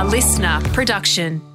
A 0.00 0.04
listener 0.04 0.60
production. 0.72 1.49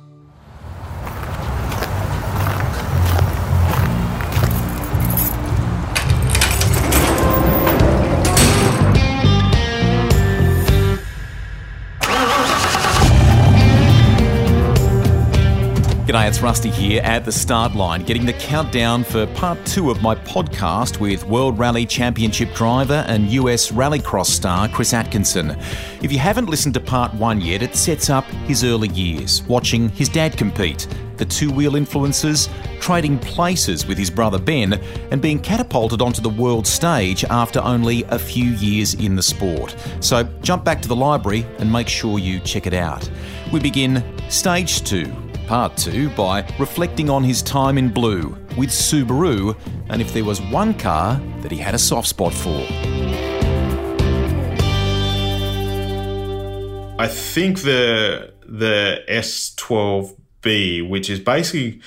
G'day, 16.15 16.29
it's 16.29 16.39
Rusty 16.39 16.69
here 16.69 17.01
at 17.03 17.25
the 17.25 17.31
start 17.33 17.75
line, 17.75 18.01
getting 18.03 18.25
the 18.25 18.31
countdown 18.31 19.03
for 19.03 19.27
part 19.27 19.57
two 19.65 19.91
of 19.91 20.01
my 20.01 20.15
podcast 20.15 20.97
with 21.01 21.25
World 21.25 21.59
Rally 21.59 21.85
Championship 21.85 22.53
driver 22.53 23.03
and 23.09 23.29
US 23.31 23.69
Rallycross 23.71 24.27
star 24.27 24.69
Chris 24.69 24.93
Atkinson. 24.93 25.57
If 26.01 26.13
you 26.13 26.19
haven't 26.19 26.45
listened 26.45 26.73
to 26.75 26.79
part 26.79 27.13
one 27.15 27.41
yet, 27.41 27.61
it 27.61 27.75
sets 27.75 28.09
up 28.09 28.23
his 28.47 28.63
early 28.63 28.87
years, 28.91 29.43
watching 29.43 29.89
his 29.89 30.07
dad 30.07 30.37
compete, 30.37 30.87
the 31.17 31.25
two 31.25 31.51
wheel 31.51 31.75
influences, 31.75 32.47
trading 32.79 33.19
places 33.19 33.85
with 33.85 33.97
his 33.97 34.09
brother 34.09 34.39
Ben, 34.39 34.81
and 35.11 35.21
being 35.21 35.39
catapulted 35.39 36.01
onto 36.01 36.21
the 36.21 36.29
world 36.29 36.65
stage 36.65 37.25
after 37.25 37.59
only 37.59 38.05
a 38.05 38.17
few 38.17 38.51
years 38.51 38.93
in 38.93 39.17
the 39.17 39.23
sport. 39.23 39.75
So 39.99 40.23
jump 40.41 40.63
back 40.63 40.81
to 40.83 40.87
the 40.87 40.95
library 40.95 41.45
and 41.59 41.69
make 41.69 41.89
sure 41.89 42.19
you 42.19 42.39
check 42.39 42.67
it 42.67 42.73
out. 42.73 43.09
We 43.51 43.59
begin 43.59 44.01
stage 44.29 44.81
two 44.85 45.13
Part 45.47 45.77
2 45.77 46.09
by 46.09 46.41
reflecting 46.57 47.07
on 47.07 47.23
his 47.23 47.43
time 47.43 47.77
in 47.77 47.89
blue 47.89 48.35
with 48.57 48.69
Subaru 48.69 49.55
and 49.89 50.01
if 50.01 50.11
there 50.11 50.23
was 50.23 50.41
one 50.41 50.73
car 50.73 51.21
that 51.41 51.51
he 51.51 51.57
had 51.57 51.75
a 51.75 51.77
soft 51.77 52.07
spot 52.07 52.33
for. 52.33 52.65
I 56.97 57.07
think 57.07 57.61
the 57.61 58.33
the 58.47 59.03
S12B, 59.07 60.89
which 60.89 61.11
is 61.11 61.19
basically 61.19 61.79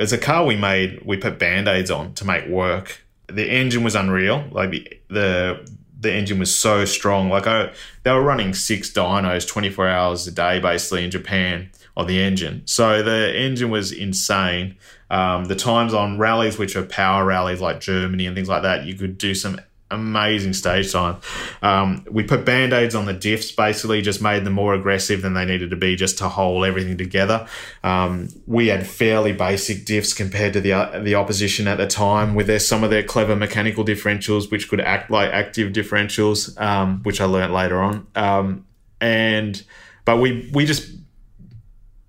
as 0.00 0.14
a 0.14 0.18
car 0.18 0.46
we 0.46 0.56
made, 0.56 1.02
we 1.04 1.18
put 1.18 1.38
band-aids 1.38 1.90
on 1.90 2.14
to 2.14 2.24
make 2.24 2.48
work. 2.48 3.02
The 3.26 3.50
engine 3.50 3.84
was 3.84 3.94
unreal. 3.94 4.48
Like 4.50 4.70
the 4.70 5.00
the 5.08 5.70
the 6.00 6.12
engine 6.14 6.38
was 6.38 6.54
so 6.54 6.86
strong. 6.86 7.28
Like 7.28 7.46
I, 7.46 7.72
they 8.02 8.12
were 8.12 8.22
running 8.22 8.54
six 8.54 8.90
dynos 8.90 9.46
24 9.46 9.88
hours 9.88 10.26
a 10.26 10.32
day 10.32 10.58
basically 10.58 11.04
in 11.04 11.10
Japan 11.10 11.70
of 11.96 12.06
the 12.06 12.20
engine. 12.20 12.62
So 12.66 13.02
the 13.02 13.34
engine 13.34 13.70
was 13.70 13.92
insane. 13.92 14.76
Um, 15.10 15.44
the 15.46 15.56
times 15.56 15.94
on 15.94 16.18
rallies, 16.18 16.58
which 16.58 16.76
are 16.76 16.84
power 16.84 17.24
rallies 17.24 17.60
like 17.60 17.80
Germany 17.80 18.26
and 18.26 18.36
things 18.36 18.48
like 18.48 18.62
that, 18.62 18.84
you 18.84 18.94
could 18.94 19.18
do 19.18 19.34
some 19.34 19.60
amazing 19.90 20.52
stage 20.52 20.92
time. 20.92 21.16
Um, 21.62 22.04
we 22.10 22.24
put 22.24 22.44
band 22.44 22.72
aids 22.72 22.94
on 22.94 23.06
the 23.06 23.14
diffs, 23.14 23.54
basically, 23.54 24.02
just 24.02 24.20
made 24.20 24.44
them 24.44 24.54
more 24.54 24.74
aggressive 24.74 25.22
than 25.22 25.34
they 25.34 25.44
needed 25.44 25.70
to 25.70 25.76
be 25.76 25.96
just 25.96 26.18
to 26.18 26.28
hold 26.28 26.64
everything 26.64 26.98
together. 26.98 27.46
Um, 27.84 28.28
we 28.46 28.66
had 28.66 28.86
fairly 28.86 29.32
basic 29.32 29.86
diffs 29.86 30.14
compared 30.14 30.52
to 30.54 30.60
the 30.60 30.72
uh, 30.72 30.98
the 30.98 31.14
opposition 31.14 31.68
at 31.68 31.78
the 31.78 31.86
time, 31.86 32.34
with 32.34 32.48
their, 32.48 32.58
some 32.58 32.82
of 32.82 32.90
their 32.90 33.04
clever 33.04 33.36
mechanical 33.36 33.84
differentials, 33.84 34.50
which 34.50 34.68
could 34.68 34.80
act 34.80 35.10
like 35.10 35.30
active 35.30 35.72
differentials, 35.72 36.60
um, 36.60 37.00
which 37.04 37.20
I 37.20 37.24
learned 37.26 37.54
later 37.54 37.80
on. 37.80 38.06
Um, 38.16 38.66
and 39.00 39.62
but 40.04 40.16
we 40.16 40.50
we 40.52 40.66
just 40.66 40.90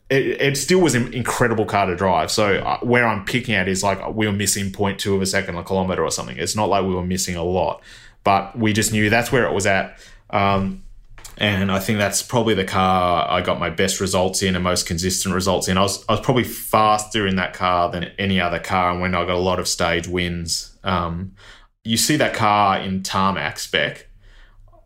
it, 0.09 0.41
it, 0.41 0.57
still 0.57 0.79
was 0.79 0.95
an 0.95 1.13
incredible 1.13 1.65
car 1.65 1.85
to 1.87 1.95
drive. 1.95 2.31
So 2.31 2.55
uh, 2.55 2.79
where 2.79 3.05
I'm 3.05 3.25
picking 3.25 3.55
at 3.55 3.67
is 3.67 3.83
like 3.83 4.13
we 4.13 4.25
were 4.25 4.33
missing 4.33 4.71
0.2 4.71 5.15
of 5.15 5.21
a 5.21 5.25
second 5.25 5.55
a 5.55 5.63
kilometer 5.63 6.03
or 6.03 6.11
something. 6.11 6.37
It's 6.37 6.55
not 6.55 6.69
like 6.69 6.85
we 6.85 6.95
were 6.95 7.05
missing 7.05 7.35
a 7.35 7.43
lot, 7.43 7.81
but 8.23 8.57
we 8.57 8.73
just 8.73 8.91
knew 8.91 9.09
that's 9.09 9.31
where 9.31 9.45
it 9.45 9.53
was 9.53 9.65
at. 9.65 9.99
Um, 10.29 10.83
and 11.37 11.71
I 11.71 11.79
think 11.79 11.99
that's 11.99 12.23
probably 12.23 12.55
the 12.55 12.65
car 12.65 13.29
I 13.29 13.41
got 13.41 13.59
my 13.59 13.69
best 13.69 13.99
results 13.99 14.41
in 14.41 14.55
and 14.55 14.63
most 14.63 14.87
consistent 14.87 15.35
results 15.35 15.67
in. 15.67 15.77
I 15.77 15.81
was 15.81 16.03
I 16.09 16.13
was 16.13 16.21
probably 16.21 16.45
faster 16.45 17.27
in 17.27 17.35
that 17.35 17.53
car 17.53 17.91
than 17.91 18.05
any 18.17 18.39
other 18.39 18.59
car, 18.59 18.91
and 18.91 19.01
when 19.01 19.13
I 19.13 19.25
got 19.25 19.35
a 19.35 19.39
lot 19.39 19.59
of 19.59 19.67
stage 19.67 20.07
wins. 20.07 20.77
Um, 20.83 21.33
you 21.83 21.95
see 21.95 22.17
that 22.17 22.33
car 22.33 22.79
in 22.79 23.03
tarmac 23.03 23.59
spec. 23.59 24.07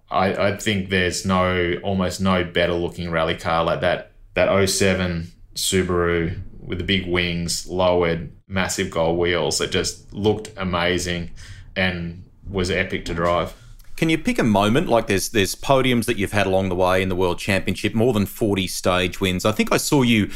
I, 0.09 0.49
I 0.49 0.57
think 0.57 0.89
there's 0.89 1.25
no 1.25 1.75
almost 1.83 2.19
no 2.19 2.43
better 2.43 2.73
looking 2.73 3.09
rally 3.09 3.35
car 3.35 3.63
like 3.63 3.81
that 3.81 4.10
that 4.33 4.69
07 4.69 5.31
Subaru 5.55 6.41
with 6.59 6.77
the 6.77 6.83
big 6.83 7.07
wings, 7.07 7.67
lowered, 7.67 8.31
massive 8.47 8.89
gold 8.89 9.17
wheels 9.17 9.57
that 9.57 9.71
just 9.71 10.13
looked 10.13 10.51
amazing 10.57 11.31
and 11.75 12.23
was 12.47 12.69
epic 12.69 13.05
to 13.05 13.13
drive. 13.13 13.53
Can 13.97 14.09
you 14.09 14.17
pick 14.17 14.39
a 14.39 14.43
moment 14.43 14.89
like 14.89 15.07
there's 15.07 15.29
there's 15.29 15.55
podiums 15.55 16.05
that 16.05 16.17
you've 16.17 16.31
had 16.31 16.47
along 16.47 16.69
the 16.69 16.75
way 16.75 17.01
in 17.01 17.09
the 17.09 17.15
World 17.15 17.37
Championship, 17.37 17.93
more 17.93 18.13
than 18.13 18.25
40 18.25 18.67
stage 18.67 19.21
wins. 19.21 19.45
I 19.45 19.51
think 19.51 19.71
I 19.71 19.77
saw 19.77 20.01
you 20.01 20.31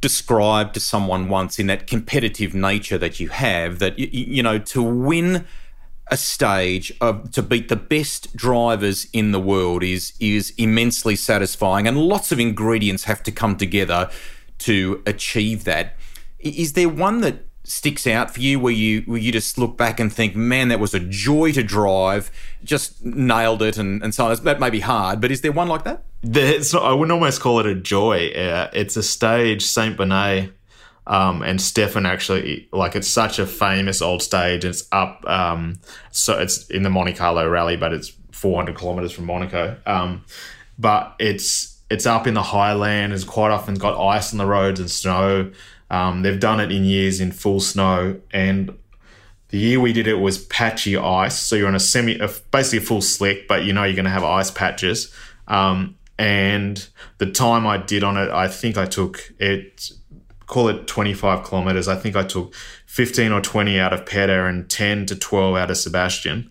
describe 0.00 0.72
to 0.74 0.80
someone 0.80 1.28
once 1.28 1.58
in 1.58 1.66
that 1.66 1.86
competitive 1.86 2.54
nature 2.54 2.98
that 2.98 3.20
you 3.20 3.28
have 3.28 3.78
that 3.78 3.98
you, 3.98 4.08
you 4.10 4.42
know 4.42 4.58
to 4.58 4.82
win 4.82 5.46
a 6.08 6.16
stage 6.16 6.92
of 7.00 7.30
to 7.32 7.42
beat 7.42 7.68
the 7.68 7.76
best 7.76 8.36
drivers 8.36 9.06
in 9.12 9.32
the 9.32 9.40
world 9.40 9.82
is 9.82 10.12
is 10.20 10.52
immensely 10.58 11.16
satisfying 11.16 11.88
and 11.88 11.96
lots 11.96 12.30
of 12.30 12.38
ingredients 12.38 13.04
have 13.04 13.22
to 13.22 13.32
come 13.32 13.56
together 13.56 14.10
to 14.58 15.02
achieve 15.06 15.64
that. 15.64 15.94
Is 16.38 16.74
there 16.74 16.88
one 16.88 17.20
that 17.22 17.46
sticks 17.66 18.06
out 18.06 18.34
for 18.34 18.40
you 18.40 18.60
where 18.60 18.72
you 18.72 19.00
where 19.02 19.18
you 19.18 19.32
just 19.32 19.56
look 19.56 19.78
back 19.78 19.98
and 19.98 20.12
think 20.12 20.36
man 20.36 20.68
that 20.68 20.78
was 20.78 20.92
a 20.92 21.00
joy 21.00 21.50
to 21.50 21.62
drive 21.62 22.30
just 22.62 23.02
nailed 23.02 23.62
it 23.62 23.78
and, 23.78 24.02
and 24.02 24.14
so 24.14 24.26
on? 24.26 24.44
That 24.44 24.60
may 24.60 24.68
be 24.68 24.80
hard 24.80 25.22
but 25.22 25.30
is 25.30 25.40
there 25.40 25.52
one 25.52 25.68
like 25.68 25.84
that? 25.84 26.04
I 26.80 26.92
wouldn't 26.92 27.12
almost 27.12 27.40
call 27.40 27.60
it 27.60 27.66
a 27.66 27.74
joy 27.74 28.28
uh, 28.28 28.68
it's 28.74 28.96
a 28.98 29.02
stage 29.02 29.64
saint 29.64 29.96
bonnet 29.96 30.52
um, 31.06 31.42
and 31.42 31.58
Stéphane 31.58 32.08
actually, 32.08 32.68
like, 32.72 32.96
it's 32.96 33.08
such 33.08 33.38
a 33.38 33.46
famous 33.46 34.00
old 34.00 34.22
stage. 34.22 34.64
It's 34.64 34.88
up, 34.90 35.24
um, 35.28 35.78
so 36.10 36.38
it's 36.38 36.68
in 36.70 36.82
the 36.82 36.90
Monte 36.90 37.14
Carlo 37.14 37.48
Rally, 37.48 37.76
but 37.76 37.92
it's 37.92 38.12
400 38.32 38.74
kilometers 38.74 39.12
from 39.12 39.26
Monaco. 39.26 39.76
Um, 39.86 40.24
but 40.78 41.14
it's 41.18 41.78
it's 41.90 42.06
up 42.06 42.26
in 42.26 42.34
the 42.34 42.42
highland. 42.42 43.12
It's 43.12 43.24
quite 43.24 43.50
often 43.50 43.74
got 43.74 44.02
ice 44.02 44.32
on 44.32 44.38
the 44.38 44.46
roads 44.46 44.80
and 44.80 44.90
snow. 44.90 45.52
Um, 45.90 46.22
they've 46.22 46.40
done 46.40 46.58
it 46.60 46.72
in 46.72 46.84
years 46.84 47.20
in 47.20 47.30
full 47.30 47.60
snow, 47.60 48.20
and 48.32 48.76
the 49.48 49.58
year 49.58 49.78
we 49.78 49.92
did 49.92 50.06
it 50.06 50.14
was 50.14 50.44
patchy 50.46 50.96
ice. 50.96 51.38
So 51.38 51.54
you're 51.54 51.68
on 51.68 51.74
a 51.74 51.80
semi, 51.80 52.18
basically 52.50 52.78
a 52.78 52.80
full 52.80 53.02
slick, 53.02 53.46
but 53.46 53.64
you 53.64 53.72
know 53.72 53.84
you're 53.84 53.94
going 53.94 54.04
to 54.06 54.10
have 54.10 54.24
ice 54.24 54.50
patches. 54.50 55.14
Um, 55.46 55.96
and 56.18 56.86
the 57.18 57.30
time 57.30 57.66
I 57.66 57.76
did 57.76 58.02
on 58.02 58.16
it, 58.16 58.30
I 58.30 58.48
think 58.48 58.76
I 58.78 58.86
took 58.86 59.32
it 59.38 59.90
call 60.54 60.68
it 60.68 60.86
25 60.86 61.42
kilometers. 61.42 61.88
I 61.88 61.96
think 61.96 62.14
I 62.14 62.22
took 62.22 62.54
15 62.86 63.32
or 63.32 63.40
20 63.40 63.80
out 63.80 63.92
of 63.92 64.06
Petter 64.06 64.46
and 64.46 64.70
10 64.70 65.06
to 65.06 65.16
12 65.16 65.56
out 65.56 65.68
of 65.68 65.76
Sébastien. 65.76 66.48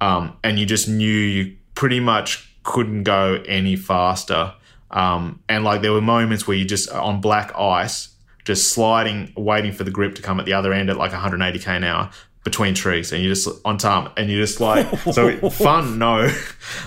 Um, 0.00 0.36
and 0.44 0.56
you 0.56 0.66
just 0.66 0.88
knew 0.88 1.12
you 1.12 1.56
pretty 1.74 1.98
much 1.98 2.48
couldn't 2.62 3.02
go 3.02 3.42
any 3.48 3.74
faster. 3.74 4.54
Um, 4.92 5.40
and 5.48 5.64
like 5.64 5.82
there 5.82 5.92
were 5.92 6.00
moments 6.00 6.46
where 6.46 6.56
you 6.56 6.64
just 6.64 6.90
on 6.90 7.20
black 7.20 7.52
ice, 7.58 8.14
just 8.44 8.72
sliding, 8.72 9.32
waiting 9.36 9.72
for 9.72 9.82
the 9.82 9.90
grip 9.90 10.14
to 10.14 10.22
come 10.22 10.38
at 10.38 10.46
the 10.46 10.52
other 10.52 10.72
end 10.72 10.88
at 10.88 10.96
like 10.96 11.10
180k 11.10 11.66
an 11.66 11.82
hour 11.82 12.10
between 12.44 12.74
trees, 12.74 13.12
and 13.12 13.20
you 13.20 13.28
just 13.28 13.48
on 13.64 13.78
time, 13.78 14.12
and 14.16 14.30
you 14.30 14.40
just 14.40 14.60
like 14.60 14.86
so 15.12 15.50
fun, 15.50 15.98
no, 15.98 16.32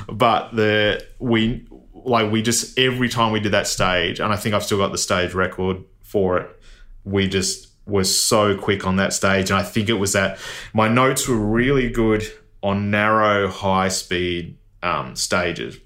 but 0.07 0.55
the 0.55 1.05
we 1.19 1.67
like 1.93 2.31
we 2.31 2.41
just 2.41 2.79
every 2.79 3.07
time 3.07 3.31
we 3.31 3.39
did 3.39 3.51
that 3.51 3.67
stage, 3.67 4.19
and 4.19 4.33
I 4.33 4.35
think 4.35 4.55
I've 4.55 4.63
still 4.63 4.79
got 4.79 4.91
the 4.91 4.97
stage 4.97 5.33
record 5.33 5.83
for 6.13 6.37
it. 6.37 6.61
We 7.03 7.27
just 7.27 7.69
was 7.85 8.17
so 8.17 8.55
quick 8.55 8.85
on 8.85 8.97
that 8.97 9.13
stage. 9.13 9.49
And 9.49 9.59
I 9.59 9.63
think 9.63 9.89
it 9.89 9.93
was 9.93 10.13
that 10.13 10.37
my 10.73 10.87
notes 10.87 11.27
were 11.27 11.35
really 11.35 11.89
good 11.89 12.23
on 12.61 12.91
narrow, 12.91 13.49
high 13.49 13.89
speed 13.89 14.57
um, 14.83 15.15
stages. 15.15 15.79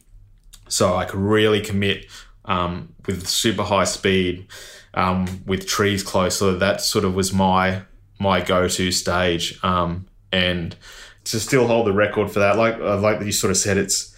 So 0.68 0.96
I 0.96 1.06
could 1.06 1.20
really 1.20 1.62
commit 1.62 2.06
um, 2.44 2.94
with 3.06 3.26
super 3.26 3.64
high 3.64 3.86
speed 3.86 4.48
um, 4.94 5.44
with 5.46 5.66
trees 5.66 6.04
close. 6.04 6.38
So 6.38 6.58
that 6.58 6.82
sort 6.82 7.06
of 7.06 7.16
was 7.16 7.32
my 7.32 7.84
my 8.20 8.42
go 8.42 8.68
to 8.68 8.92
stage. 8.92 9.58
Um, 9.64 10.08
and 10.32 10.76
to 11.24 11.40
still 11.40 11.68
hold 11.68 11.88
the 11.88 11.94
record 11.94 12.32
for 12.32 12.40
that, 12.40 12.58
like 12.58 12.78
like 12.80 13.22
you 13.22 13.32
sort 13.32 13.52
of 13.52 13.58
said, 13.58 13.78
it's 13.78 14.14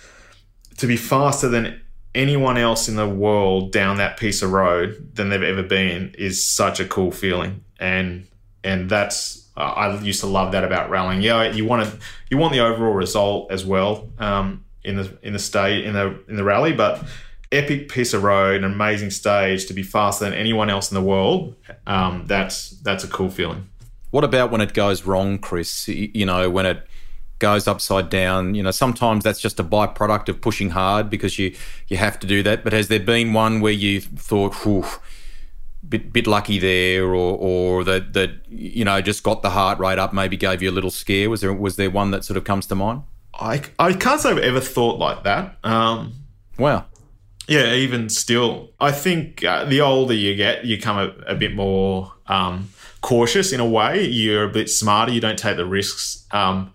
to 0.78 0.88
be 0.88 0.98
faster 0.98 1.48
than 1.48 1.82
anyone 2.16 2.58
else 2.58 2.90
in 2.90 2.96
the 2.96 3.08
world 3.08 3.72
down 3.72 3.98
that 3.98 4.18
piece 4.18 4.42
of 4.42 4.52
road 4.52 5.16
than 5.16 5.30
they've 5.30 5.44
ever 5.44 5.64
been 5.64 6.14
is 6.18 6.44
such 6.46 6.80
a 6.80 6.86
cool 6.86 7.12
feeling 7.12 7.64
and 7.80 8.28
and 8.64 8.90
that's 8.90 9.40
I 9.56 10.00
used 10.00 10.22
to 10.22 10.28
love 10.28 10.54
that 10.54 10.64
about 10.64 10.90
rallying. 10.90 11.22
Yeah, 11.22 11.52
you 11.52 11.66
want 11.66 11.86
to 11.86 11.98
you 12.30 12.38
want 12.38 12.54
the 12.54 12.62
overall 12.62 12.94
result 12.94 13.52
as 13.52 13.66
well 13.66 14.10
um, 14.18 14.64
in 14.84 14.96
the 14.96 15.18
in 15.22 15.34
the 15.34 15.40
state 15.40 15.86
in 15.86 15.94
the 15.94 16.18
in 16.28 16.36
the 16.36 16.44
rally, 16.44 16.74
but 16.74 17.04
epic 17.52 17.90
piece 17.90 18.14
of 18.14 18.24
road, 18.24 18.64
an 18.64 18.72
amazing 18.72 19.10
stage 19.10 19.66
to 19.66 19.74
be 19.74 19.84
faster 19.84 20.26
than 20.26 20.34
anyone 20.34 20.70
else 20.70 20.92
in 20.92 20.96
the 20.96 21.02
world. 21.02 21.56
Um, 21.88 22.26
that's 22.26 22.72
that's 22.82 23.04
a 23.04 23.08
cool 23.08 23.30
feeling. 23.30 23.68
What 24.12 24.24
about 24.24 24.50
when 24.50 24.62
it 24.62 24.74
goes 24.74 25.06
wrong, 25.06 25.38
Chris? 25.38 25.88
You 25.88 26.26
know, 26.26 26.50
when 26.50 26.66
it 26.66 26.88
goes 27.40 27.68
upside 27.68 28.10
down. 28.10 28.56
You 28.56 28.64
know, 28.64 28.72
sometimes 28.72 29.24
that's 29.24 29.40
just 29.40 29.60
a 29.60 29.64
byproduct 29.64 30.30
of 30.30 30.42
pushing 30.42 30.70
hard 30.70 31.10
because 31.10 31.40
you 31.40 31.56
you 31.88 31.98
have 31.98 32.20
to 32.20 32.28
do 32.28 32.44
that. 32.44 32.64
But 32.64 32.74
has 32.74 32.88
there 32.88 33.00
been 33.00 33.34
one 33.34 33.62
where 33.62 33.74
you 33.74 34.02
thought, 34.02 34.54
whew, 34.66 34.86
bit 35.88 36.14
bit 36.14 36.28
lucky 36.28 36.60
there, 36.60 37.06
or 37.06 37.38
or 37.38 37.84
that 37.86 38.14
that 38.14 38.32
you 38.48 38.86
know 38.86 39.02
just 39.02 39.24
got 39.24 39.42
the 39.42 39.50
heart 39.50 39.80
rate 39.80 39.98
up, 39.98 40.14
maybe 40.14 40.38
gave 40.38 40.62
you 40.62 40.70
a 40.70 40.76
little 40.78 40.92
scare? 40.92 41.30
Was 41.30 41.42
there 41.42 41.54
was 41.54 41.76
there 41.78 41.90
one 41.90 42.12
that 42.12 42.24
sort 42.24 42.38
of 42.38 42.44
comes 42.44 42.68
to 42.68 42.76
mind? 42.76 43.04
I, 43.34 43.62
I 43.78 43.94
can't 43.94 44.20
say 44.20 44.32
I've 44.32 44.38
ever 44.38 44.60
thought 44.60 45.00
like 45.00 45.24
that. 45.24 45.58
Um, 45.64 46.14
wow. 46.58 46.86
Yeah, 47.48 47.74
even 47.74 48.10
still, 48.10 48.70
I 48.80 48.92
think 48.92 49.44
uh, 49.44 49.66
the 49.66 49.82
older 49.82 50.14
you 50.14 50.36
get, 50.36 50.66
you 50.66 50.78
become 50.78 50.98
a, 51.00 51.32
a 51.32 51.36
bit 51.36 51.56
more 51.56 52.14
um, 52.28 52.70
cautious 53.02 53.52
in 53.52 53.60
a 53.60 53.66
way. 53.66 54.06
You're 54.06 54.44
a 54.44 54.50
bit 54.50 54.70
smarter. 54.70 55.12
You 55.12 55.20
don't 55.20 55.40
take 55.40 55.58
the 55.58 55.66
risks. 55.66 56.28
Um, 56.30 56.74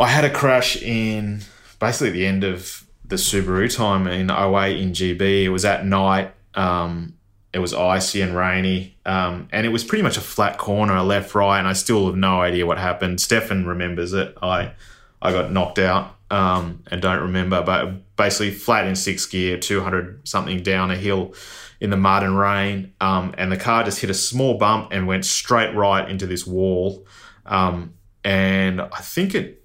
I 0.00 0.06
had 0.06 0.24
a 0.24 0.30
crash 0.30 0.80
in 0.80 1.42
basically 1.78 2.10
the 2.10 2.26
end 2.26 2.42
of 2.42 2.86
the 3.04 3.16
Subaru 3.16 3.74
time 3.74 4.06
in 4.06 4.30
08 4.30 4.80
in 4.80 4.92
GB. 4.92 5.44
It 5.44 5.50
was 5.50 5.66
at 5.66 5.84
night. 5.84 6.32
Um, 6.54 7.14
it 7.52 7.58
was 7.58 7.74
icy 7.74 8.22
and 8.22 8.34
rainy, 8.34 8.96
um, 9.04 9.48
and 9.52 9.66
it 9.66 9.70
was 9.70 9.82
pretty 9.82 10.02
much 10.02 10.16
a 10.16 10.20
flat 10.20 10.56
corner, 10.56 10.96
a 10.96 11.02
left, 11.02 11.34
right, 11.34 11.58
and 11.58 11.66
I 11.66 11.72
still 11.72 12.06
have 12.06 12.16
no 12.16 12.40
idea 12.40 12.64
what 12.64 12.78
happened. 12.78 13.18
Stéphane 13.18 13.66
remembers 13.66 14.12
it. 14.12 14.38
I 14.40 14.72
I 15.20 15.32
got 15.32 15.52
knocked 15.52 15.80
out 15.80 16.16
um, 16.30 16.82
and 16.86 17.02
don't 17.02 17.20
remember, 17.20 17.62
but 17.62 18.16
basically 18.16 18.52
flat 18.52 18.86
in 18.86 18.94
sixth 18.94 19.30
gear, 19.30 19.58
200 19.58 20.26
something 20.26 20.62
down 20.62 20.90
a 20.90 20.96
hill 20.96 21.34
in 21.80 21.90
the 21.90 21.96
mud 21.96 22.22
and 22.22 22.38
rain, 22.38 22.94
um, 23.00 23.34
and 23.36 23.50
the 23.50 23.56
car 23.56 23.82
just 23.82 24.00
hit 24.00 24.10
a 24.10 24.14
small 24.14 24.56
bump 24.56 24.92
and 24.92 25.06
went 25.06 25.26
straight 25.26 25.74
right 25.74 26.08
into 26.08 26.26
this 26.26 26.46
wall. 26.46 27.04
Um, 27.44 27.94
and 28.22 28.80
I 28.80 29.00
think 29.00 29.34
it 29.34 29.59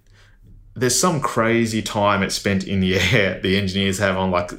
there's 0.75 1.00
some 1.00 1.22
crazy 1.22 1.81
time 1.81 2.22
it 2.22 2.31
spent 2.31 2.66
in 2.66 2.80
the 2.81 2.95
air. 3.13 3.39
The 3.39 3.57
engineers 3.57 3.98
have 4.00 4.18
on 4.18 4.31
like 4.31 4.51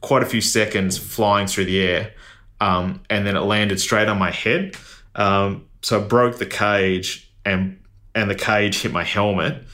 quite 0.00 0.22
a 0.22 0.26
few 0.26 0.40
seconds 0.40 0.98
flying 0.98 1.46
through 1.46 1.66
the 1.66 1.80
air, 1.80 2.12
um, 2.60 3.02
and 3.10 3.26
then 3.26 3.36
it 3.36 3.40
landed 3.40 3.80
straight 3.80 4.08
on 4.08 4.18
my 4.18 4.30
head. 4.30 4.76
Um, 5.14 5.66
so 5.82 6.00
I 6.00 6.04
broke 6.04 6.38
the 6.38 6.46
cage, 6.46 7.30
and 7.44 7.80
and 8.14 8.30
the 8.30 8.34
cage 8.34 8.82
hit 8.82 8.92
my 8.92 9.04
helmet. 9.04 9.64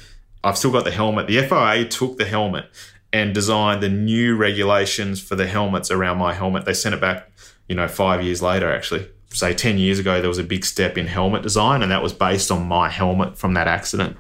I've 0.44 0.56
still 0.56 0.70
got 0.70 0.84
the 0.84 0.90
helmet. 0.90 1.26
The 1.26 1.42
FIA 1.42 1.84
took 1.86 2.16
the 2.16 2.24
helmet 2.24 2.66
and 3.12 3.34
designed 3.34 3.82
the 3.82 3.88
new 3.88 4.36
regulations 4.36 5.20
for 5.20 5.34
the 5.34 5.46
helmets 5.46 5.90
around 5.90 6.18
my 6.18 6.34
helmet. 6.34 6.64
They 6.64 6.74
sent 6.74 6.94
it 6.94 7.00
back, 7.00 7.30
you 7.68 7.74
know, 7.74 7.88
five 7.88 8.22
years 8.22 8.40
later, 8.42 8.72
actually. 8.72 9.08
Say 9.30 9.52
10 9.52 9.76
years 9.76 9.98
ago, 9.98 10.20
there 10.20 10.28
was 10.28 10.38
a 10.38 10.44
big 10.44 10.64
step 10.64 10.96
in 10.96 11.06
helmet 11.06 11.42
design, 11.42 11.82
and 11.82 11.90
that 11.92 12.02
was 12.02 12.12
based 12.14 12.50
on 12.50 12.66
my 12.66 12.88
helmet 12.88 13.36
from 13.36 13.54
that 13.54 13.66
accident. 13.68 14.16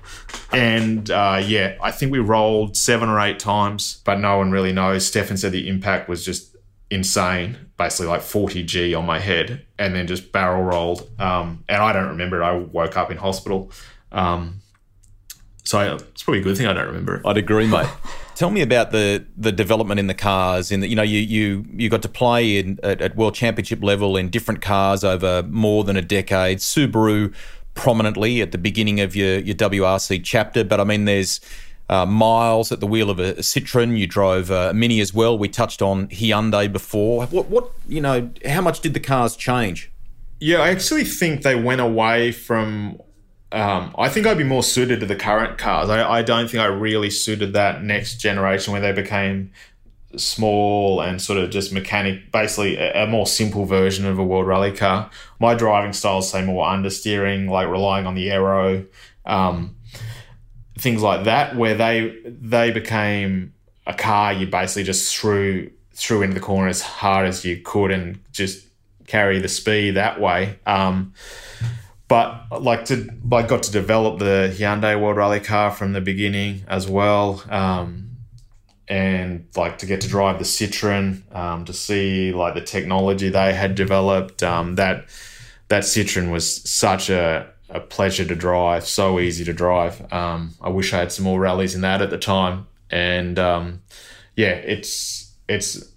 And 0.52 1.10
uh, 1.10 1.42
yeah, 1.44 1.76
I 1.82 1.90
think 1.90 2.12
we 2.12 2.18
rolled 2.18 2.76
seven 2.76 3.08
or 3.08 3.18
eight 3.20 3.38
times, 3.38 4.02
but 4.04 4.20
no 4.20 4.36
one 4.36 4.50
really 4.50 4.72
knows. 4.72 5.10
Stéphane 5.10 5.38
said 5.38 5.52
the 5.52 5.66
impact 5.68 6.08
was 6.08 6.24
just 6.24 6.54
insane, 6.90 7.56
basically 7.78 8.06
like 8.06 8.20
40 8.20 8.62
G 8.64 8.94
on 8.94 9.06
my 9.06 9.18
head, 9.18 9.64
and 9.78 9.94
then 9.94 10.06
just 10.06 10.30
barrel 10.30 10.62
rolled. 10.62 11.08
Um, 11.18 11.64
and 11.68 11.82
I 11.82 11.92
don't 11.92 12.08
remember 12.08 12.42
it. 12.42 12.44
I 12.44 12.52
woke 12.56 12.96
up 12.96 13.10
in 13.10 13.16
hospital. 13.16 13.70
Um, 14.12 14.60
so 15.64 15.78
I, 15.78 15.94
it's 15.94 16.22
probably 16.22 16.40
a 16.40 16.44
good 16.44 16.56
thing 16.56 16.66
I 16.66 16.72
don't 16.72 16.86
remember 16.86 17.16
it. 17.16 17.22
I'd 17.26 17.36
agree, 17.36 17.66
mate. 17.66 17.88
Tell 18.38 18.50
me 18.50 18.62
about 18.62 18.92
the 18.92 19.26
the 19.36 19.50
development 19.50 19.98
in 19.98 20.06
the 20.06 20.14
cars. 20.14 20.70
In 20.70 20.78
the, 20.78 20.86
you 20.86 20.94
know, 20.94 21.02
you 21.02 21.18
you 21.18 21.64
you 21.72 21.88
got 21.88 22.02
to 22.02 22.08
play 22.08 22.56
in 22.58 22.78
at, 22.84 23.00
at, 23.00 23.16
world 23.16 23.34
championship 23.34 23.82
level 23.82 24.16
in 24.16 24.30
different 24.30 24.62
cars 24.62 25.02
over 25.02 25.42
more 25.42 25.82
than 25.82 25.96
a 25.96 26.02
decade. 26.02 26.58
Subaru 26.58 27.34
prominently 27.74 28.40
at 28.40 28.52
the 28.52 28.58
beginning 28.58 29.00
of 29.00 29.16
your 29.16 29.40
your 29.40 29.56
WRC 29.56 30.22
chapter, 30.22 30.62
but 30.62 30.78
I 30.78 30.84
mean, 30.84 31.04
there's 31.04 31.40
uh, 31.88 32.06
miles 32.06 32.70
at 32.70 32.78
the 32.78 32.86
wheel 32.86 33.10
of 33.10 33.18
a, 33.18 33.32
a 33.32 33.42
Citroen. 33.42 33.98
You 33.98 34.06
drove 34.06 34.52
a 34.52 34.72
Mini 34.72 35.00
as 35.00 35.12
well. 35.12 35.36
We 35.36 35.48
touched 35.48 35.82
on 35.82 36.06
Hyundai 36.06 36.72
before. 36.72 37.26
What 37.26 37.46
what 37.48 37.72
you 37.88 38.00
know? 38.00 38.30
How 38.46 38.60
much 38.60 38.78
did 38.78 38.94
the 38.94 39.00
cars 39.00 39.34
change? 39.34 39.90
Yeah, 40.38 40.58
I 40.58 40.68
actually 40.68 41.06
think 41.06 41.42
they 41.42 41.56
went 41.56 41.80
away 41.80 42.30
from 42.30 43.02
um, 43.50 43.94
I 43.96 44.08
think 44.08 44.26
I'd 44.26 44.38
be 44.38 44.44
more 44.44 44.62
suited 44.62 45.00
to 45.00 45.06
the 45.06 45.16
current 45.16 45.58
cars. 45.58 45.88
I, 45.88 46.18
I 46.18 46.22
don't 46.22 46.50
think 46.50 46.62
I 46.62 46.66
really 46.66 47.10
suited 47.10 47.54
that 47.54 47.82
next 47.82 48.16
generation 48.16 48.72
where 48.72 48.82
they 48.82 48.92
became 48.92 49.52
small 50.16 51.00
and 51.00 51.20
sort 51.20 51.38
of 51.38 51.50
just 51.50 51.72
mechanic, 51.72 52.30
basically 52.32 52.76
a, 52.76 53.04
a, 53.04 53.06
more 53.06 53.26
simple 53.26 53.64
version 53.64 54.06
of 54.06 54.18
a 54.18 54.24
world 54.24 54.46
rally 54.46 54.72
car. 54.72 55.10
My 55.38 55.54
driving 55.54 55.92
style 55.92 56.18
is 56.18 56.28
say 56.30 56.44
more 56.44 56.66
understeering, 56.66 57.48
like 57.48 57.68
relying 57.68 58.06
on 58.06 58.14
the 58.14 58.30
aero, 58.30 58.86
um, 59.24 59.76
things 60.78 61.02
like 61.02 61.24
that, 61.24 61.56
where 61.56 61.74
they 61.74 62.18
they 62.24 62.70
became 62.70 63.54
a 63.86 63.94
car 63.94 64.32
you 64.32 64.46
basically 64.46 64.84
just 64.84 65.16
threw 65.16 65.70
threw 65.94 66.22
into 66.22 66.34
the 66.34 66.40
corner 66.40 66.68
as 66.68 66.82
hard 66.82 67.26
as 67.26 67.44
you 67.44 67.60
could 67.62 67.90
and 67.90 68.20
just 68.32 68.66
carry 69.06 69.40
the 69.40 69.48
speed 69.48 69.92
that 69.92 70.20
way. 70.20 70.58
Um, 70.66 71.14
but 72.08 72.62
like 72.62 72.86
to 72.86 73.10
like 73.28 73.48
got 73.48 73.62
to 73.64 73.72
develop 73.72 74.18
the 74.18 74.54
Hyundai 74.56 75.00
World 75.00 75.18
Rally 75.18 75.40
car 75.40 75.70
from 75.70 75.92
the 75.92 76.00
beginning 76.00 76.64
as 76.66 76.88
well, 76.88 77.44
um, 77.50 78.16
and 78.88 79.46
like 79.54 79.78
to 79.78 79.86
get 79.86 80.00
to 80.00 80.08
drive 80.08 80.38
the 80.38 80.44
Citroen, 80.44 81.22
um, 81.34 81.66
to 81.66 81.72
see 81.74 82.32
like 82.32 82.54
the 82.54 82.62
technology 82.62 83.28
they 83.28 83.52
had 83.52 83.74
developed. 83.74 84.42
Um, 84.42 84.76
that 84.76 85.04
that 85.68 85.82
Citroen 85.82 86.32
was 86.32 86.68
such 86.68 87.10
a 87.10 87.52
a 87.68 87.80
pleasure 87.80 88.24
to 88.24 88.34
drive, 88.34 88.86
so 88.86 89.20
easy 89.20 89.44
to 89.44 89.52
drive. 89.52 90.10
Um, 90.10 90.54
I 90.62 90.70
wish 90.70 90.94
I 90.94 90.98
had 90.98 91.12
some 91.12 91.26
more 91.26 91.38
rallies 91.38 91.74
in 91.74 91.82
that 91.82 92.00
at 92.00 92.08
the 92.08 92.18
time, 92.18 92.66
and 92.90 93.38
um, 93.38 93.82
yeah, 94.34 94.52
it's 94.52 95.34
it's 95.46 95.92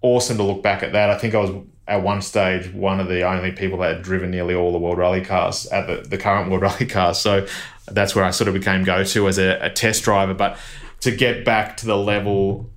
awesome 0.00 0.36
to 0.38 0.42
look 0.42 0.62
back 0.64 0.82
at 0.82 0.92
that. 0.92 1.10
I 1.10 1.18
think 1.18 1.36
I 1.36 1.38
was 1.38 1.52
at 1.88 2.02
one 2.02 2.22
stage 2.22 2.72
one 2.72 3.00
of 3.00 3.08
the 3.08 3.22
only 3.22 3.52
people 3.52 3.78
that 3.78 3.96
had 3.96 4.02
driven 4.02 4.30
nearly 4.30 4.54
all 4.54 4.72
the 4.72 4.78
World 4.78 4.98
Rally 4.98 5.24
cars 5.24 5.66
at 5.66 5.86
the, 5.86 6.08
the 6.08 6.18
current 6.18 6.50
World 6.50 6.62
Rally 6.80 6.86
cars. 6.86 7.18
So 7.18 7.46
that's 7.86 8.14
where 8.14 8.24
I 8.24 8.30
sort 8.30 8.48
of 8.48 8.54
became 8.54 8.84
go 8.84 9.04
to 9.04 9.28
as 9.28 9.38
a, 9.38 9.58
a, 9.60 9.70
test 9.70 10.04
driver. 10.04 10.34
But 10.34 10.58
to 11.00 11.10
get 11.10 11.44
back 11.44 11.76
to 11.78 11.86
the 11.86 11.96
level, 11.96 12.70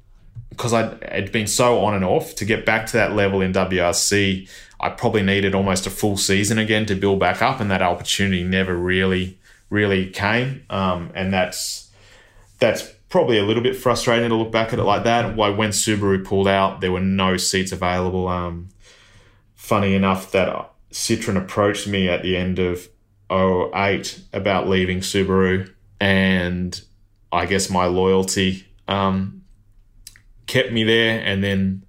because 0.50 0.74
I 0.74 0.98
had 1.12 1.32
been 1.32 1.48
so 1.48 1.80
on 1.86 1.94
and 1.94 2.04
off, 2.04 2.36
to 2.36 2.46
get 2.46 2.66
back 2.66 2.88
to 2.88 2.94
that 2.94 3.14
level 3.14 3.42
in 3.42 3.54
WRC, 3.54 4.50
I 4.80 4.90
probably 4.90 5.24
needed 5.24 5.54
almost 5.54 5.86
a 5.86 5.90
full 5.90 6.18
season 6.18 6.58
again 6.58 6.86
to 6.88 6.96
build 6.96 7.20
back 7.20 7.42
up, 7.42 7.60
and 7.60 7.70
that 7.72 7.82
opportunity 7.82 8.44
never 8.44 8.76
really, 8.76 9.38
really 9.70 10.10
came. 10.10 10.66
Um, 10.70 11.12
and 11.16 11.32
that's 11.32 11.92
that's 12.60 12.92
probably 13.10 13.38
a 13.38 13.44
little 13.44 13.64
bit 13.64 13.76
frustrating 13.76 14.30
to 14.30 14.36
look 14.36 14.52
back 14.52 14.74
at 14.74 14.80
it 14.80 14.84
like 14.84 15.04
that. 15.04 15.36
Why 15.36 15.50
when 15.50 15.70
Subaru 15.70 16.26
pulled 16.26 16.48
out, 16.48 16.82
there 16.82 16.92
were 16.92 17.00
no 17.00 17.38
seats 17.38 17.72
available. 17.72 18.28
Um, 18.28 18.70
funny 19.66 19.96
enough 19.96 20.32
that 20.32 20.72
Citroen 20.92 21.38
approached 21.38 21.88
me 21.88 22.08
at 22.08 22.22
the 22.22 22.38
end 22.38 22.60
of 22.60 22.88
08 23.32 24.22
about 24.32 24.70
leaving 24.70 25.00
Subaru, 25.00 25.74
and 26.00 26.80
I 27.32 27.48
guess 27.48 27.68
my 27.72 27.86
loyalty 27.86 28.68
um, 28.88 29.44
kept 30.46 30.72
me 30.72 30.84
there. 30.84 31.20
And 31.20 31.44
then 31.44 31.84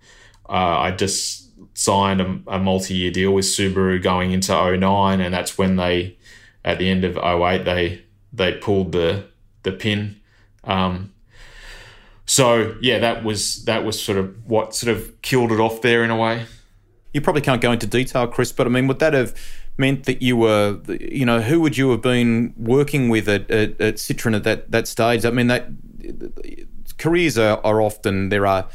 uh, 0.49 0.79
I 0.79 0.93
just 0.93 1.51
signed 1.77 2.23
a, 2.23 2.41
a 2.47 2.59
multi 2.59 2.95
year 2.95 3.11
deal 3.11 3.33
with 3.33 3.45
Subaru 3.45 4.03
going 4.03 4.33
into 4.33 4.55
09, 4.79 5.21
and 5.21 5.35
that's 5.35 5.59
when 5.59 5.77
they, 5.77 6.17
at 6.65 6.79
the 6.79 6.89
end 6.89 7.05
of 7.05 7.19
08, 7.19 7.65
they 7.65 8.03
they 8.33 8.55
pulled 8.55 8.93
the 8.93 9.27
the 9.65 9.73
pin. 9.73 10.19
Um, 10.65 11.13
so 12.25 12.75
yeah, 12.81 13.01
that 13.01 13.23
was 13.23 13.67
that 13.67 13.85
was 13.85 14.03
sort 14.03 14.17
of 14.17 14.35
what 14.47 14.75
sort 14.75 14.97
of 14.97 15.21
killed 15.21 15.53
it 15.53 15.61
off 15.61 15.83
there 15.83 16.03
in 16.03 16.11
a 16.11 16.17
way 16.17 16.47
you 17.17 17.23
probably 17.23 17.41
can't 17.41 17.63
go 17.63 17.73
into 17.73 17.87
detail, 17.87 18.27
Chris, 18.29 18.53
but 18.53 18.67
I 18.67 18.71
mean, 18.71 18.87
would 18.87 18.99
that 18.99 19.15
have 19.15 19.35
meant 19.79 20.05
that 20.05 20.21
you 20.21 20.37
were, 20.37 20.79
you 21.01 21.25
know, 21.25 21.41
who 21.41 21.61
would 21.63 21.77
you 21.77 21.91
have 21.91 22.03
been 22.03 22.53
working 22.59 23.09
with 23.09 23.27
at, 23.27 23.51
at, 23.51 23.81
at 23.81 23.95
Citroen 23.95 24.37
at 24.37 24.45
that, 24.45 24.71
that 24.71 24.87
stage? 24.87 25.25
I 25.25 25.31
mean, 25.31 25.47
that 25.47 25.69
careers 26.99 27.39
are, 27.39 27.59
are 27.65 27.81
often, 27.81 28.29
there 28.29 28.47
are 28.47 28.69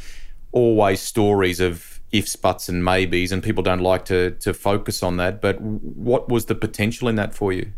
always 0.50 1.00
stories 1.00 1.60
of 1.60 2.00
ifs, 2.10 2.34
buts, 2.34 2.68
and 2.68 2.84
maybes, 2.84 3.30
and 3.30 3.44
people 3.44 3.62
don't 3.62 3.80
like 3.80 4.04
to, 4.06 4.32
to 4.32 4.52
focus 4.52 5.04
on 5.04 5.18
that. 5.18 5.40
But 5.40 5.60
what 5.60 6.28
was 6.28 6.46
the 6.46 6.56
potential 6.56 7.06
in 7.08 7.14
that 7.14 7.32
for 7.34 7.52
you? 7.52 7.72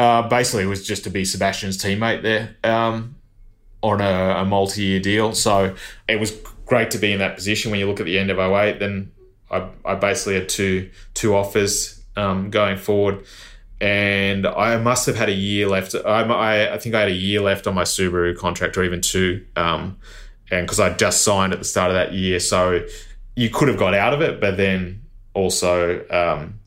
Uh, 0.00 0.28
basically, 0.28 0.64
it 0.64 0.66
was 0.66 0.84
just 0.84 1.04
to 1.04 1.10
be 1.10 1.22
Sébastien's 1.22 1.78
teammate 1.78 2.22
there 2.22 2.56
um, 2.64 3.14
on 3.82 4.00
a, 4.00 4.40
a 4.40 4.44
multi 4.44 4.82
year 4.82 5.00
deal. 5.00 5.32
So 5.32 5.76
it 6.08 6.18
was 6.18 6.32
great 6.66 6.90
to 6.90 6.98
be 6.98 7.12
in 7.12 7.20
that 7.20 7.36
position 7.36 7.70
when 7.70 7.78
you 7.78 7.86
look 7.86 8.00
at 8.00 8.06
the 8.06 8.18
end 8.18 8.30
of 8.30 8.38
08. 8.38 8.80
Then 8.80 9.12
I, 9.50 9.68
I 9.84 9.94
basically 9.94 10.34
had 10.34 10.48
two 10.48 10.90
two 11.14 11.34
offers 11.34 12.02
um, 12.16 12.50
going 12.50 12.76
forward, 12.76 13.24
and 13.80 14.46
I 14.46 14.76
must 14.78 15.06
have 15.06 15.16
had 15.16 15.28
a 15.28 15.34
year 15.34 15.68
left. 15.68 15.94
I, 15.94 16.72
I, 16.72 16.78
think 16.78 16.94
I 16.94 17.00
had 17.00 17.08
a 17.08 17.14
year 17.14 17.40
left 17.40 17.66
on 17.66 17.74
my 17.74 17.84
Subaru 17.84 18.36
contract, 18.36 18.76
or 18.76 18.84
even 18.84 19.00
two, 19.00 19.44
um, 19.56 19.98
and 20.50 20.66
because 20.66 20.80
I 20.80 20.94
just 20.94 21.22
signed 21.22 21.52
at 21.52 21.58
the 21.58 21.64
start 21.64 21.90
of 21.90 21.94
that 21.94 22.12
year, 22.12 22.40
so 22.40 22.84
you 23.36 23.50
could 23.50 23.68
have 23.68 23.78
got 23.78 23.94
out 23.94 24.14
of 24.14 24.22
it, 24.22 24.40
but 24.40 24.56
then 24.56 25.02
also 25.34 26.04
um, 26.08 26.58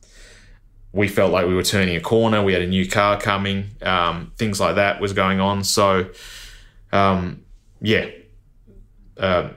we 0.92 1.08
felt 1.08 1.32
like 1.32 1.46
we 1.46 1.54
were 1.54 1.62
turning 1.62 1.96
a 1.96 2.00
corner. 2.00 2.42
We 2.42 2.52
had 2.52 2.62
a 2.62 2.66
new 2.66 2.88
car 2.88 3.20
coming. 3.20 3.70
Um, 3.82 4.32
things 4.36 4.60
like 4.60 4.76
that 4.76 5.00
was 5.00 5.12
going 5.12 5.40
on. 5.40 5.64
So, 5.64 6.10
um, 6.92 7.44
yeah, 7.80 8.08
uh, 9.16 9.50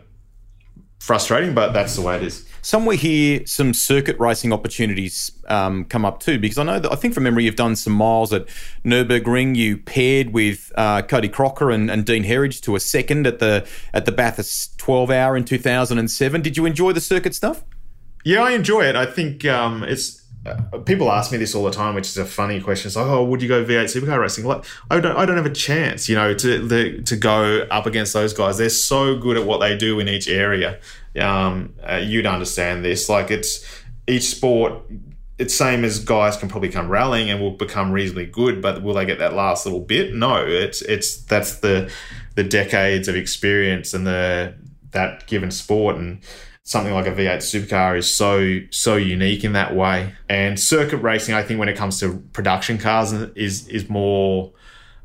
frustrating, 0.99 1.53
but 1.53 1.73
that's 1.73 1.95
the 1.95 2.01
way 2.01 2.17
it 2.17 2.23
is. 2.23 2.47
Somewhere 2.63 2.95
here, 2.95 3.45
some 3.45 3.73
circuit 3.73 4.17
racing 4.19 4.53
opportunities 4.53 5.33
um, 5.49 5.83
come 5.83 6.05
up 6.05 6.21
too, 6.21 6.39
because 6.39 6.57
I 6.57 6.63
know 6.63 6.79
that 6.79 6.91
I 6.91 6.95
think 6.95 7.13
from 7.13 7.23
memory 7.23 7.43
you've 7.43 7.57
done 7.57 7.75
some 7.75 7.91
miles 7.91 8.31
at 8.31 8.45
Nurburgring. 8.85 9.57
You 9.57 9.77
paired 9.77 10.31
with 10.31 10.71
uh, 10.75 11.01
Cody 11.01 11.27
Crocker 11.27 11.69
and, 11.69 11.91
and, 11.91 12.05
Dean 12.05 12.23
Herridge 12.23 12.61
to 12.61 12.77
a 12.77 12.79
second 12.79 13.27
at 13.27 13.39
the 13.39 13.67
at 13.93 14.05
the 14.05 14.13
Bathurst 14.13 14.77
12 14.77 15.11
Hour 15.11 15.35
in 15.35 15.43
2007. 15.43 16.41
Did 16.41 16.55
you 16.55 16.65
enjoy 16.65 16.93
the 16.93 17.01
circuit 17.01 17.35
stuff? 17.35 17.65
Yeah, 18.23 18.41
I 18.43 18.51
enjoy 18.51 18.83
it. 18.85 18.95
I 18.95 19.05
think 19.07 19.43
um, 19.43 19.83
it's 19.83 20.22
people 20.85 21.11
ask 21.11 21.31
me 21.31 21.37
this 21.37 21.55
all 21.55 21.63
the 21.63 21.71
time, 21.71 21.95
which 21.95 22.07
is 22.07 22.17
a 22.17 22.25
funny 22.25 22.59
question. 22.59 22.89
It's 22.89 22.95
like, 22.95 23.05
oh, 23.05 23.23
would 23.23 23.41
you 23.41 23.47
go 23.47 23.63
V8 23.63 23.85
supercar 23.85 24.19
racing? 24.19 24.45
Like, 24.45 24.65
I 24.89 24.99
don't, 24.99 25.15
I 25.15 25.25
don't 25.25 25.37
have 25.37 25.45
a 25.45 25.53
chance, 25.53 26.09
you 26.09 26.15
know, 26.15 26.33
to 26.33 26.67
the, 26.67 27.01
to 27.03 27.15
go 27.15 27.65
up 27.71 27.85
against 27.85 28.13
those 28.13 28.33
guys. 28.33 28.57
They're 28.57 28.69
so 28.69 29.17
good 29.17 29.37
at 29.37 29.45
what 29.45 29.59
they 29.59 29.77
do 29.77 29.99
in 29.99 30.09
each 30.09 30.27
area. 30.27 30.79
Um, 31.19 31.75
uh, 31.87 31.95
you'd 31.95 32.25
understand 32.25 32.83
this. 32.83 33.07
Like, 33.07 33.31
it's 33.31 33.65
each 34.07 34.23
sport. 34.23 34.83
It's 35.39 35.53
same 35.53 35.83
as 35.83 35.99
guys 35.99 36.37
can 36.37 36.49
probably 36.49 36.69
come 36.69 36.89
rallying 36.89 37.29
and 37.29 37.41
will 37.41 37.51
become 37.51 37.91
reasonably 37.91 38.25
good, 38.25 38.61
but 38.61 38.83
will 38.83 38.93
they 38.93 39.05
get 39.05 39.19
that 39.19 39.33
last 39.33 39.65
little 39.65 39.79
bit? 39.79 40.13
No, 40.13 40.45
it's 40.45 40.81
it's 40.83 41.17
that's 41.23 41.59
the 41.59 41.91
the 42.35 42.43
decades 42.43 43.07
of 43.07 43.15
experience 43.15 43.93
and 43.93 44.05
the 44.05 44.53
that 44.91 45.25
given 45.25 45.49
sport 45.49 45.95
and 45.95 46.21
something 46.63 46.93
like 46.93 47.05
a 47.05 47.11
V8 47.11 47.37
supercar 47.37 47.97
is 47.97 48.13
so 48.13 48.59
so 48.71 48.95
unique 48.95 49.43
in 49.43 49.53
that 49.53 49.75
way. 49.75 50.13
And 50.29 50.59
circuit 50.59 50.97
racing, 50.97 51.35
I 51.35 51.43
think, 51.43 51.59
when 51.59 51.69
it 51.69 51.77
comes 51.77 51.99
to 51.99 52.17
production 52.33 52.77
cars, 52.77 53.11
is 53.13 53.67
is 53.67 53.89
more 53.89 54.53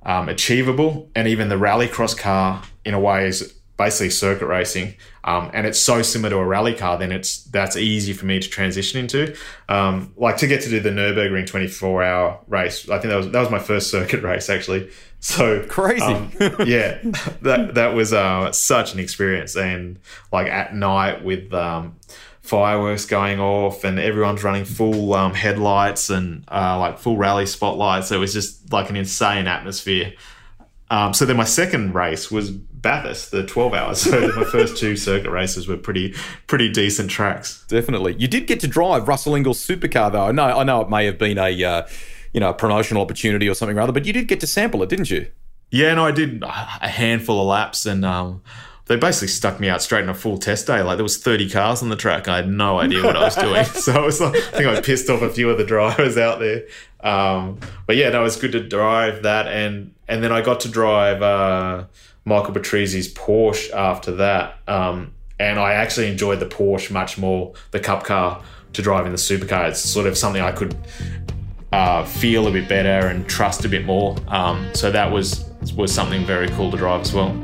um, 0.04 0.28
achievable. 0.28 1.10
And 1.14 1.28
even 1.28 1.48
the 1.48 1.56
rallycross 1.56 2.16
car, 2.16 2.62
in 2.84 2.94
a 2.94 3.00
way, 3.00 3.26
is 3.26 3.54
basically 3.76 4.10
circuit 4.10 4.46
racing. 4.46 4.94
Um, 5.24 5.50
and 5.54 5.66
it's 5.66 5.78
so 5.78 6.02
similar 6.02 6.30
to 6.30 6.36
a 6.36 6.44
rally 6.44 6.74
car, 6.74 6.98
then 6.98 7.12
it's 7.12 7.44
that's 7.44 7.76
easy 7.76 8.12
for 8.12 8.26
me 8.26 8.40
to 8.40 8.48
transition 8.48 9.00
into. 9.00 9.36
Um, 9.68 10.12
like 10.16 10.36
to 10.38 10.46
get 10.46 10.62
to 10.62 10.68
do 10.68 10.80
the 10.80 10.90
Nurburgring 10.90 11.46
24 11.46 12.02
hour 12.02 12.40
race. 12.48 12.88
I 12.88 12.98
think 12.98 13.10
that 13.10 13.16
was 13.16 13.30
that 13.30 13.40
was 13.40 13.50
my 13.50 13.58
first 13.58 13.90
circuit 13.96 14.22
race 14.22 14.48
actually. 14.50 14.90
So 15.28 15.66
crazy. 15.66 16.04
Um, 16.04 16.30
yeah, 16.64 17.00
that 17.42 17.72
that 17.74 17.92
was 17.92 18.12
uh, 18.12 18.52
such 18.52 18.94
an 18.94 19.00
experience, 19.00 19.56
and 19.56 19.98
like 20.32 20.46
at 20.46 20.76
night 20.76 21.24
with 21.24 21.52
um, 21.52 21.96
fireworks 22.48 23.04
going 23.04 23.38
off 23.38 23.84
and 23.84 23.98
everyone's 23.98 24.42
running 24.42 24.64
full 24.64 25.12
um, 25.14 25.34
headlights 25.34 26.08
and 26.08 26.44
uh, 26.50 26.78
like 26.78 26.98
full 26.98 27.16
rally 27.16 27.46
spotlights. 27.46 28.10
It 28.10 28.16
was 28.16 28.32
just 28.32 28.72
like 28.72 28.88
an 28.90 28.96
insane 28.96 29.46
atmosphere. 29.46 30.14
Um, 30.90 31.12
so 31.12 31.26
then 31.26 31.36
my 31.36 31.44
second 31.44 31.94
race 31.94 32.30
was 32.30 32.50
Bathurst, 32.50 33.32
the 33.32 33.44
12 33.44 33.74
hours. 33.74 33.98
So 34.08 34.32
my 34.34 34.44
first 34.44 34.78
two 34.78 34.96
circuit 34.96 35.30
races 35.30 35.68
were 35.68 35.76
pretty 35.76 36.14
pretty 36.46 36.70
decent 36.70 37.10
tracks. 37.10 37.64
Definitely. 37.68 38.14
You 38.18 38.28
did 38.28 38.46
get 38.46 38.60
to 38.60 38.66
drive 38.66 39.06
Russell 39.06 39.34
Ingall's 39.34 39.64
supercar 39.64 40.10
though. 40.10 40.26
I 40.26 40.32
know 40.32 40.44
I 40.44 40.64
know 40.64 40.80
it 40.80 40.88
may 40.88 41.04
have 41.04 41.18
been 41.18 41.36
a 41.36 41.64
uh, 41.64 41.86
you 42.32 42.40
know, 42.40 42.50
a 42.50 42.54
promotional 42.54 43.02
opportunity 43.02 43.48
or 43.48 43.54
something 43.54 43.76
or 43.76 43.80
other. 43.80 43.92
But 43.92 44.04
you 44.04 44.12
did 44.12 44.28
get 44.28 44.40
to 44.40 44.46
sample 44.46 44.82
it, 44.82 44.88
didn't 44.88 45.10
you? 45.10 45.28
Yeah, 45.70 45.94
no, 45.94 46.06
I 46.06 46.12
did 46.12 46.42
a 46.42 46.88
handful 46.88 47.40
of 47.40 47.46
laps, 47.46 47.84
and 47.84 48.04
um, 48.04 48.42
they 48.86 48.96
basically 48.96 49.28
stuck 49.28 49.60
me 49.60 49.68
out 49.68 49.82
straight 49.82 50.02
in 50.02 50.08
a 50.08 50.14
full 50.14 50.38
test 50.38 50.66
day. 50.66 50.82
Like 50.82 50.96
there 50.96 51.04
was 51.04 51.18
30 51.18 51.50
cars 51.50 51.82
on 51.82 51.90
the 51.90 51.96
track. 51.96 52.26
I 52.26 52.36
had 52.36 52.48
no 52.48 52.78
idea 52.78 53.04
what 53.04 53.16
I 53.16 53.24
was 53.24 53.36
doing. 53.36 53.64
So 53.74 53.92
I 53.92 54.04
was 54.04 54.20
like, 54.20 54.34
I 54.34 54.40
think 54.40 54.66
I 54.66 54.80
pissed 54.80 55.10
off 55.10 55.22
a 55.22 55.28
few 55.28 55.50
of 55.50 55.58
the 55.58 55.64
drivers 55.64 56.16
out 56.16 56.40
there. 56.40 56.66
Um, 57.00 57.60
but 57.86 57.96
yeah, 57.96 58.08
no, 58.08 58.20
it 58.20 58.24
was 58.24 58.36
good 58.36 58.52
to 58.52 58.66
drive 58.66 59.22
that, 59.22 59.46
and 59.46 59.94
and 60.08 60.24
then 60.24 60.32
I 60.32 60.40
got 60.40 60.60
to 60.60 60.68
drive 60.68 61.22
uh, 61.22 61.84
Michael 62.24 62.54
Patrizi's 62.54 63.12
Porsche 63.12 63.70
after 63.72 64.12
that. 64.16 64.58
Um, 64.66 65.12
and 65.38 65.60
I 65.60 65.74
actually 65.74 66.10
enjoyed 66.10 66.40
the 66.40 66.46
Porsche 66.46 66.90
much 66.90 67.18
more, 67.18 67.54
the 67.70 67.78
Cup 67.78 68.04
car, 68.04 68.42
to 68.72 68.82
drive 68.82 69.06
in 69.06 69.12
the 69.12 69.18
supercar. 69.18 69.68
It's 69.68 69.80
sort 69.80 70.06
of 70.06 70.18
something 70.18 70.42
I 70.42 70.52
could 70.52 70.76
uh, 71.72 72.04
feel 72.04 72.46
a 72.46 72.50
bit 72.50 72.68
better 72.68 73.08
and 73.08 73.28
trust 73.28 73.64
a 73.64 73.68
bit 73.68 73.84
more. 73.84 74.16
Um, 74.28 74.68
so 74.74 74.90
that 74.90 75.10
was 75.10 75.44
was 75.76 75.92
something 75.92 76.24
very 76.24 76.48
cool 76.50 76.70
to 76.70 76.76
drive 76.76 77.02
as 77.02 77.12
well. 77.12 77.36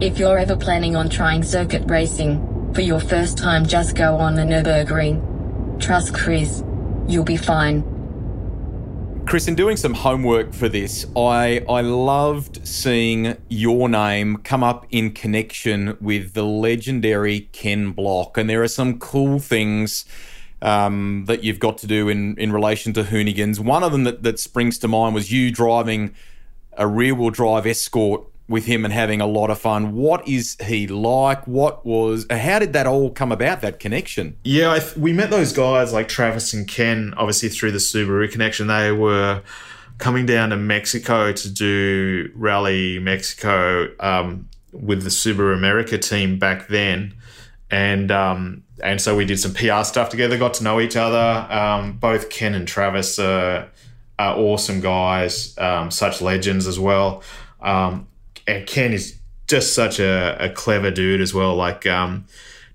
If 0.00 0.18
you're 0.18 0.38
ever 0.38 0.56
planning 0.56 0.96
on 0.96 1.10
trying 1.10 1.42
circuit 1.42 1.82
racing, 1.86 2.72
for 2.74 2.80
your 2.80 3.00
first 3.00 3.36
time 3.36 3.66
just 3.66 3.96
go 3.96 4.16
on 4.16 4.34
the 4.34 4.42
Nürburgring. 4.42 5.80
Trust 5.80 6.14
Chris. 6.14 6.62
You'll 7.06 7.24
be 7.24 7.36
fine. 7.36 7.89
Chris, 9.30 9.46
in 9.46 9.54
doing 9.54 9.76
some 9.76 9.94
homework 9.94 10.52
for 10.52 10.68
this, 10.68 11.06
I 11.16 11.64
I 11.68 11.82
loved 11.82 12.66
seeing 12.66 13.36
your 13.48 13.88
name 13.88 14.38
come 14.38 14.64
up 14.64 14.88
in 14.90 15.12
connection 15.12 15.96
with 16.00 16.34
the 16.34 16.42
legendary 16.42 17.42
Ken 17.52 17.92
Block, 17.92 18.36
and 18.36 18.50
there 18.50 18.60
are 18.60 18.66
some 18.66 18.98
cool 18.98 19.38
things 19.38 20.04
um, 20.62 21.26
that 21.28 21.44
you've 21.44 21.60
got 21.60 21.78
to 21.78 21.86
do 21.86 22.08
in 22.08 22.36
in 22.38 22.50
relation 22.50 22.92
to 22.94 23.04
Hoonigans. 23.04 23.60
One 23.60 23.84
of 23.84 23.92
them 23.92 24.02
that, 24.02 24.24
that 24.24 24.40
springs 24.40 24.78
to 24.78 24.88
mind 24.88 25.14
was 25.14 25.30
you 25.30 25.52
driving 25.52 26.12
a 26.72 26.88
rear 26.88 27.14
wheel 27.14 27.30
drive 27.30 27.68
escort 27.68 28.24
with 28.50 28.66
him 28.66 28.84
and 28.84 28.92
having 28.92 29.20
a 29.20 29.26
lot 29.26 29.48
of 29.48 29.60
fun. 29.60 29.94
What 29.94 30.26
is 30.26 30.56
he 30.60 30.88
like? 30.88 31.46
What 31.46 31.86
was? 31.86 32.26
How 32.28 32.58
did 32.58 32.72
that 32.72 32.86
all 32.86 33.10
come 33.10 33.30
about? 33.30 33.60
That 33.60 33.78
connection? 33.78 34.36
Yeah, 34.42 34.76
th- 34.76 34.96
we 34.96 35.12
met 35.12 35.30
those 35.30 35.52
guys 35.52 35.92
like 35.92 36.08
Travis 36.08 36.52
and 36.52 36.66
Ken, 36.66 37.14
obviously 37.16 37.48
through 37.48 37.70
the 37.70 37.78
Subaru 37.78 38.30
connection. 38.30 38.66
They 38.66 38.90
were 38.90 39.42
coming 39.98 40.26
down 40.26 40.50
to 40.50 40.56
Mexico 40.56 41.32
to 41.32 41.48
do 41.48 42.30
Rally 42.34 42.98
Mexico 42.98 43.88
um, 44.00 44.48
with 44.72 45.04
the 45.04 45.10
Subaru 45.10 45.54
America 45.54 45.96
team 45.96 46.36
back 46.40 46.66
then, 46.66 47.14
and 47.70 48.10
um, 48.10 48.64
and 48.82 49.00
so 49.00 49.16
we 49.16 49.24
did 49.24 49.38
some 49.38 49.54
PR 49.54 49.84
stuff 49.84 50.08
together. 50.08 50.36
Got 50.36 50.54
to 50.54 50.64
know 50.64 50.80
each 50.80 50.96
other. 50.96 51.46
Um, 51.52 51.98
both 51.98 52.30
Ken 52.30 52.54
and 52.54 52.66
Travis 52.66 53.16
are, 53.20 53.70
are 54.18 54.36
awesome 54.36 54.80
guys, 54.80 55.56
um, 55.56 55.92
such 55.92 56.20
legends 56.20 56.66
as 56.66 56.80
well. 56.80 57.22
Um, 57.60 58.08
and 58.46 58.66
Ken 58.66 58.92
is 58.92 59.18
just 59.46 59.74
such 59.74 59.98
a, 59.98 60.36
a 60.38 60.48
clever 60.50 60.90
dude 60.90 61.20
as 61.20 61.34
well. 61.34 61.56
Like 61.56 61.86
um, 61.86 62.26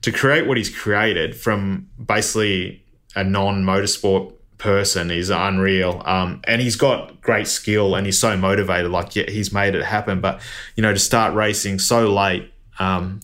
to 0.01 0.11
create 0.11 0.47
what 0.47 0.57
he's 0.57 0.69
created 0.69 1.35
from 1.35 1.89
basically 2.03 2.83
a 3.15 3.23
non 3.23 3.63
motorsport 3.63 4.33
person 4.57 5.11
is 5.11 5.29
unreal. 5.29 6.01
Um, 6.05 6.41
and 6.45 6.61
he's 6.61 6.75
got 6.75 7.21
great 7.21 7.47
skill 7.47 7.95
and 7.95 8.05
he's 8.05 8.19
so 8.19 8.35
motivated. 8.35 8.91
Like 8.91 9.15
yeah, 9.15 9.29
he's 9.29 9.53
made 9.53 9.75
it 9.75 9.83
happen. 9.83 10.21
But 10.21 10.41
you 10.75 10.83
know, 10.83 10.93
to 10.93 10.99
start 10.99 11.33
racing 11.33 11.79
so 11.79 12.11
late 12.11 12.51
um, 12.79 13.21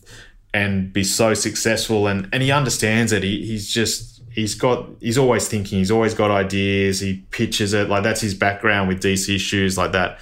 and 0.54 0.92
be 0.92 1.04
so 1.04 1.34
successful, 1.34 2.08
and 2.08 2.30
and 2.32 2.42
he 2.42 2.52
understands 2.52 3.12
it. 3.12 3.24
He, 3.24 3.46
he's 3.46 3.72
just 3.72 4.22
he's 4.32 4.56
got 4.56 4.90
he's 5.00 5.18
always 5.18 5.48
thinking. 5.48 5.80
He's 5.80 5.92
always 5.92 6.14
got 6.14 6.32
ideas. 6.32 7.00
He 7.00 7.26
pitches 7.32 7.74
it 7.74 7.90
like 7.90 8.04
that's 8.04 8.22
his 8.22 8.34
background 8.34 8.88
with 8.88 9.02
DC 9.02 9.40
shoes 9.40 9.78
like 9.78 9.92
that 9.92 10.20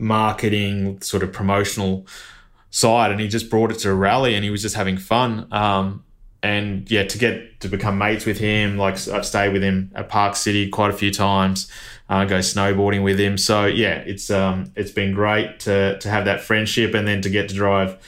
marketing, 0.00 1.00
sort 1.02 1.22
of 1.22 1.32
promotional 1.32 2.06
side, 2.70 3.10
and 3.10 3.20
he 3.20 3.28
just 3.28 3.50
brought 3.50 3.70
it 3.70 3.78
to 3.80 3.90
a 3.90 3.94
rally, 3.94 4.34
and 4.34 4.44
he 4.44 4.50
was 4.50 4.62
just 4.62 4.76
having 4.76 4.96
fun. 4.96 5.46
Um, 5.52 6.04
and 6.42 6.90
yeah, 6.90 7.04
to 7.04 7.18
get 7.18 7.60
to 7.60 7.68
become 7.68 7.98
mates 7.98 8.24
with 8.24 8.38
him, 8.38 8.78
like 8.78 8.94
I've 9.08 9.26
stayed 9.26 9.52
with 9.52 9.62
him 9.62 9.90
at 9.94 10.08
Park 10.08 10.36
City 10.36 10.68
quite 10.68 10.90
a 10.90 10.96
few 10.96 11.10
times, 11.10 11.70
uh, 12.08 12.24
go 12.24 12.38
snowboarding 12.38 13.04
with 13.04 13.20
him. 13.20 13.36
So 13.36 13.66
yeah, 13.66 13.96
it's 13.96 14.30
um, 14.30 14.72
it's 14.74 14.90
been 14.90 15.12
great 15.12 15.60
to 15.60 15.98
to 15.98 16.08
have 16.08 16.24
that 16.24 16.40
friendship, 16.40 16.94
and 16.94 17.06
then 17.06 17.20
to 17.22 17.30
get 17.30 17.48
to 17.50 17.54
drive 17.54 17.98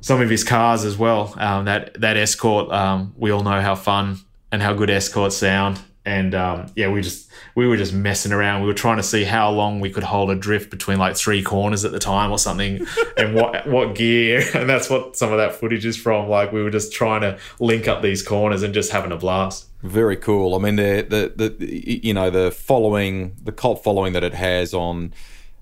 some 0.00 0.20
of 0.20 0.30
his 0.30 0.44
cars 0.44 0.84
as 0.84 0.96
well. 0.96 1.34
Um, 1.36 1.64
that 1.64 2.00
that 2.00 2.16
escort, 2.16 2.70
um, 2.70 3.12
we 3.16 3.30
all 3.30 3.42
know 3.42 3.60
how 3.60 3.74
fun 3.74 4.18
and 4.52 4.62
how 4.62 4.72
good 4.72 4.90
escorts 4.90 5.36
sound, 5.36 5.80
and 6.06 6.34
um, 6.34 6.66
yeah, 6.76 6.90
we 6.90 7.00
just 7.00 7.30
we 7.54 7.66
were 7.66 7.76
just 7.76 7.94
messing 7.94 8.32
around. 8.32 8.60
We 8.60 8.66
were 8.66 8.74
trying 8.74 8.98
to 8.98 9.02
see 9.02 9.24
how 9.24 9.50
long 9.50 9.80
we 9.80 9.90
could 9.90 10.02
hold 10.02 10.30
a 10.30 10.34
drift 10.34 10.70
between 10.70 10.98
like 10.98 11.16
three 11.16 11.42
corners 11.42 11.84
at 11.84 11.92
the 11.92 11.98
time 11.98 12.30
or 12.30 12.38
something, 12.38 12.86
and 13.16 13.34
what 13.34 13.66
what 13.66 13.94
gear. 13.94 14.42
And 14.54 14.70
that's 14.70 14.88
what 14.88 15.16
some 15.16 15.32
of 15.32 15.38
that 15.38 15.54
footage 15.54 15.84
is 15.84 15.96
from. 15.96 16.28
Like 16.28 16.52
we 16.52 16.62
were 16.62 16.70
just 16.70 16.92
trying 16.92 17.22
to 17.22 17.38
link 17.58 17.88
up 17.88 18.02
these 18.02 18.22
corners 18.22 18.62
and 18.62 18.72
just 18.72 18.92
having 18.92 19.12
a 19.12 19.16
blast. 19.16 19.66
Very 19.82 20.16
cool. 20.16 20.54
I 20.54 20.58
mean, 20.58 20.76
the 20.76 21.06
the, 21.08 21.54
the 21.56 21.98
you 22.02 22.14
know 22.14 22.30
the 22.30 22.50
following, 22.50 23.36
the 23.42 23.52
cult 23.52 23.82
following 23.82 24.12
that 24.12 24.24
it 24.24 24.34
has 24.34 24.74
on. 24.74 25.12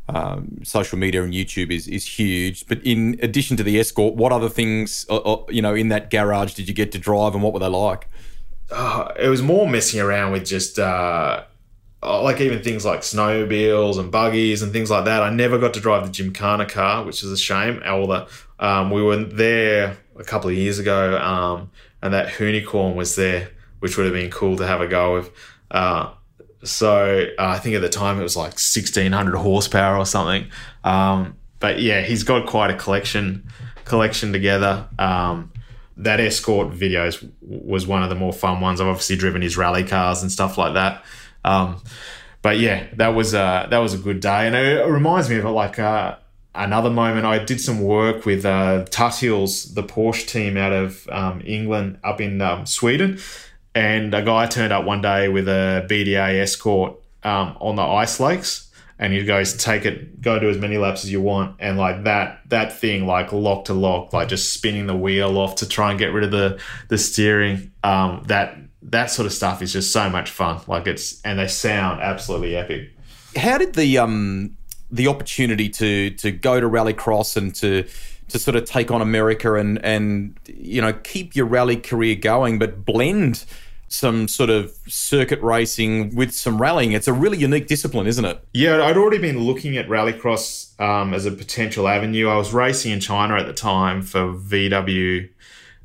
Um, 0.08 0.58
social 0.64 0.98
media 0.98 1.22
and 1.22 1.32
YouTube 1.32 1.70
is 1.70 1.86
is 1.86 2.04
huge. 2.04 2.66
But 2.66 2.84
in 2.84 3.18
addition 3.22 3.56
to 3.56 3.62
the 3.62 3.78
escort, 3.78 4.14
what 4.14 4.32
other 4.32 4.48
things, 4.48 5.06
uh, 5.08 5.16
uh, 5.18 5.44
you 5.48 5.62
know, 5.62 5.74
in 5.74 5.88
that 5.88 6.10
garage 6.10 6.54
did 6.54 6.68
you 6.68 6.74
get 6.74 6.90
to 6.92 6.98
drive, 6.98 7.34
and 7.34 7.42
what 7.42 7.52
were 7.52 7.60
they 7.60 7.68
like? 7.68 8.08
Uh, 8.72 9.12
it 9.18 9.28
was 9.28 9.42
more 9.42 9.68
messing 9.68 10.00
around 10.00 10.32
with 10.32 10.46
just 10.46 10.78
uh, 10.78 11.44
uh, 12.02 12.22
like 12.22 12.40
even 12.40 12.62
things 12.62 12.84
like 12.84 13.00
snowmobiles 13.00 13.98
and 13.98 14.10
buggies 14.10 14.62
and 14.62 14.72
things 14.72 14.90
like 14.90 15.04
that. 15.04 15.22
I 15.22 15.30
never 15.30 15.58
got 15.58 15.74
to 15.74 15.80
drive 15.80 16.04
the 16.04 16.10
Gymkhana 16.10 16.66
car, 16.66 17.04
which 17.04 17.22
is 17.22 17.30
a 17.30 17.36
shame. 17.36 17.82
Although 17.86 18.26
um, 18.58 18.90
we 18.90 19.02
were 19.02 19.22
there 19.24 19.96
a 20.18 20.24
couple 20.24 20.50
of 20.50 20.56
years 20.56 20.78
ago, 20.78 21.18
um, 21.18 21.70
and 22.02 22.14
that 22.14 22.28
Hoonicorn 22.28 22.94
was 22.94 23.14
there, 23.14 23.50
which 23.78 23.96
would 23.96 24.04
have 24.04 24.14
been 24.14 24.30
cool 24.30 24.56
to 24.56 24.66
have 24.66 24.80
a 24.80 24.88
go 24.88 25.14
with. 25.14 25.30
Uh, 25.70 26.10
so 26.64 27.26
uh, 27.38 27.44
I 27.44 27.58
think 27.58 27.76
at 27.76 27.82
the 27.82 27.88
time 27.88 28.18
it 28.18 28.22
was 28.22 28.36
like 28.36 28.52
1600 28.52 29.36
horsepower 29.36 29.96
or 29.96 30.06
something. 30.06 30.50
Um, 30.84 31.36
but 31.60 31.80
yeah, 31.80 32.00
he's 32.02 32.24
got 32.24 32.46
quite 32.48 32.70
a 32.70 32.76
collection 32.76 33.48
collection 33.84 34.32
together. 34.32 34.88
Um, 34.98 35.51
that 35.96 36.20
escort 36.20 36.70
videos 36.70 37.28
was 37.40 37.86
one 37.86 38.02
of 38.02 38.08
the 38.08 38.14
more 38.14 38.32
fun 38.32 38.60
ones. 38.60 38.80
I've 38.80 38.86
obviously 38.86 39.16
driven 39.16 39.42
his 39.42 39.56
rally 39.56 39.84
cars 39.84 40.22
and 40.22 40.32
stuff 40.32 40.58
like 40.58 40.74
that. 40.74 41.04
Um, 41.44 41.82
but 42.40 42.58
yeah, 42.58 42.86
that 42.94 43.08
was 43.08 43.34
uh, 43.34 43.66
that 43.70 43.78
was 43.78 43.94
a 43.94 43.98
good 43.98 44.20
day, 44.20 44.46
and 44.46 44.56
it, 44.56 44.86
reminds 44.86 45.30
me 45.30 45.36
of 45.36 45.44
like 45.44 45.78
uh, 45.78 46.16
another 46.54 46.90
moment. 46.90 47.24
I 47.24 47.38
did 47.38 47.60
some 47.60 47.80
work 47.80 48.26
with 48.26 48.44
uh, 48.44 48.84
the 48.84 49.84
Porsche 49.86 50.26
team 50.26 50.56
out 50.56 50.72
of 50.72 51.08
um, 51.10 51.42
England, 51.44 51.98
up 52.02 52.20
in 52.20 52.40
um, 52.40 52.66
Sweden, 52.66 53.18
and 53.74 54.12
a 54.12 54.22
guy 54.22 54.46
turned 54.46 54.72
up 54.72 54.84
one 54.84 55.02
day 55.02 55.28
with 55.28 55.46
a 55.46 55.86
BDA 55.88 56.40
escort 56.40 56.96
um, 57.22 57.56
on 57.60 57.76
the 57.76 57.82
ice 57.82 58.18
lakes 58.18 58.71
and 59.02 59.12
you 59.12 59.24
guys 59.24 59.56
take 59.56 59.84
it 59.84 60.20
go 60.20 60.38
do 60.38 60.48
as 60.48 60.58
many 60.58 60.78
laps 60.78 61.04
as 61.04 61.10
you 61.10 61.20
want 61.20 61.56
and 61.58 61.76
like 61.76 62.04
that 62.04 62.40
that 62.48 62.72
thing 62.78 63.06
like 63.06 63.32
lock 63.32 63.64
to 63.64 63.74
lock 63.74 64.12
like 64.12 64.28
just 64.28 64.52
spinning 64.52 64.86
the 64.86 64.96
wheel 64.96 65.36
off 65.38 65.56
to 65.56 65.68
try 65.68 65.90
and 65.90 65.98
get 65.98 66.12
rid 66.12 66.24
of 66.24 66.30
the 66.30 66.60
the 66.88 66.96
steering 66.96 67.72
um 67.82 68.22
that 68.26 68.56
that 68.82 69.10
sort 69.10 69.26
of 69.26 69.32
stuff 69.32 69.62
is 69.62 69.72
just 69.72 69.92
so 69.92 70.10
much 70.10 70.30
fun. 70.30 70.60
Like 70.66 70.86
it's 70.86 71.20
and 71.22 71.38
they 71.38 71.48
sound 71.48 72.00
absolutely 72.00 72.56
epic. 72.56 72.90
How 73.36 73.58
did 73.58 73.74
the 73.74 73.98
um 73.98 74.56
the 74.90 75.08
opportunity 75.08 75.68
to 75.70 76.10
to 76.10 76.30
go 76.30 76.60
to 76.60 76.68
rallycross 76.68 77.36
and 77.36 77.54
to 77.56 77.86
to 78.28 78.38
sort 78.38 78.56
of 78.56 78.64
take 78.64 78.90
on 78.90 79.00
America 79.00 79.54
and 79.54 79.82
and 79.84 80.38
you 80.46 80.82
know 80.82 80.92
keep 80.92 81.36
your 81.36 81.46
rally 81.46 81.76
career 81.76 82.16
going, 82.16 82.58
but 82.58 82.84
blend 82.84 83.44
some 83.92 84.28
sort 84.28 84.50
of 84.50 84.76
circuit 84.88 85.40
racing 85.42 86.14
with 86.14 86.32
some 86.32 86.60
rallying. 86.60 86.92
It's 86.92 87.08
a 87.08 87.12
really 87.12 87.38
unique 87.38 87.66
discipline, 87.66 88.06
isn't 88.06 88.24
it? 88.24 88.42
Yeah, 88.54 88.82
I'd 88.82 88.96
already 88.96 89.18
been 89.18 89.38
looking 89.38 89.76
at 89.76 89.88
rallycross 89.88 90.80
um, 90.80 91.14
as 91.14 91.26
a 91.26 91.30
potential 91.30 91.88
avenue. 91.88 92.28
I 92.28 92.36
was 92.36 92.52
racing 92.52 92.92
in 92.92 93.00
China 93.00 93.36
at 93.36 93.46
the 93.46 93.52
time 93.52 94.02
for 94.02 94.32
VW 94.32 95.28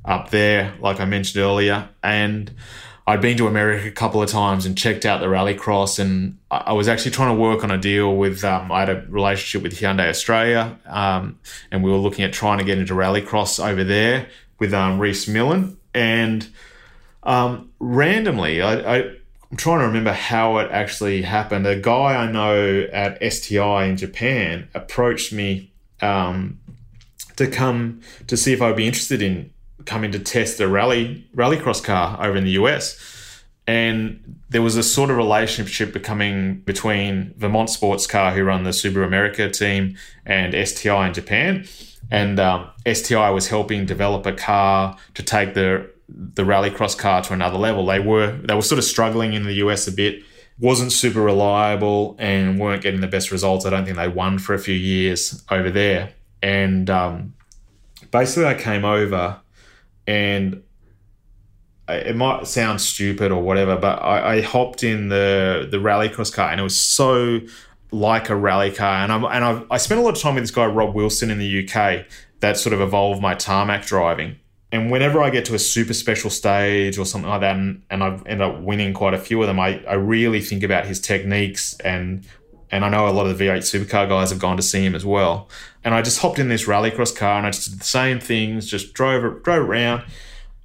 up 0.06 0.30
there, 0.30 0.74
like 0.80 1.00
I 1.00 1.06
mentioned 1.06 1.44
earlier, 1.44 1.90
and 2.02 2.52
I'd 3.06 3.22
been 3.22 3.38
to 3.38 3.48
America 3.48 3.88
a 3.88 3.92
couple 3.92 4.22
of 4.22 4.30
times 4.30 4.66
and 4.66 4.78
checked 4.78 5.06
out 5.06 5.20
the 5.20 5.28
rallycross, 5.28 6.00
and 6.00 6.38
I 6.52 6.74
was 6.74 6.88
actually 6.88 7.12
trying 7.12 7.36
to 7.36 7.42
work 7.42 7.64
on 7.64 7.72
a 7.72 7.78
deal 7.78 8.16
with. 8.16 8.44
Um, 8.44 8.72
I 8.72 8.82
had 8.82 8.90
a 8.90 9.06
relationship 9.10 9.64
with 9.64 9.80
Hyundai 9.80 10.10
Australia, 10.10 10.78
um, 10.86 11.40
and 11.72 11.84
we 11.84 11.92
were 11.92 11.98
looking 11.98 12.26
at 12.26 12.34
trying 12.34 12.58
to 12.60 12.66
get 12.66 12.78
into 12.78 12.94
rallycross 12.94 13.66
over 13.66 13.84
there 13.84 14.28
with 14.60 14.74
um, 14.74 15.00
Rhys 15.00 15.28
Millen, 15.28 15.78
and 15.94 16.48
um, 17.24 17.72
randomly, 17.80 18.62
I, 18.62 18.74
I, 18.74 18.98
am 19.52 19.58
trying 19.58 19.80
to 19.80 19.86
remember 19.88 20.14
how 20.14 20.58
it 20.58 20.72
actually 20.72 21.22
happened. 21.22 21.68
A 21.68 21.80
guy 21.80 22.16
I 22.16 22.32
know 22.32 22.88
at 22.92 23.22
STI 23.34 23.86
in 23.86 23.98
Japan 23.98 24.70
approached 24.74 25.34
me 25.34 25.72
um, 26.02 26.60
to 27.36 27.48
come 27.48 28.02
to 28.28 28.38
see 28.38 28.54
if 28.54 28.62
I'd 28.62 28.76
be 28.76 28.88
interested 28.88 29.22
in 29.22 29.52
coming 29.86 30.12
to 30.12 30.20
test 30.20 30.60
a 30.60 30.68
rally 30.68 31.28
rallycross 31.36 31.84
car 31.84 32.24
over 32.24 32.38
in 32.38 32.44
the 32.44 32.52
US. 32.52 33.44
And 33.66 34.38
there 34.50 34.62
was 34.62 34.78
a 34.78 34.84
sort 34.84 35.10
of 35.10 35.18
relationship 35.18 35.92
becoming 35.92 36.62
between 36.62 37.34
Vermont 37.38 37.70
Sports 37.70 38.08
Car, 38.08 38.32
who 38.32 38.44
run 38.44 38.64
the 38.64 38.70
Subaru 38.70 39.06
America 39.06 39.50
team, 39.50 39.98
and 40.26 40.56
STI 40.68 41.08
in 41.08 41.14
Japan. 41.14 41.68
And 42.10 42.40
um, 42.40 42.70
STI 42.92 43.30
was 43.32 43.50
helping 43.50 43.86
develop 43.86 44.26
a 44.26 44.32
car 44.32 44.98
to 45.16 45.24
take 45.24 45.54
the 45.54 45.90
the 46.10 46.44
rallycross 46.44 46.98
car 46.98 47.22
to 47.24 47.34
another 47.34 47.58
level. 47.58 47.86
They 47.86 48.00
were 48.00 48.38
they 48.38 48.54
were 48.54 48.62
sort 48.62 48.80
of 48.80 48.86
struggling 48.86 49.34
in 49.34 49.44
the 49.44 49.54
US 49.54 49.88
a 49.88 49.92
bit, 49.92 50.24
wasn't 50.60 50.92
super 50.92 51.22
reliable, 51.22 52.16
and 52.20 52.60
weren't 52.60 52.82
getting 52.82 53.02
the 53.02 53.08
best 53.08 53.32
results. 53.32 53.66
I 53.66 53.70
don't 53.70 53.86
think 53.86 53.98
they 53.98 54.08
won 54.08 54.40
for 54.40 54.54
a 54.54 54.60
few 54.60 54.76
years 54.76 55.44
over 55.50 55.70
there. 55.70 56.14
And 56.42 56.90
um, 56.90 57.34
basically, 58.12 58.46
I 58.46 58.54
came 58.54 58.86
over, 58.86 59.40
and 60.06 60.64
it 61.90 62.16
might 62.16 62.48
sound 62.48 62.82
stupid 62.82 63.32
or 63.32 63.42
whatever, 63.42 63.76
but 63.78 64.02
I, 64.02 64.36
I 64.36 64.42
hopped 64.42 64.84
in 64.84 65.10
the 65.10 65.68
the 65.70 65.78
rallycross 65.78 66.34
car, 66.34 66.52
and 66.52 66.60
it 66.60 66.64
was 66.64 66.80
so 66.80 67.42
like 67.92 68.30
a 68.30 68.36
rally 68.36 68.72
car. 68.72 69.04
And, 69.04 69.14
I'm, 69.14 69.24
and 69.24 69.44
I've, 69.46 69.72
I 69.72 69.78
spent 69.78 70.02
a 70.02 70.04
lot 70.04 70.18
of 70.18 70.22
time 70.22 70.36
with 70.36 70.44
this 70.44 70.52
guy, 70.52 70.66
Rob 70.66 70.94
Wilson, 70.94 71.32
in 71.32 71.40
the 71.40 71.66
UK 71.66 72.06
that 72.42 72.58
sort 72.58 72.74
of 72.74 72.82
evolved 72.82 73.22
my 73.22 73.34
tarmac 73.34 73.86
driving 73.86 74.36
and 74.72 74.92
whenever 74.92 75.22
I 75.22 75.30
get 75.30 75.46
to 75.46 75.56
a 75.56 75.60
super 75.60 75.94
special 75.94 76.30
stage 76.30 76.98
or 76.98 77.06
something 77.06 77.30
like 77.30 77.42
that, 77.42 77.56
and, 77.56 77.84
and 77.90 78.04
I 78.04 78.20
end 78.26 78.42
up 78.42 78.60
winning 78.60 78.94
quite 78.94 79.14
a 79.14 79.18
few 79.18 79.42
of 79.42 79.48
them, 79.48 79.60
I, 79.60 79.84
I 79.86 79.94
really 79.94 80.42
think 80.42 80.64
about 80.64 80.86
his 80.86 81.00
techniques 81.00 81.78
and 81.80 82.26
and 82.70 82.84
I 82.84 82.90
know 82.90 83.08
a 83.08 83.12
lot 83.12 83.28
of 83.28 83.38
the 83.38 83.46
V8 83.46 83.60
supercar 83.60 84.10
guys 84.10 84.30
have 84.30 84.40
gone 84.40 84.58
to 84.58 84.64
see 84.64 84.84
him 84.84 84.94
as 84.94 85.06
well. 85.06 85.48
And 85.86 85.96
I 85.96 86.02
just 86.02 86.20
hopped 86.20 86.38
in 86.38 86.50
this 86.50 86.66
rallycross 86.66 87.16
car 87.16 87.38
and 87.38 87.48
I 87.48 87.52
just 87.52 87.70
did 87.70 87.80
the 87.80 87.86
same 87.86 88.20
things, 88.20 88.70
just 88.70 88.94
drove 88.94 89.42
drove 89.44 89.70
around. 89.70 90.04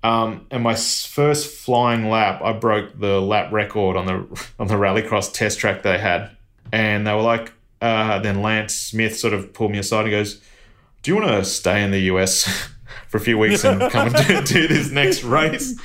Um, 0.03 0.47
and 0.51 0.65
my 0.65 0.75
first 0.75 1.47
flying 1.47 2.11
lap, 2.11 2.43
I 2.43 2.55
broke 2.55 2.99
the 2.99 3.21
lap 3.21 3.53
record 3.53 3.97
on 3.97 4.07
the 4.07 4.47
on 4.59 4.67
the 4.67 4.75
rallycross 4.75 5.33
test 5.33 5.61
track 5.61 5.83
they 5.83 5.99
had. 5.99 6.31
And 6.73 7.07
they 7.07 7.15
were 7.15 7.23
like, 7.23 7.53
uh, 7.81 8.19
then 8.19 8.43
Lance 8.43 8.75
Smith 8.75 9.17
sort 9.17 9.35
of 9.35 9.53
pulled 9.53 9.71
me 9.71 9.79
aside 9.79 10.03
and 10.03 10.11
goes, 10.11 10.41
"Do 11.03 11.13
you 11.13 11.17
want 11.17 11.29
to 11.29 11.45
stay 11.45 11.85
in 11.85 11.93
the 11.93 12.01
US?" 12.01 12.69
for 13.13 13.19
a 13.19 13.21
few 13.21 13.37
weeks 13.37 13.63
and 13.63 13.79
come 13.93 14.13
and 14.13 14.27
do, 14.27 14.43
do 14.43 14.67
this 14.67 14.91
next 14.91 15.23
race. 15.23 15.79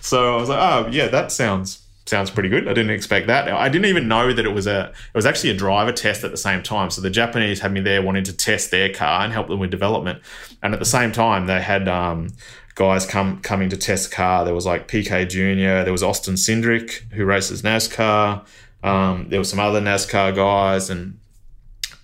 So 0.00 0.34
I 0.34 0.40
was 0.40 0.48
like, 0.48 0.60
oh 0.60 0.88
yeah, 0.92 1.08
that 1.08 1.32
sounds 1.32 1.82
sounds 2.06 2.30
pretty 2.30 2.48
good. 2.48 2.68
I 2.68 2.72
didn't 2.72 2.92
expect 2.92 3.26
that. 3.26 3.48
I 3.48 3.68
didn't 3.68 3.86
even 3.86 4.06
know 4.06 4.32
that 4.32 4.44
it 4.44 4.50
was 4.50 4.68
a 4.68 4.90
it 4.90 5.16
was 5.16 5.26
actually 5.26 5.50
a 5.50 5.56
driver 5.56 5.90
test 5.90 6.22
at 6.22 6.30
the 6.30 6.36
same 6.36 6.62
time. 6.62 6.90
So 6.90 7.00
the 7.00 7.10
Japanese 7.10 7.60
had 7.60 7.72
me 7.72 7.80
there 7.80 8.00
wanting 8.00 8.22
to 8.24 8.32
test 8.32 8.70
their 8.70 8.92
car 8.94 9.24
and 9.24 9.32
help 9.32 9.48
them 9.48 9.58
with 9.58 9.72
development, 9.72 10.22
and 10.62 10.72
at 10.72 10.78
the 10.78 10.86
same 10.86 11.10
time 11.10 11.46
they 11.46 11.60
had 11.60 11.88
um, 11.88 12.28
guys 12.76 13.06
come 13.06 13.40
coming 13.40 13.68
to 13.70 13.76
test 13.76 14.10
the 14.10 14.14
car. 14.14 14.44
There 14.44 14.54
was 14.54 14.64
like 14.64 14.86
PK 14.86 15.28
Junior, 15.28 15.82
there 15.82 15.92
was 15.92 16.04
Austin 16.04 16.34
Cindric 16.34 17.12
who 17.12 17.24
races 17.24 17.62
NASCAR. 17.62 18.46
Um, 18.84 19.28
there 19.30 19.40
were 19.40 19.44
some 19.44 19.58
other 19.58 19.80
NASCAR 19.80 20.34
guys, 20.36 20.90
and 20.90 21.18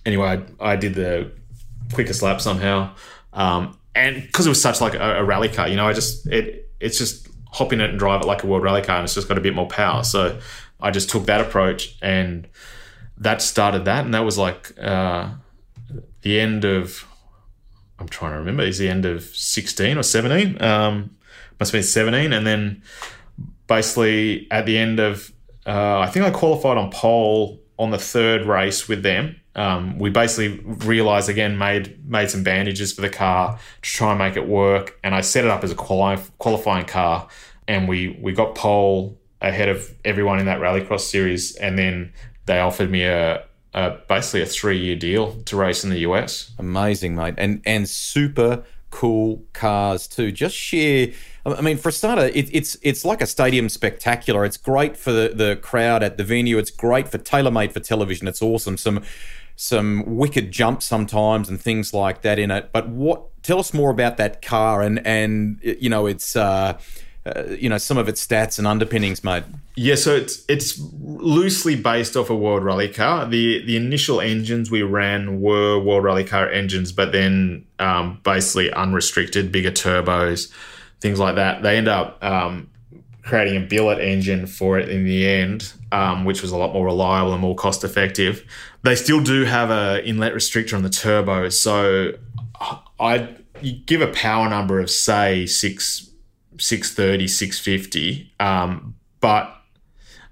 anyway, 0.04 0.42
I, 0.58 0.72
I 0.72 0.76
did 0.76 0.94
the 0.94 1.30
quickest 1.92 2.22
lap 2.22 2.40
somehow. 2.40 2.92
Um, 3.32 3.78
and 3.98 4.22
because 4.22 4.46
it 4.46 4.48
was 4.48 4.62
such 4.62 4.80
like 4.80 4.94
a, 4.94 5.18
a, 5.18 5.24
rally 5.24 5.48
car, 5.48 5.68
you 5.68 5.76
know, 5.76 5.88
I 5.88 5.92
just 5.92 6.26
it 6.28 6.70
it's 6.80 6.98
just 6.98 7.28
hop 7.50 7.72
in 7.72 7.80
it 7.80 7.90
and 7.90 7.98
drive 7.98 8.20
it 8.22 8.26
like 8.26 8.44
a 8.44 8.46
world 8.46 8.62
rally 8.62 8.82
car, 8.82 8.96
and 8.96 9.04
it's 9.04 9.14
just 9.14 9.28
got 9.28 9.38
a 9.38 9.40
bit 9.40 9.54
more 9.54 9.66
power. 9.66 10.04
So 10.04 10.38
I 10.80 10.90
just 10.90 11.10
took 11.10 11.26
that 11.26 11.40
approach, 11.40 11.96
and 12.00 12.46
that 13.16 13.42
started 13.42 13.84
that, 13.86 14.04
and 14.04 14.14
that 14.14 14.24
was 14.24 14.38
like 14.38 14.72
uh, 14.80 15.30
the 16.22 16.38
end 16.38 16.64
of. 16.64 17.04
I'm 17.98 18.08
trying 18.08 18.32
to 18.32 18.38
remember. 18.38 18.62
Is 18.62 18.78
the 18.78 18.88
end 18.88 19.04
of 19.04 19.24
16 19.24 19.98
or 19.98 20.04
17? 20.04 20.62
Um, 20.62 21.16
must 21.58 21.72
have 21.72 21.78
been 21.78 21.82
17, 21.82 22.32
and 22.32 22.46
then 22.46 22.82
basically 23.66 24.46
at 24.52 24.66
the 24.66 24.78
end 24.78 25.00
of, 25.00 25.32
uh, 25.66 25.98
I 25.98 26.06
think 26.06 26.24
I 26.24 26.30
qualified 26.30 26.78
on 26.78 26.92
pole 26.92 27.60
on 27.76 27.90
the 27.90 27.98
third 27.98 28.46
race 28.46 28.86
with 28.86 29.02
them 29.02 29.40
um, 29.58 29.98
we 29.98 30.08
basically 30.08 30.60
realized 30.86 31.28
again 31.28 31.58
made 31.58 32.08
made 32.08 32.30
some 32.30 32.44
bandages 32.44 32.92
for 32.92 33.00
the 33.00 33.10
car 33.10 33.58
to 33.82 33.90
try 33.90 34.10
and 34.10 34.18
make 34.18 34.36
it 34.36 34.46
work 34.46 34.98
and 35.02 35.14
i 35.14 35.20
set 35.20 35.44
it 35.44 35.50
up 35.50 35.64
as 35.64 35.72
a 35.72 35.74
quali- 35.74 36.22
qualifying 36.38 36.86
car 36.86 37.26
and 37.66 37.88
we 37.88 38.16
we 38.22 38.32
got 38.32 38.54
pole 38.54 39.18
ahead 39.42 39.68
of 39.68 39.92
everyone 40.04 40.38
in 40.38 40.46
that 40.46 40.60
rallycross 40.60 41.00
series 41.00 41.56
and 41.56 41.76
then 41.76 42.12
they 42.46 42.60
offered 42.60 42.90
me 42.90 43.02
a, 43.02 43.44
a 43.74 43.98
basically 44.08 44.42
a 44.42 44.46
three 44.46 44.78
year 44.78 44.96
deal 44.96 45.32
to 45.42 45.56
race 45.56 45.82
in 45.82 45.90
the 45.90 45.98
us 45.98 46.52
amazing 46.58 47.16
mate 47.16 47.34
and 47.36 47.60
and 47.66 47.88
super 47.88 48.62
cool 48.90 49.42
cars 49.52 50.06
too 50.06 50.30
just 50.30 50.54
share 50.54 51.08
I 51.46 51.62
mean, 51.62 51.78
for 51.78 51.88
a 51.88 51.92
starter, 51.92 52.26
it, 52.26 52.54
it's 52.54 52.76
it's 52.82 53.04
like 53.04 53.22
a 53.22 53.26
stadium 53.26 53.68
spectacular. 53.68 54.44
It's 54.44 54.56
great 54.56 54.96
for 54.96 55.12
the, 55.12 55.32
the 55.34 55.56
crowd 55.56 56.02
at 56.02 56.16
the 56.18 56.24
venue. 56.24 56.58
It's 56.58 56.70
great 56.70 57.08
for 57.08 57.18
tailor 57.18 57.50
made 57.50 57.72
for 57.72 57.80
television. 57.80 58.28
It's 58.28 58.42
awesome. 58.42 58.76
Some 58.76 59.02
some 59.60 60.04
wicked 60.06 60.52
jumps 60.52 60.86
sometimes 60.86 61.48
and 61.48 61.60
things 61.60 61.92
like 61.92 62.22
that 62.22 62.38
in 62.38 62.52
it. 62.52 62.70
But 62.72 62.88
what? 62.88 63.24
Tell 63.42 63.58
us 63.58 63.74
more 63.74 63.90
about 63.90 64.16
that 64.18 64.40
car 64.40 64.82
and 64.82 65.04
and 65.06 65.58
you 65.62 65.90
know 65.90 66.06
its. 66.06 66.34
Uh, 66.36 66.78
uh, 67.26 67.44
you 67.50 67.68
know 67.68 67.76
some 67.76 67.98
of 67.98 68.08
its 68.08 68.26
stats 68.26 68.58
and 68.58 68.66
underpinnings, 68.66 69.22
mate. 69.22 69.42
Yeah, 69.74 69.96
so 69.96 70.14
it's 70.14 70.44
it's 70.48 70.78
loosely 70.78 71.76
based 71.76 72.16
off 72.16 72.30
a 72.30 72.34
World 72.34 72.64
Rally 72.64 72.88
car. 72.88 73.26
The 73.26 73.62
the 73.66 73.76
initial 73.76 74.22
engines 74.22 74.70
we 74.70 74.82
ran 74.82 75.42
were 75.42 75.78
World 75.78 76.04
Rally 76.04 76.24
car 76.24 76.48
engines, 76.48 76.90
but 76.90 77.12
then 77.12 77.66
um, 77.80 78.20
basically 78.22 78.72
unrestricted, 78.72 79.52
bigger 79.52 79.72
turbos, 79.72 80.50
things 81.00 81.18
like 81.18 81.34
that. 81.34 81.62
They 81.62 81.76
end 81.76 81.88
up 81.88 82.22
um, 82.24 82.70
creating 83.22 83.62
a 83.62 83.66
billet 83.66 83.98
engine 83.98 84.46
for 84.46 84.78
it 84.78 84.88
in 84.88 85.04
the 85.04 85.28
end, 85.28 85.74
um, 85.92 86.24
which 86.24 86.40
was 86.40 86.50
a 86.50 86.56
lot 86.56 86.72
more 86.72 86.86
reliable 86.86 87.32
and 87.32 87.42
more 87.42 87.54
cost 87.54 87.84
effective. 87.84 88.44
They 88.88 88.96
still 88.96 89.20
do 89.20 89.44
have 89.44 89.70
a 89.70 90.02
inlet 90.08 90.32
restrictor 90.32 90.72
on 90.72 90.82
the 90.82 90.88
turbo, 90.88 91.50
so 91.50 92.12
I 92.98 93.28
give 93.84 94.00
a 94.00 94.06
power 94.06 94.48
number 94.48 94.80
of 94.80 94.88
say 94.90 95.44
six 95.44 96.08
630, 96.58 97.28
650, 97.28 98.32
um, 98.40 98.94
but 99.20 99.54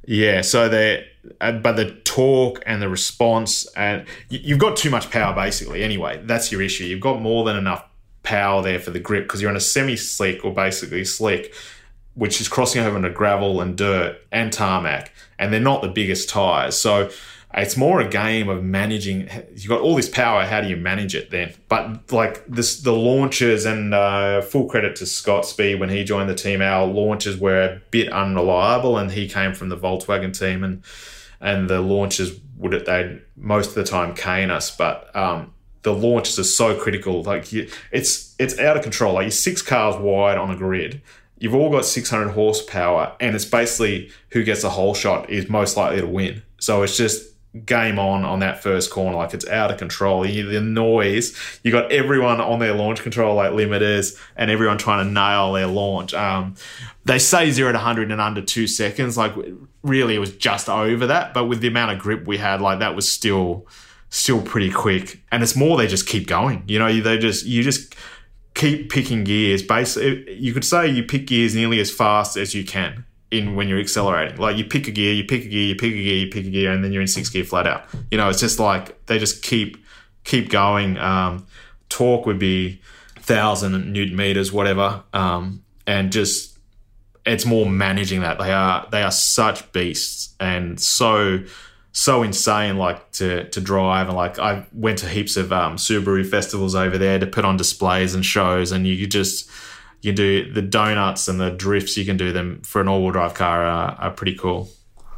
yeah, 0.06 0.40
so 0.40 0.70
they 0.70 1.06
uh, 1.38 1.52
but 1.52 1.76
the 1.76 1.90
torque 2.04 2.62
and 2.64 2.80
the 2.80 2.88
response 2.88 3.66
and 3.76 4.06
you've 4.30 4.58
got 4.58 4.78
too 4.78 4.88
much 4.88 5.10
power 5.10 5.34
basically 5.34 5.82
anyway 5.82 6.22
that's 6.24 6.52
your 6.52 6.62
issue 6.62 6.84
you've 6.84 7.00
got 7.00 7.20
more 7.20 7.44
than 7.44 7.56
enough 7.56 7.84
power 8.22 8.62
there 8.62 8.78
for 8.78 8.92
the 8.92 9.00
grip 9.00 9.24
because 9.24 9.42
you're 9.42 9.50
on 9.50 9.56
a 9.56 9.60
semi 9.60 9.96
slick 9.96 10.44
or 10.44 10.54
basically 10.54 11.04
slick 11.04 11.52
which 12.16 12.40
is 12.40 12.48
crossing 12.48 12.82
over 12.82 12.96
into 12.96 13.10
gravel 13.10 13.60
and 13.60 13.76
dirt 13.76 14.16
and 14.32 14.50
tarmac, 14.52 15.12
and 15.38 15.52
they're 15.52 15.60
not 15.60 15.82
the 15.82 15.88
biggest 15.88 16.30
tires. 16.30 16.76
So 16.76 17.10
it's 17.56 17.76
more 17.76 18.00
a 18.00 18.08
game 18.08 18.48
of 18.50 18.62
managing. 18.62 19.30
You've 19.54 19.68
got 19.68 19.80
all 19.80 19.96
this 19.96 20.08
power. 20.08 20.44
How 20.44 20.60
do 20.60 20.68
you 20.68 20.76
manage 20.76 21.14
it 21.14 21.30
then? 21.30 21.54
But 21.68 22.12
like 22.12 22.46
this, 22.46 22.80
the 22.82 22.92
launches 22.92 23.64
and 23.64 23.94
uh, 23.94 24.42
full 24.42 24.66
credit 24.66 24.96
to 24.96 25.06
Scott 25.06 25.46
Speed 25.46 25.80
when 25.80 25.88
he 25.88 26.04
joined 26.04 26.28
the 26.28 26.34
team. 26.34 26.60
Our 26.60 26.86
launches 26.86 27.38
were 27.38 27.62
a 27.62 27.82
bit 27.90 28.12
unreliable, 28.12 28.98
and 28.98 29.10
he 29.10 29.26
came 29.26 29.54
from 29.54 29.70
the 29.70 29.76
Volkswagen 29.76 30.38
team, 30.38 30.62
and 30.62 30.82
and 31.40 31.70
the 31.70 31.80
launches 31.80 32.38
would 32.58 32.72
they 32.84 33.20
most 33.36 33.68
of 33.68 33.74
the 33.74 33.84
time 33.84 34.14
cane 34.14 34.50
us, 34.50 34.74
but 34.74 35.14
um, 35.16 35.54
the 35.82 35.94
launches 35.94 36.38
are 36.38 36.44
so 36.44 36.78
critical. 36.78 37.22
Like 37.22 37.52
you, 37.52 37.70
it's 37.90 38.34
it's 38.38 38.58
out 38.58 38.76
of 38.76 38.82
control. 38.82 39.14
Like 39.14 39.24
you're 39.24 39.30
six 39.30 39.62
cars 39.62 39.96
wide 39.96 40.36
on 40.36 40.50
a 40.50 40.56
grid 40.56 41.00
you've 41.38 41.54
all 41.54 41.70
got 41.70 41.84
600 41.84 42.30
horsepower, 42.30 43.14
and 43.20 43.36
it's 43.36 43.44
basically 43.44 44.10
who 44.30 44.42
gets 44.42 44.64
a 44.64 44.70
hole 44.70 44.94
shot 44.94 45.28
is 45.28 45.50
most 45.50 45.76
likely 45.76 46.00
to 46.00 46.06
win. 46.06 46.42
So 46.58 46.82
it's 46.82 46.96
just 46.96 47.35
game 47.64 47.98
on 47.98 48.24
on 48.24 48.40
that 48.40 48.62
first 48.62 48.90
corner. 48.90 49.16
Like 49.16 49.34
it's 49.34 49.46
out 49.48 49.70
of 49.70 49.78
control. 49.78 50.26
You, 50.26 50.46
the 50.46 50.60
noise, 50.60 51.36
you 51.62 51.72
got 51.72 51.90
everyone 51.92 52.40
on 52.40 52.58
their 52.58 52.74
launch 52.74 53.02
control 53.02 53.34
like 53.34 53.52
limiters 53.52 54.18
and 54.36 54.50
everyone 54.50 54.78
trying 54.78 55.06
to 55.06 55.12
nail 55.12 55.52
their 55.52 55.66
launch. 55.66 56.14
Um, 56.14 56.54
they 57.04 57.18
say 57.18 57.50
zero 57.50 57.72
to 57.72 57.78
100 57.78 58.10
in 58.10 58.20
under 58.20 58.42
two 58.42 58.66
seconds. 58.66 59.16
Like 59.16 59.32
really, 59.82 60.14
it 60.14 60.18
was 60.18 60.36
just 60.36 60.68
over 60.68 61.06
that. 61.06 61.34
But 61.34 61.46
with 61.46 61.60
the 61.60 61.68
amount 61.68 61.92
of 61.92 61.98
grip 61.98 62.26
we 62.26 62.38
had, 62.38 62.60
like 62.60 62.80
that 62.80 62.94
was 62.94 63.10
still 63.10 63.66
still 64.08 64.42
pretty 64.42 64.70
quick. 64.70 65.22
And 65.32 65.42
it's 65.42 65.56
more 65.56 65.76
they 65.76 65.86
just 65.86 66.06
keep 66.06 66.26
going. 66.26 66.64
You 66.66 66.78
know, 66.78 67.00
they 67.00 67.18
just 67.18 67.46
you 67.46 67.62
just 67.62 67.94
keep 68.54 68.90
picking 68.90 69.24
gears. 69.24 69.62
Basically, 69.62 70.34
you 70.34 70.52
could 70.52 70.64
say 70.64 70.88
you 70.88 71.02
pick 71.02 71.26
gears 71.26 71.54
nearly 71.54 71.80
as 71.80 71.90
fast 71.90 72.36
as 72.36 72.54
you 72.54 72.64
can 72.64 73.04
in 73.30 73.54
when 73.54 73.68
you're 73.68 73.80
accelerating. 73.80 74.38
Like 74.38 74.56
you 74.56 74.64
pick 74.64 74.88
a 74.88 74.90
gear, 74.90 75.12
you 75.12 75.24
pick 75.24 75.44
a 75.44 75.48
gear, 75.48 75.66
you 75.68 75.76
pick 75.76 75.92
a 75.92 76.02
gear, 76.02 76.18
you 76.18 76.30
pick 76.30 76.46
a 76.46 76.50
gear, 76.50 76.72
and 76.72 76.84
then 76.84 76.92
you're 76.92 77.02
in 77.02 77.08
six 77.08 77.28
gear 77.28 77.44
flat 77.44 77.66
out. 77.66 77.84
You 78.10 78.18
know, 78.18 78.28
it's 78.28 78.40
just 78.40 78.58
like 78.58 79.04
they 79.06 79.18
just 79.18 79.42
keep 79.42 79.84
keep 80.24 80.48
going. 80.48 80.98
Um, 80.98 81.46
torque 81.88 82.26
would 82.26 82.38
be 82.38 82.80
thousand 83.18 83.92
newton 83.92 84.16
meters, 84.16 84.52
whatever, 84.52 85.02
um, 85.12 85.64
and 85.86 86.12
just 86.12 86.58
it's 87.24 87.44
more 87.44 87.68
managing 87.68 88.20
that. 88.20 88.38
They 88.38 88.52
are 88.52 88.86
they 88.90 89.02
are 89.02 89.10
such 89.10 89.72
beasts 89.72 90.34
and 90.38 90.80
so 90.80 91.40
so 91.92 92.22
insane 92.22 92.76
like 92.76 93.10
to 93.10 93.48
to 93.48 93.60
drive 93.60 94.08
and 94.08 94.16
like 94.16 94.38
I 94.38 94.66
went 94.72 94.98
to 94.98 95.08
heaps 95.08 95.36
of 95.36 95.52
um, 95.52 95.76
Subaru 95.76 96.26
festivals 96.26 96.74
over 96.74 96.98
there 96.98 97.18
to 97.18 97.26
put 97.26 97.44
on 97.44 97.56
displays 97.56 98.14
and 98.14 98.24
shows 98.24 98.70
and 98.70 98.86
you 98.86 99.06
just 99.06 99.50
you 100.02 100.12
can 100.12 100.16
do 100.16 100.52
the 100.52 100.62
donuts 100.62 101.28
and 101.28 101.40
the 101.40 101.50
drifts 101.50 101.96
you 101.96 102.04
can 102.04 102.16
do 102.16 102.32
them 102.32 102.60
for 102.62 102.80
an 102.80 102.88
all-wheel 102.88 103.12
drive 103.12 103.34
car 103.34 103.62
are, 103.62 103.96
are 103.98 104.10
pretty 104.10 104.34
cool 104.34 104.68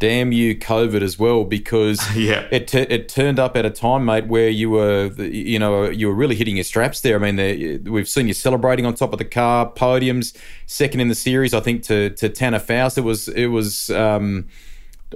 damn 0.01 0.31
you 0.31 0.57
COVID 0.57 1.03
as 1.03 1.19
well 1.19 1.43
because 1.45 2.01
yeah. 2.17 2.47
it 2.53 2.69
t- 2.69 2.79
it 2.79 3.09
turned 3.09 3.41
up 3.41 3.57
at 3.57 3.67
a 3.67 3.71
time, 3.71 4.05
mate, 4.05 4.29
where 4.29 4.49
you 4.49 4.71
were 4.71 5.07
you 5.17 5.59
know 5.59 5.91
you 5.91 6.07
were 6.07 6.14
really 6.14 6.37
hitting 6.37 6.57
your 6.57 6.62
straps 6.62 7.01
there. 7.01 7.17
I 7.23 7.33
mean, 7.33 7.83
we've 7.85 8.09
seen 8.09 8.29
you 8.29 8.35
celebrating 8.35 8.87
on 8.87 8.95
top 8.95 9.12
of 9.12 9.19
the 9.19 9.25
car, 9.25 9.73
podiums, 9.73 10.37
second 10.67 11.01
in 11.01 11.09
the 11.09 11.17
series, 11.17 11.53
I 11.53 11.59
think 11.59 11.83
to 11.85 12.11
to 12.11 12.29
Tanner 12.29 12.61
Foust. 12.61 12.99
It 12.99 13.03
was 13.03 13.29
it 13.29 13.47
was. 13.47 13.91
Um, 13.91 14.47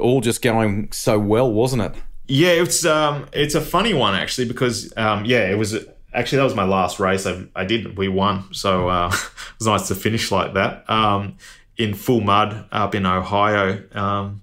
all 0.00 0.20
just 0.20 0.42
going 0.42 0.90
so 0.92 1.18
well, 1.18 1.50
wasn't 1.52 1.82
it? 1.82 1.94
Yeah, 2.28 2.50
it's 2.50 2.84
um, 2.84 3.28
it's 3.32 3.54
a 3.54 3.60
funny 3.60 3.94
one 3.94 4.14
actually 4.14 4.48
because 4.48 4.92
um, 4.96 5.24
yeah, 5.24 5.50
it 5.50 5.58
was 5.58 5.74
actually 6.12 6.38
that 6.38 6.44
was 6.44 6.54
my 6.54 6.64
last 6.64 7.00
race 7.00 7.26
I, 7.26 7.44
I 7.54 7.64
did. 7.64 7.96
We 7.96 8.08
won, 8.08 8.52
so 8.52 8.88
uh, 8.88 9.08
it 9.12 9.58
was 9.58 9.66
nice 9.66 9.88
to 9.88 9.94
finish 9.94 10.30
like 10.30 10.54
that 10.54 10.88
um, 10.88 11.36
in 11.76 11.94
full 11.94 12.20
mud 12.20 12.66
up 12.72 12.94
in 12.94 13.06
Ohio, 13.06 13.82
um, 13.92 14.42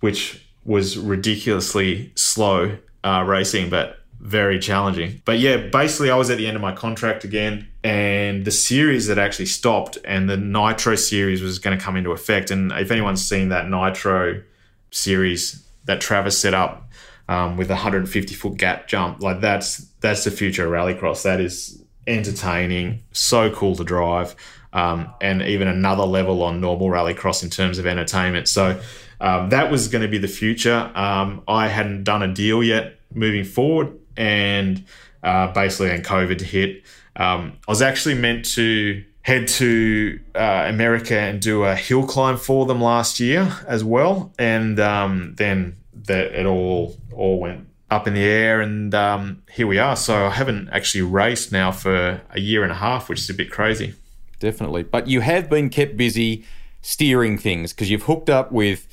which 0.00 0.46
was 0.64 0.98
ridiculously 0.98 2.12
slow 2.14 2.76
uh, 3.02 3.24
racing, 3.26 3.70
but 3.70 3.98
very 4.20 4.58
challenging. 4.58 5.22
But 5.24 5.38
yeah, 5.38 5.56
basically, 5.56 6.10
I 6.10 6.16
was 6.16 6.28
at 6.30 6.36
the 6.36 6.46
end 6.46 6.56
of 6.56 6.62
my 6.62 6.72
contract 6.72 7.24
again, 7.24 7.68
and 7.82 8.44
the 8.44 8.50
series 8.50 9.08
had 9.08 9.18
actually 9.18 9.46
stopped, 9.46 9.96
and 10.04 10.28
the 10.28 10.36
Nitro 10.36 10.94
series 10.96 11.42
was 11.42 11.58
going 11.58 11.78
to 11.78 11.82
come 11.82 11.96
into 11.96 12.12
effect. 12.12 12.50
And 12.50 12.70
if 12.72 12.90
anyone's 12.90 13.26
seen 13.26 13.48
that 13.48 13.68
Nitro 13.68 14.42
series 14.90 15.66
that 15.84 16.00
Travis 16.00 16.38
set 16.38 16.54
up 16.54 16.90
um, 17.28 17.56
with 17.56 17.68
a 17.70 17.74
150 17.74 18.34
foot 18.34 18.56
gap 18.56 18.88
jump. 18.88 19.22
Like 19.22 19.40
that's 19.40 19.86
that's 20.00 20.24
the 20.24 20.30
future 20.30 20.66
of 20.66 20.72
rallycross. 20.72 21.22
That 21.22 21.40
is 21.40 21.82
entertaining, 22.06 23.02
so 23.12 23.50
cool 23.50 23.76
to 23.76 23.84
drive, 23.84 24.34
um, 24.72 25.12
and 25.20 25.42
even 25.42 25.68
another 25.68 26.04
level 26.04 26.42
on 26.42 26.60
normal 26.60 26.88
rallycross 26.88 27.42
in 27.42 27.50
terms 27.50 27.78
of 27.78 27.86
entertainment. 27.86 28.48
So 28.48 28.80
um, 29.20 29.50
that 29.50 29.70
was 29.70 29.88
going 29.88 30.02
to 30.02 30.08
be 30.08 30.18
the 30.18 30.28
future. 30.28 30.90
Um, 30.94 31.42
I 31.46 31.68
hadn't 31.68 32.04
done 32.04 32.22
a 32.22 32.32
deal 32.32 32.62
yet 32.62 32.98
moving 33.14 33.44
forward, 33.44 33.96
and 34.16 34.84
uh, 35.22 35.52
basically, 35.52 35.88
when 35.88 36.02
COVID 36.02 36.40
hit, 36.40 36.82
um, 37.16 37.58
I 37.68 37.70
was 37.70 37.82
actually 37.82 38.14
meant 38.14 38.44
to 38.54 39.04
head 39.22 39.46
to 39.46 40.18
uh, 40.34 40.64
America 40.66 41.18
and 41.18 41.40
do 41.40 41.64
a 41.64 41.74
hill 41.74 42.06
climb 42.06 42.38
for 42.38 42.64
them 42.64 42.80
last 42.80 43.20
year 43.20 43.54
as 43.66 43.84
well, 43.84 44.32
and 44.38 44.80
um, 44.80 45.34
then 45.36 45.76
that 46.06 46.32
it 46.32 46.46
all 46.46 46.96
all 47.12 47.38
went 47.38 47.69
up 47.90 48.06
in 48.06 48.14
the 48.14 48.22
air, 48.22 48.60
and 48.60 48.94
um, 48.94 49.42
here 49.50 49.66
we 49.66 49.78
are. 49.78 49.96
So 49.96 50.26
I 50.26 50.30
haven't 50.30 50.68
actually 50.70 51.02
raced 51.02 51.52
now 51.52 51.72
for 51.72 52.20
a 52.30 52.40
year 52.40 52.62
and 52.62 52.72
a 52.72 52.76
half, 52.76 53.08
which 53.08 53.20
is 53.20 53.30
a 53.30 53.34
bit 53.34 53.50
crazy. 53.50 53.94
Definitely, 54.38 54.84
but 54.84 55.06
you 55.06 55.20
have 55.20 55.50
been 55.50 55.68
kept 55.68 55.96
busy 55.96 56.44
steering 56.82 57.36
things 57.36 57.72
because 57.72 57.90
you've 57.90 58.04
hooked 58.04 58.30
up 58.30 58.50
with 58.52 58.86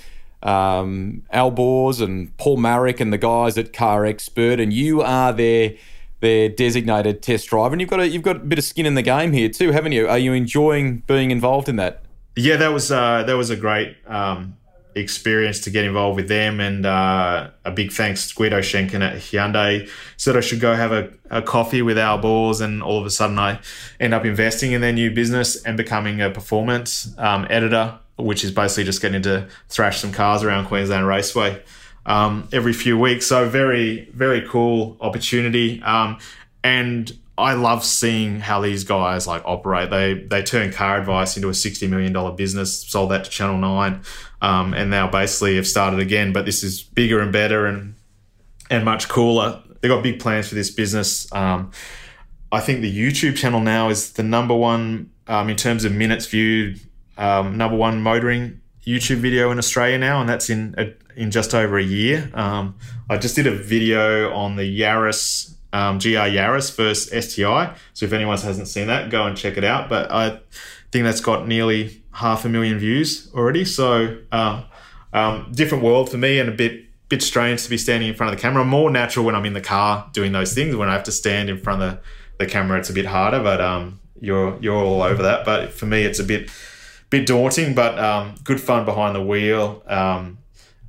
um, 0.44 1.24
Alborz 1.34 2.02
and 2.02 2.36
Paul 2.38 2.58
Maric 2.58 3.00
and 3.00 3.14
the 3.14 3.18
guys 3.18 3.58
at 3.58 3.72
CarExpert, 3.72 4.62
and 4.62 4.74
you 4.74 5.02
are 5.02 5.32
there 5.32 5.74
their 6.20 6.50
designated 6.50 7.22
test 7.22 7.48
driver, 7.48 7.74
and 7.74 7.82
you've 7.82 7.90
got 7.90 8.00
a 8.00 8.08
you've 8.08 8.24
got 8.24 8.38
a 8.38 8.40
bit 8.40 8.58
of 8.58 8.66
skin 8.66 8.86
in 8.86 8.96
the 8.96 9.02
game 9.02 9.34
here 9.34 9.50
too, 9.50 9.72
haven't 9.72 9.92
you? 9.92 10.08
Are 10.08 10.18
you 10.18 10.34
enjoying 10.34 11.04
being 11.08 11.32
involved 11.32 11.70
in 11.70 11.76
that? 11.76 12.04
Yeah, 12.36 12.58
that 12.58 12.70
was 12.70 12.92
uh, 12.92 13.24
that 13.24 13.34
was 13.34 13.50
a 13.50 13.56
great 13.56 13.96
um, 14.08 14.58
experience 14.98 15.60
to 15.62 15.70
get 15.70 15.86
involved 15.86 16.16
with 16.16 16.28
them, 16.28 16.60
and 16.60 16.86
uh, 16.86 17.50
a 17.64 17.72
big 17.72 17.92
thanks 17.92 18.30
to 18.30 18.36
Guido 18.36 18.60
Schenken 18.62 19.02
at 19.02 19.16
Hyundai 19.16 19.90
said 20.18 20.36
I 20.36 20.42
should 20.42 20.60
go 20.60 20.76
have 20.76 20.92
a, 20.92 21.10
a 21.30 21.42
coffee 21.42 21.82
with 21.82 21.98
Alborz, 21.98 22.62
and 22.62 22.84
all 22.84 23.00
of 23.00 23.06
a 23.06 23.10
sudden 23.10 23.40
I 23.40 23.60
end 24.00 24.14
up 24.14 24.26
investing 24.26 24.72
in 24.72 24.82
their 24.82 24.94
new 24.94 25.12
business 25.12 25.62
and 25.64 25.78
becoming 25.78 26.22
a 26.22 26.30
performance 26.30 27.14
um, 27.18 27.48
editor, 27.50 27.98
which 28.18 28.44
is 28.44 28.52
basically 28.52 28.84
just 28.84 29.02
getting 29.02 29.22
to 29.24 29.48
thrash 29.70 30.00
some 30.00 30.12
cars 30.12 30.44
around 30.44 30.66
Queensland 30.66 31.08
Raceway 31.08 31.62
um, 32.06 32.48
every 32.52 32.74
few 32.74 32.98
weeks. 32.98 33.28
So 33.28 33.48
very, 33.48 34.10
very 34.14 34.42
cool 34.48 34.98
opportunity. 35.02 35.82
Um, 35.84 36.18
and 36.64 37.18
I 37.38 37.54
love 37.54 37.84
seeing 37.84 38.39
how 38.39 38.62
these 38.62 38.84
guys 38.84 39.28
like 39.28 39.43
operate. 39.45 39.89
They 39.89 40.15
they 40.15 40.41
turn 40.41 40.71
CarAdvice 40.71 41.36
into 41.36 41.50
a 41.50 41.54
sixty 41.54 41.88
million 41.88 42.12
dollar 42.12 42.32
business, 42.32 42.82
sold 42.82 43.12
that 43.12 43.26
to 43.26 43.30
Channel 43.30 43.58
Nine, 43.58 44.02
um, 44.41 44.73
and 44.73 44.89
now 44.89 45.08
basically 45.10 45.56
have 45.58 45.67
started 45.67 46.00
again. 46.00 46.34
But 46.34 46.45
this 46.45 46.63
is 46.63 46.82
bigger 46.82 47.19
and 47.19 47.32
better 47.32 47.67
and 47.67 47.95
and 48.69 48.84
much 48.84 49.08
cooler. 49.08 49.62
They've 49.82 49.89
got 49.89 50.02
big 50.02 50.19
plans 50.19 50.50
for 50.50 50.56
this 50.56 50.71
business. 50.71 51.32
Um, 51.32 51.71
I 52.52 52.60
think 52.60 52.82
the 52.82 52.91
YouTube 52.91 53.36
channel 53.36 53.60
now 53.60 53.89
is 53.89 54.13
the 54.13 54.23
number 54.23 54.56
one 54.56 55.12
um, 55.28 55.50
in 55.50 55.58
terms 55.58 55.86
of 55.86 55.91
minutes 55.93 56.26
viewed, 56.26 56.80
um, 57.17 57.58
number 57.58 57.78
one 57.78 58.02
motoring 58.02 58.62
YouTube 58.86 59.17
video 59.17 59.52
in 59.52 59.58
Australia 59.58 59.97
now, 59.97 60.21
and 60.21 60.30
that's 60.30 60.50
in 60.50 60.73
a, 60.78 60.93
in 61.15 61.30
just 61.30 61.54
over 61.54 61.78
a 61.78 61.84
year. 61.84 62.32
Um, 62.34 62.76
I 63.10 63.17
just 63.17 63.36
did 63.36 63.45
a 63.45 63.52
video 63.52 64.34
on 64.34 64.56
the 64.56 64.80
Yaris 64.80 65.54
um, 65.73 65.99
GR 65.99 66.08
Yaris 66.10 66.75
versus 66.75 67.25
STI. 67.25 67.75
So 67.93 68.06
if 68.06 68.13
anyone 68.13 68.38
hasn't 68.38 68.67
seen 68.67 68.88
that, 68.88 69.10
go 69.10 69.25
and 69.25 69.38
check 69.38 69.58
it 69.58 69.63
out. 69.63 69.89
But 69.89 70.12
I 70.12 70.39
think 70.91 71.03
that's 71.06 71.21
got 71.21 71.47
nearly 71.47 72.03
half 72.13 72.45
a 72.45 72.49
million 72.49 72.80
views 72.80 73.30
already. 73.34 73.65
So 73.65 74.17
uh, 74.32 74.63
um, 75.13 75.51
different 75.53 75.84
world 75.84 76.10
for 76.10 76.17
me, 76.17 76.39
and 76.39 76.49
a 76.49 76.53
bit 76.53 76.84
bit 77.10 77.21
strange 77.21 77.63
to 77.63 77.69
be 77.69 77.77
standing 77.77 78.10
in 78.10 78.15
front 78.15 78.34
of 78.34 78.38
the 78.38 78.41
camera. 78.41 78.65
More 78.65 78.89
natural 78.89 79.25
when 79.25 79.36
I'm 79.36 79.45
in 79.45 79.53
the 79.53 79.62
car 79.62 80.10
doing 80.13 80.32
those 80.32 80.53
things. 80.53 80.75
When 80.75 80.89
I 80.89 80.93
have 80.93 81.03
to 81.03 81.12
stand 81.12 81.49
in 81.49 81.58
front 81.60 81.82
of 81.82 81.91
the, 81.91 82.45
the 82.45 82.45
camera, 82.45 82.80
it's 82.80 82.89
a 82.89 82.93
bit 82.93 83.06
harder. 83.06 83.41
But 83.41 83.62
um, 83.62 83.99
you're 84.19 84.58
you're 84.62 84.75
all 84.75 85.01
over 85.01 85.23
that. 85.23 85.45
But 85.45 85.71
for 85.73 85.86
me, 85.86 86.03
it's 86.03 86.19
a 86.19 86.23
bit 86.23 86.49
bit 87.10 87.25
daunting, 87.25 87.73
but 87.73 87.97
um, 87.99 88.36
good 88.43 88.60
fun 88.60 88.86
behind 88.86 89.15
the 89.15 89.21
wheel, 89.21 89.84
um, 89.88 90.39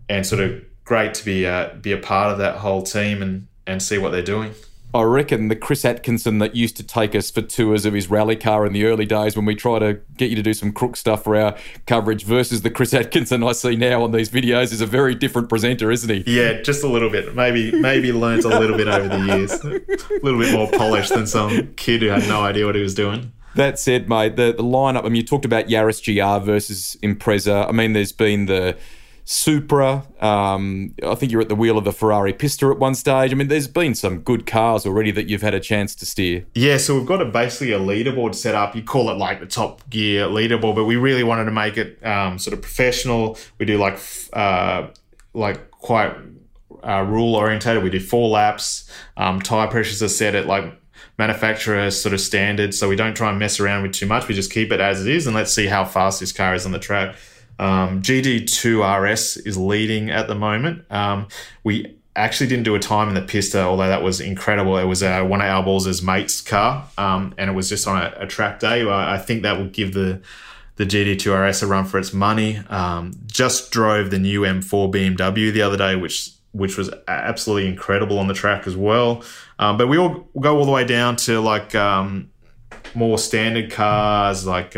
and 0.09 0.27
sort 0.27 0.41
of 0.41 0.63
great 0.85 1.15
to 1.15 1.25
be 1.25 1.47
uh, 1.47 1.75
be 1.81 1.93
a 1.93 1.99
part 1.99 2.33
of 2.33 2.39
that 2.39 2.57
whole 2.57 2.83
team 2.83 3.23
and 3.23 3.47
and 3.67 3.83
see 3.83 3.99
what 3.99 4.11
they're 4.11 4.23
doing. 4.23 4.55
I 4.95 5.03
reckon 5.03 5.49
the 5.49 5.57
Chris 5.57 5.85
Atkinson 5.85 6.39
that 6.39 6.57
used 6.57 6.77
to 6.79 6.83
take 6.83 7.15
us 7.15 7.31
for 7.31 7.43
tours 7.43 7.85
of 7.85 7.93
his 7.93 8.09
rally 8.09 8.37
car 8.37 8.65
in 8.65 8.73
the 8.73 8.87
early 8.87 9.05
days 9.05 9.37
when 9.37 9.45
we 9.45 9.55
try 9.55 9.79
to 9.79 10.01
get 10.17 10.31
you 10.31 10.37
to 10.37 10.43
do 10.43 10.55
some 10.55 10.73
crook 10.73 10.97
stuff 10.97 11.25
for 11.25 11.37
our 11.37 11.57
coverage 11.87 12.25
versus 12.25 12.63
the 12.63 12.71
Chris 12.71 12.95
Atkinson 12.95 13.43
I 13.43 13.53
see 13.53 13.77
now 13.77 14.03
on 14.03 14.13
these 14.13 14.31
videos 14.31 14.73
is 14.73 14.81
a 14.81 14.87
very 14.87 15.15
different 15.15 15.51
presenter, 15.51 15.91
isn't 15.91 16.09
he? 16.09 16.25
Yeah, 16.27 16.63
just 16.63 16.83
a 16.83 16.89
little 16.89 17.11
bit. 17.11 17.35
Maybe 17.35 17.71
maybe 17.71 18.13
learns 18.13 18.47
a 18.47 18.49
little 18.49 18.79
bit 18.79 18.89
over 18.89 19.09
the 19.09 19.27
years. 19.27 19.53
A 19.53 20.25
little 20.25 20.41
bit 20.41 20.53
more 20.53 20.71
polished 20.71 21.11
than 21.11 21.27
some 21.27 21.75
kid 21.75 22.01
who 22.01 22.09
had 22.09 22.27
no 22.27 22.43
idea 22.43 22.65
what 22.65 22.75
he 22.75 22.83
was 22.83 22.95
doing. 22.95 23.33
That 23.57 23.79
said, 23.79 24.09
mate, 24.09 24.37
the, 24.37 24.53
the 24.53 24.63
lineup, 24.63 25.05
I 25.05 25.09
mean, 25.09 25.17
you 25.17 25.25
talked 25.25 25.45
about 25.45 25.67
Yaris 25.67 26.03
GR 26.05 26.45
versus 26.45 26.97
Impreza. 27.03 27.69
I 27.69 27.73
mean, 27.73 27.93
there's 27.93 28.13
been 28.13 28.47
the 28.47 28.79
Supra. 29.31 30.07
Um, 30.21 30.95
I 31.07 31.15
think 31.15 31.31
you're 31.31 31.43
at 31.43 31.51
the 31.51 31.55
wheel 31.55 31.77
of 31.77 31.85
the 31.85 31.93
Ferrari 31.93 32.33
Pista 32.33 32.67
at 32.69 32.79
one 32.79 32.95
stage. 32.95 33.31
I 33.31 33.35
mean, 33.35 33.49
there's 33.49 33.69
been 33.69 33.95
some 33.95 34.21
good 34.21 34.47
cars 34.47 34.87
already 34.87 35.11
that 35.11 35.29
you've 35.29 35.43
had 35.43 35.53
a 35.53 35.61
chance 35.61 35.95
to 35.97 36.07
steer. 36.07 36.47
Yeah, 36.55 36.79
so 36.79 36.97
we've 36.97 37.07
got 37.07 37.21
a 37.21 37.27
basically 37.27 37.73
a 37.73 37.79
leaderboard 37.79 38.35
set 38.35 38.55
up. 38.55 38.75
You 38.75 38.83
call 38.83 39.11
it 39.11 39.19
like 39.19 39.41
the 39.41 39.47
Top 39.47 39.89
Gear 39.91 40.25
leaderboard, 40.29 40.77
but 40.77 40.87
we 40.87 40.97
really 40.97 41.25
wanted 41.25 41.45
to 41.45 41.51
make 41.51 41.77
it 41.77 42.03
um, 42.07 42.39
sort 42.39 42.55
of 42.55 42.63
professional. 42.63 43.37
We 43.59 43.67
do 43.67 43.77
like 43.77 44.01
uh, 44.33 44.87
like 45.35 45.73
quite 45.73 46.17
uh, 46.83 47.05
rule 47.07 47.35
orientated. 47.35 47.83
We 47.83 47.91
do 47.91 48.01
four 48.01 48.31
laps. 48.31 48.91
Um, 49.19 49.43
tire 49.43 49.69
pressures 49.69 50.03
are 50.03 50.09
set 50.09 50.37
at 50.37 50.47
like 50.47 50.73
manufacturer 51.19 51.91
sort 51.91 52.15
of 52.15 52.23
standards, 52.23 52.79
so 52.79 52.89
we 52.89 52.97
don't 52.97 53.15
try 53.15 53.29
and 53.29 53.39
mess 53.39 53.61
around 53.61 53.83
with 53.83 53.93
too 53.93 54.07
much. 54.07 54.27
We 54.27 54.35
just 54.35 54.51
keep 54.51 54.73
it 54.73 54.81
as 54.81 55.05
it 55.05 55.13
is, 55.13 55.27
and 55.27 55.37
let's 55.37 55.53
see 55.53 55.67
how 55.67 55.85
fast 55.85 56.19
this 56.19 56.33
car 56.33 56.55
is 56.55 56.65
on 56.65 56.73
the 56.73 56.79
track. 56.79 57.15
Um, 57.59 58.03
GT2 58.03 59.03
RS 59.03 59.37
is 59.39 59.57
leading 59.57 60.11
at 60.11 60.29
the 60.29 60.35
moment. 60.35 60.91
Um, 60.91 61.29
we 61.65 61.97
actually 62.15 62.49
didn't 62.49 62.65
do 62.65 62.75
a 62.75 62.79
time 62.79 63.09
in 63.09 63.15
the 63.15 63.23
pista, 63.23 63.63
although 63.63 63.89
that 63.89 64.03
was 64.03 64.21
incredible. 64.21 64.77
It 64.77 64.85
was 64.85 65.03
uh, 65.03 65.23
one 65.25 65.41
of 65.41 65.47
Alborz' 65.47 66.03
mates' 66.03 66.41
car, 66.41 66.89
um, 66.99 67.35
and 67.39 67.51
it 67.51 67.53
was 67.53 67.69
just 67.69 67.87
on 67.87 68.03
a, 68.03 68.15
a 68.19 68.27
track 68.27 68.61
day. 68.61 68.89
I 68.89 69.19
think 69.19 69.43
that 69.43 69.59
will 69.59 69.69
give 69.69 69.93
the 69.93 70.21
the 70.77 70.87
GT2 70.87 71.49
RS 71.49 71.63
a 71.63 71.67
run 71.67 71.85
for 71.85 71.99
its 71.99 72.13
money. 72.13 72.59
Um, 72.69 73.13
just 73.27 73.73
drove 73.73 74.11
the 74.11 74.19
new 74.19 74.43
M4 74.43 74.93
BMW 74.93 75.53
the 75.53 75.63
other 75.63 75.77
day, 75.77 75.97
which 75.97 76.31
which 76.53 76.79
was 76.79 76.91
absolutely 77.07 77.69
incredible 77.69 78.19
on 78.19 78.27
the 78.27 78.35
track 78.35 78.67
as 78.67 78.77
well. 78.77 79.23
Um, 79.59 79.77
but 79.77 79.89
we 79.89 79.99
all 79.99 80.29
go 80.41 80.57
all 80.57 80.65
the 80.65 80.73
way 80.73 80.85
down 80.85 81.17
to 81.17 81.41
like 81.41 81.75
um, 81.75 82.31
more 82.95 83.19
standard 83.19 83.71
cars, 83.71 84.47
like 84.47 84.77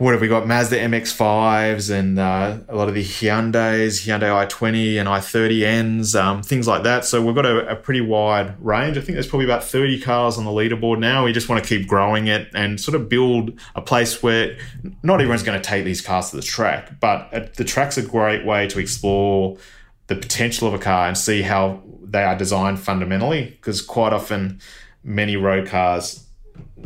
what 0.00 0.12
have 0.12 0.22
we 0.22 0.28
got? 0.28 0.46
Mazda 0.46 0.78
MX-5s 0.78 1.90
and 1.90 2.18
uh, 2.18 2.56
a 2.70 2.74
lot 2.74 2.88
of 2.88 2.94
the 2.94 3.04
Hyundai's, 3.04 4.00
Hyundai 4.06 4.48
i20 4.48 4.98
and 4.98 5.06
i30Ns, 5.06 6.18
um, 6.18 6.42
things 6.42 6.66
like 6.66 6.84
that. 6.84 7.04
So 7.04 7.22
we've 7.22 7.34
got 7.34 7.44
a, 7.44 7.72
a, 7.72 7.76
pretty 7.76 8.00
wide 8.00 8.54
range. 8.64 8.96
I 8.96 9.02
think 9.02 9.16
there's 9.16 9.26
probably 9.26 9.44
about 9.44 9.62
30 9.62 10.00
cars 10.00 10.38
on 10.38 10.46
the 10.46 10.50
leaderboard 10.52 11.00
now. 11.00 11.26
We 11.26 11.34
just 11.34 11.50
want 11.50 11.62
to 11.62 11.68
keep 11.68 11.86
growing 11.86 12.28
it 12.28 12.48
and 12.54 12.80
sort 12.80 12.94
of 12.94 13.10
build 13.10 13.60
a 13.74 13.82
place 13.82 14.22
where 14.22 14.56
not 15.02 15.20
everyone's 15.20 15.42
going 15.42 15.60
to 15.60 15.68
take 15.68 15.84
these 15.84 16.00
cars 16.00 16.30
to 16.30 16.36
the 16.36 16.42
track, 16.42 16.98
but 16.98 17.52
the 17.56 17.64
track's 17.64 17.98
a 17.98 18.02
great 18.02 18.46
way 18.46 18.66
to 18.68 18.78
explore 18.78 19.58
the 20.06 20.16
potential 20.16 20.66
of 20.66 20.72
a 20.72 20.78
car 20.78 21.08
and 21.08 21.18
see 21.18 21.42
how 21.42 21.82
they 22.02 22.22
are 22.22 22.38
designed 22.38 22.80
fundamentally. 22.80 23.50
Because 23.50 23.82
quite 23.82 24.14
often, 24.14 24.62
many 25.04 25.36
road 25.36 25.68
cars 25.68 26.24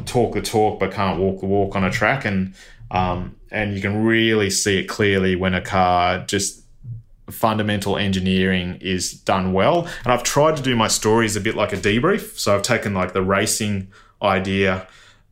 talk 0.04 0.34
the 0.34 0.42
talk 0.42 0.80
but 0.80 0.92
can't 0.92 1.18
walk 1.20 1.40
the 1.40 1.46
walk 1.46 1.76
on 1.76 1.84
a 1.84 1.90
track 1.90 2.24
and 2.24 2.54
um, 2.94 3.34
and 3.50 3.74
you 3.74 3.82
can 3.82 4.04
really 4.04 4.50
see 4.50 4.78
it 4.78 4.84
clearly 4.84 5.34
when 5.34 5.52
a 5.52 5.60
car 5.60 6.24
just 6.26 6.62
fundamental 7.28 7.96
engineering 7.96 8.78
is 8.80 9.12
done 9.12 9.52
well. 9.52 9.88
And 10.04 10.12
I've 10.12 10.22
tried 10.22 10.56
to 10.56 10.62
do 10.62 10.76
my 10.76 10.88
stories 10.88 11.34
a 11.34 11.40
bit 11.40 11.56
like 11.56 11.72
a 11.72 11.76
debrief. 11.76 12.38
So 12.38 12.54
I've 12.54 12.62
taken 12.62 12.94
like 12.94 13.12
the 13.12 13.22
racing 13.22 13.88
idea 14.22 14.86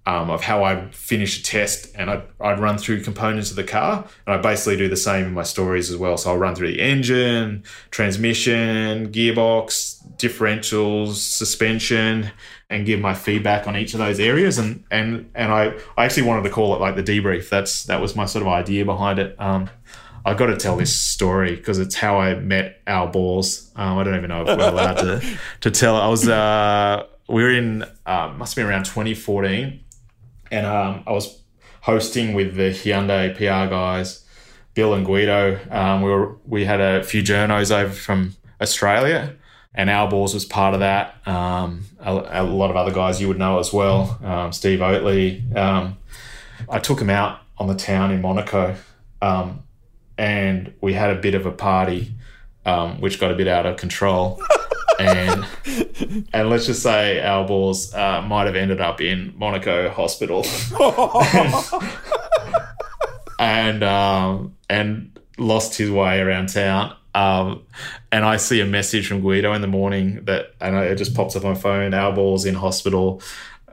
um, 0.05 0.31
of 0.31 0.42
how 0.42 0.64
I 0.64 0.90
finish 0.90 1.38
a 1.38 1.42
test 1.44 1.94
and 1.94 2.11
I'd, 2.11 2.22
I'd, 2.40 2.59
run 2.59 2.77
through 2.77 3.03
components 3.03 3.51
of 3.51 3.57
the 3.57 3.64
car. 3.64 4.05
And 4.27 4.35
I 4.35 4.38
basically 4.38 4.77
do 4.77 4.88
the 4.88 4.96
same 4.96 5.27
in 5.27 5.33
my 5.33 5.44
stories 5.44 5.90
as 5.90 5.96
well. 5.96 6.16
So 6.16 6.31
I'll 6.31 6.38
run 6.38 6.57
through 6.57 6.72
the 6.72 6.81
engine, 6.81 7.62
transmission, 7.92 9.12
gearbox, 9.12 10.01
differentials, 10.22 11.16
suspension, 11.16 12.30
and 12.70 12.87
give 12.87 13.00
my 13.00 13.12
feedback 13.12 13.66
on 13.66 13.76
each 13.76 13.92
of 13.92 13.98
those 13.98 14.20
areas. 14.20 14.58
And 14.58 14.85
and 14.90 15.30
and 15.35 15.52
I, 15.52 15.74
I 15.96 16.04
actually 16.04 16.22
wanted 16.22 16.44
to 16.44 16.50
call 16.50 16.74
it 16.74 16.80
like 16.80 16.94
the 16.94 17.02
debrief. 17.02 17.48
That's 17.48 17.85
that 17.85 18.00
was 18.00 18.14
my 18.14 18.26
sort 18.26 18.42
of 18.42 18.48
idea 18.48 18.85
behind 18.85 19.18
it. 19.18 19.35
Um, 19.38 19.68
I 20.24 20.35
got 20.35 20.46
to 20.46 20.56
tell 20.56 20.76
this 20.76 20.96
story 20.96 21.56
because 21.56 21.80
it's 21.80 21.96
how 21.96 22.20
I 22.20 22.37
met 22.37 22.85
Alborz. 22.87 23.76
Um, 23.76 23.98
I 23.98 24.04
don't 24.04 24.14
even 24.14 24.28
know 24.28 24.42
if 24.42 24.56
we're 24.56 24.68
allowed 24.68 24.98
to 24.98 25.38
to 25.62 25.70
tell. 25.70 25.96
I 25.96 26.06
was 26.06 26.28
uh, 26.28 27.04
we 27.28 27.42
were 27.42 27.52
in 27.52 27.85
uh, 28.06 28.32
must 28.37 28.54
have 28.54 28.62
been 28.62 28.70
around 28.70 28.85
2014, 28.85 29.80
and 30.52 30.66
um, 30.66 31.02
I 31.06 31.12
was 31.12 31.42
hosting 31.80 32.35
with 32.35 32.54
the 32.54 32.70
Hyundai 32.70 33.35
PR 33.35 33.68
guys, 33.68 34.24
Bill 34.74 34.94
and 34.94 35.04
Guido. 35.04 35.58
Um, 35.68 36.02
we 36.02 36.11
were 36.11 36.37
we 36.46 36.64
had 36.64 36.80
a 36.80 37.02
few 37.02 37.22
journos 37.22 37.72
over 37.76 37.92
from 37.92 38.37
Australia 38.61 39.37
and 39.74 39.88
Alborz 39.88 40.35
was 40.35 40.44
part 40.44 40.74
of 40.74 40.80
that. 40.80 41.16
Um, 41.26 41.85
a, 42.00 42.42
a, 42.42 42.42
lot 42.42 42.70
of 42.70 42.76
other 42.76 42.92
guys 42.92 43.20
you 43.20 43.28
would 43.28 43.38
know 43.38 43.58
as 43.58 43.72
well, 43.72 44.18
um, 44.22 44.52
Steve 44.52 44.80
Oatley. 44.80 45.56
Um, 45.56 45.96
I 46.68 46.78
took 46.78 47.00
him 47.00 47.11
out 47.11 47.40
on 47.58 47.68
the 47.68 47.74
town 47.74 48.11
in 48.12 48.20
Monaco, 48.20 48.76
um, 49.22 49.62
and 50.18 50.74
we 50.80 50.92
had 50.92 51.11
a 51.11 51.20
bit 51.20 51.35
of 51.35 51.46
a 51.46 51.52
party, 51.52 52.14
um, 52.66 53.00
which 53.00 53.18
got 53.18 53.30
a 53.30 53.35
bit 53.35 53.48
out 53.48 53.66
of 53.66 53.76
control. 53.76 54.42
and 54.98 55.46
and 56.32 56.50
let's 56.50 56.66
just 56.66 56.82
say 56.82 57.20
Alborz 57.22 57.94
uh, 57.96 58.20
might 58.22 58.44
have 58.44 58.56
ended 58.56 58.80
up 58.80 59.00
in 59.00 59.32
Monaco 59.37 59.88
hospital, 59.88 60.44
and 63.38 63.82
um, 63.82 64.54
and 64.68 65.18
lost 65.38 65.78
his 65.78 65.90
way 65.90 66.20
around 66.20 66.50
town 66.50 66.94
um, 67.14 67.62
and 68.11 68.25
I 68.25 68.37
see 68.37 68.61
a 68.61 68.66
message 68.66 69.07
from 69.07 69.20
Guido 69.20 69.53
in 69.53 69.61
the 69.61 69.66
morning 69.66 70.25
that, 70.25 70.55
and 70.61 70.77
it 70.77 70.96
just 70.96 71.14
pops 71.14 71.37
up 71.37 71.44
on 71.44 71.55
my 71.55 71.59
phone. 71.59 71.92
Alborz's 71.92 72.44
in 72.44 72.55
hospital. 72.55 73.22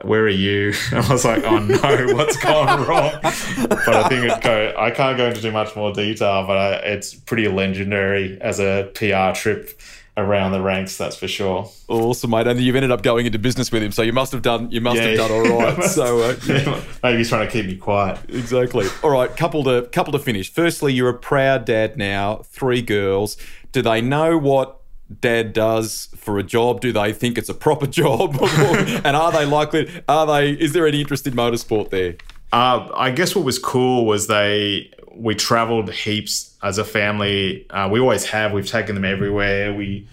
Where 0.02 0.22
are 0.22 0.28
you? 0.28 0.72
And 0.92 1.04
I 1.04 1.12
was 1.12 1.24
like, 1.24 1.44
oh 1.44 1.58
no, 1.58 1.76
what's 2.14 2.36
gone 2.36 2.86
wrong? 2.86 3.18
But 3.22 3.88
I 3.88 4.08
think 4.08 4.24
it 4.24 4.40
go. 4.40 4.74
I 4.78 4.90
can't 4.90 5.16
go 5.16 5.28
into 5.28 5.42
too 5.42 5.52
much 5.52 5.74
more 5.76 5.92
detail, 5.92 6.46
but 6.46 6.56
I, 6.56 6.72
it's 6.92 7.14
pretty 7.14 7.48
legendary 7.48 8.40
as 8.40 8.60
a 8.60 8.90
PR 8.94 9.38
trip 9.38 9.80
around 10.20 10.52
the 10.52 10.60
ranks, 10.60 10.96
that's 10.96 11.16
for 11.16 11.28
sure. 11.28 11.68
Awesome, 11.88 12.30
mate. 12.30 12.46
And 12.46 12.60
you've 12.60 12.76
ended 12.76 12.90
up 12.90 13.02
going 13.02 13.26
into 13.26 13.38
business 13.38 13.72
with 13.72 13.82
him, 13.82 13.92
so 13.92 14.02
you 14.02 14.12
must 14.12 14.32
have 14.32 14.42
done 14.42 14.70
you 14.70 14.80
must 14.80 14.96
yeah, 14.96 15.08
have 15.08 15.16
done 15.18 15.30
all 15.30 15.58
right. 15.58 15.84
so 15.90 16.20
uh, 16.22 16.36
yeah, 16.46 16.80
maybe 17.02 17.18
he's 17.18 17.28
trying 17.28 17.46
to 17.46 17.52
keep 17.52 17.66
me 17.66 17.76
quiet. 17.76 18.18
Exactly. 18.28 18.86
All 19.02 19.10
right, 19.10 19.34
couple 19.36 19.64
to 19.64 19.82
couple 19.92 20.12
to 20.12 20.18
finish. 20.18 20.52
Firstly, 20.52 20.92
you're 20.92 21.08
a 21.08 21.18
proud 21.18 21.64
dad 21.64 21.96
now, 21.96 22.36
three 22.44 22.82
girls. 22.82 23.36
Do 23.72 23.82
they 23.82 24.00
know 24.00 24.38
what 24.38 24.80
dad 25.20 25.52
does 25.52 26.08
for 26.16 26.38
a 26.38 26.42
job? 26.42 26.80
Do 26.80 26.92
they 26.92 27.12
think 27.12 27.36
it's 27.36 27.48
a 27.48 27.54
proper 27.54 27.86
job? 27.88 28.36
and 28.40 29.16
are 29.16 29.32
they 29.32 29.44
likely? 29.44 29.90
Are 30.08 30.26
they? 30.26 30.50
Is 30.50 30.72
there 30.72 30.86
any 30.86 31.00
interest 31.00 31.26
in 31.26 31.34
motorsport 31.34 31.90
there? 31.90 32.16
Uh, 32.52 32.88
I 32.94 33.10
guess 33.10 33.36
what 33.36 33.44
was 33.44 33.58
cool 33.58 34.06
was 34.06 34.26
they 34.26 34.92
we 35.14 35.34
traveled 35.34 35.90
heaps 35.92 36.56
as 36.62 36.78
a 36.78 36.84
family. 36.84 37.68
Uh, 37.70 37.88
we 37.90 38.00
always 38.00 38.24
have. 38.26 38.52
We've 38.52 38.66
taken 38.66 38.94
them 38.94 39.04
everywhere. 39.04 39.74
We 39.74 40.08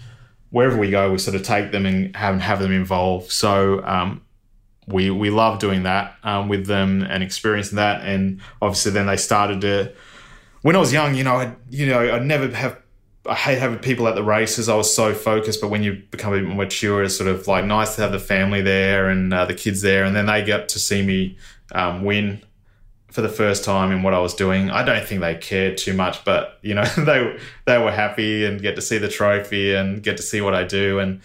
wherever 0.50 0.76
we 0.76 0.90
go, 0.90 1.10
we 1.10 1.18
sort 1.18 1.34
of 1.34 1.42
take 1.42 1.72
them 1.72 1.86
and 1.86 2.14
have 2.16 2.40
have 2.40 2.60
them 2.60 2.72
involved. 2.72 3.30
So 3.32 3.84
um, 3.84 4.22
we 4.86 5.10
we 5.10 5.30
love 5.30 5.58
doing 5.58 5.82
that 5.84 6.14
um, 6.22 6.48
with 6.48 6.66
them 6.66 7.02
and 7.02 7.22
experiencing 7.22 7.76
that. 7.76 8.02
And 8.04 8.40
obviously, 8.62 8.92
then 8.92 9.06
they 9.06 9.16
started 9.16 9.60
to. 9.62 9.92
When 10.62 10.74
I 10.76 10.80
was 10.80 10.92
young, 10.92 11.14
you 11.14 11.24
know, 11.24 11.36
I 11.36 11.54
you 11.70 11.86
know 11.86 12.14
I'd 12.14 12.24
never 12.24 12.48
have. 12.54 12.78
I 13.26 13.34
hate 13.34 13.58
having 13.58 13.78
people 13.78 14.08
at 14.08 14.14
the 14.14 14.22
races. 14.22 14.70
I 14.70 14.74
was 14.74 14.94
so 14.94 15.12
focused, 15.12 15.60
but 15.60 15.68
when 15.68 15.82
you 15.82 16.02
become 16.10 16.32
a 16.32 16.36
bit 16.38 16.46
more 16.46 16.56
mature, 16.56 17.02
it's 17.02 17.16
sort 17.16 17.28
of 17.28 17.46
like 17.46 17.64
nice 17.64 17.96
to 17.96 18.02
have 18.02 18.12
the 18.12 18.18
family 18.18 18.62
there 18.62 19.08
and 19.08 19.34
uh, 19.34 19.44
the 19.44 19.54
kids 19.54 19.82
there, 19.82 20.04
and 20.04 20.16
then 20.16 20.26
they 20.26 20.42
get 20.42 20.68
to 20.70 20.78
see 20.78 21.02
me 21.02 21.36
um, 21.72 22.04
win 22.04 22.42
for 23.10 23.22
the 23.22 23.28
first 23.28 23.64
time 23.64 23.90
in 23.90 24.02
what 24.02 24.12
I 24.12 24.18
was 24.18 24.34
doing. 24.34 24.70
I 24.70 24.84
don't 24.84 25.06
think 25.06 25.20
they 25.20 25.34
cared 25.34 25.78
too 25.78 25.94
much, 25.94 26.24
but 26.24 26.58
you 26.62 26.74
know 26.74 26.84
they 26.98 27.38
they 27.64 27.78
were 27.78 27.92
happy 27.92 28.44
and 28.44 28.60
get 28.60 28.76
to 28.76 28.82
see 28.82 28.98
the 28.98 29.08
trophy 29.08 29.74
and 29.74 30.02
get 30.02 30.16
to 30.18 30.22
see 30.22 30.40
what 30.40 30.54
I 30.54 30.64
do, 30.64 30.98
and 30.98 31.20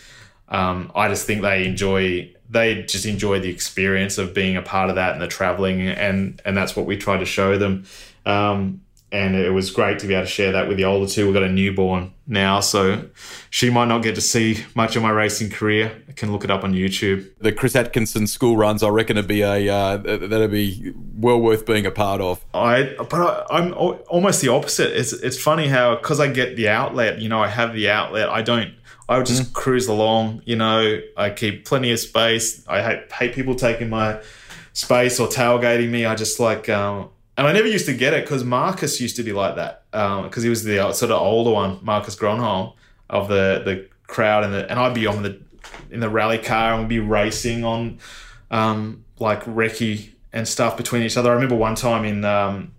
um, 0.49 0.91
I 0.95 1.08
just 1.08 1.25
think 1.25 1.41
they 1.41 1.65
enjoy 1.65 2.34
they 2.49 2.84
just 2.84 3.06
enjoy 3.06 3.39
the 3.39 3.49
experience 3.49 4.17
of 4.17 4.34
being 4.34 4.56
a 4.56 4.62
part 4.62 4.89
of 4.89 4.95
that 4.95 5.13
and 5.13 5.21
the 5.21 5.27
traveling, 5.27 5.82
and 5.82 6.41
and 6.45 6.56
that's 6.56 6.75
what 6.75 6.86
we 6.86 6.97
try 6.97 7.17
to 7.17 7.25
show 7.25 7.58
them. 7.58 7.86
Um, 8.25 8.82
and 9.13 9.36
it 9.36 9.52
was 9.52 9.69
great 9.69 9.99
to 9.99 10.08
be 10.08 10.15
able 10.15 10.26
to 10.26 10.30
share 10.30 10.52
that 10.54 10.67
with 10.67 10.78
the 10.78 10.86
older 10.86 11.08
two. 11.08 11.26
We've 11.26 11.36
got 11.36 11.43
a 11.43 11.49
newborn 11.49 12.15
now, 12.26 12.62
so 12.62 13.10
she 13.52 13.69
might 13.69 13.86
not 13.86 14.02
get 14.02 14.15
to 14.15 14.21
see 14.21 14.65
much 14.73 14.95
of 14.95 15.04
my 15.04 15.12
racing 15.12 15.52
career. 15.52 16.04
I 16.10 16.13
can 16.13 16.32
look 16.32 16.43
it 16.43 16.49
up 16.49 16.63
on 16.63 16.73
YouTube. 16.73 17.30
The 17.38 17.52
Chris 17.52 17.76
Atkinson 17.76 18.26
school 18.26 18.58
runs, 18.58 18.82
I 18.82 18.89
reckon, 18.89 19.17
would 19.17 19.28
be 19.28 19.43
a 19.43 19.71
uh, 19.71 19.97
that'd 19.97 20.49
be 20.49 20.93
well 21.15 21.39
worth 21.39 21.63
being 21.67 21.86
a 21.86 21.91
part 21.91 22.21
of. 22.21 22.43
I, 22.56 22.95
but 22.97 23.47
I, 23.52 23.60
am 23.60 23.73
almost 23.73 24.41
the 24.41 24.47
opposite. 24.47 24.97
It's 24.97 25.13
it's 25.13 25.39
funny 25.39 25.67
how 25.67 25.95
because 25.95 26.19
I 26.19 26.28
get 26.28 26.56
the 26.56 26.69
outlet, 26.69 27.19
you 27.19 27.30
know, 27.30 27.39
I 27.39 27.49
have 27.49 27.76
the 27.76 27.91
outlet. 27.91 28.30
I 28.30 28.41
don't. 28.41 28.73
I 29.08 29.17
would 29.17 29.28
just 29.28 29.43
mm. 29.43 29.54
cruise 29.54 29.88
along, 29.88 30.41
you 30.45 30.56
know. 30.56 30.99
I 31.15 31.30
keep 31.30 31.65
plenty 31.65 31.91
of 31.91 31.99
space. 31.99 32.67
I 32.67 32.82
hate 32.82 33.12
hate 33.12 33.36
people 33.36 33.54
taking 33.54 33.91
my 33.91 34.23
space 34.71 35.19
or 35.19 35.28
tailgating 35.28 35.91
me. 35.91 36.08
I 36.08 36.15
just 36.15 36.39
like. 36.39 36.67
Um, 36.67 37.10
and 37.38 37.48
I 37.48 37.52
never 37.54 37.67
used 37.67 37.86
to 37.88 37.93
get 37.93 38.13
it 38.13 38.24
because 38.24 38.43
Marcus 38.43 39.02
used 39.02 39.15
to 39.15 39.24
be 39.24 39.34
like 39.34 39.56
that 39.56 39.86
because 39.91 40.38
um, 40.38 40.43
he 40.43 40.50
was 40.50 40.63
the 40.63 40.88
uh, 40.88 40.93
sort 40.93 41.12
of 41.12 41.19
older 41.19 41.52
one, 41.52 41.80
Marcus 41.82 42.15
Gronholm 42.15 42.74
of 43.10 43.28
the 43.28 43.62
the 43.65 43.88
crowd, 44.08 44.43
and 44.43 44.54
the, 44.54 44.69
and 44.69 44.80
I'd 44.80 44.93
be 44.93 45.08
on 45.08 45.24
the 45.24 45.41
in 45.89 46.00
the 46.00 46.10
rally 46.10 46.38
car 46.38 46.74
and 46.74 46.84
we'd 46.84 46.89
be 46.89 47.00
racing 47.00 47.63
on 47.63 48.00
um, 48.52 49.04
like 49.19 49.43
recce 49.46 50.10
and 50.32 50.48
stuff 50.48 50.78
between 50.78 51.04
each 51.04 51.17
other. 51.17 51.32
I 51.32 51.34
remember 51.34 51.56
one 51.56 51.76
time 51.76 52.06
in 52.06 52.24
um, 52.24 52.74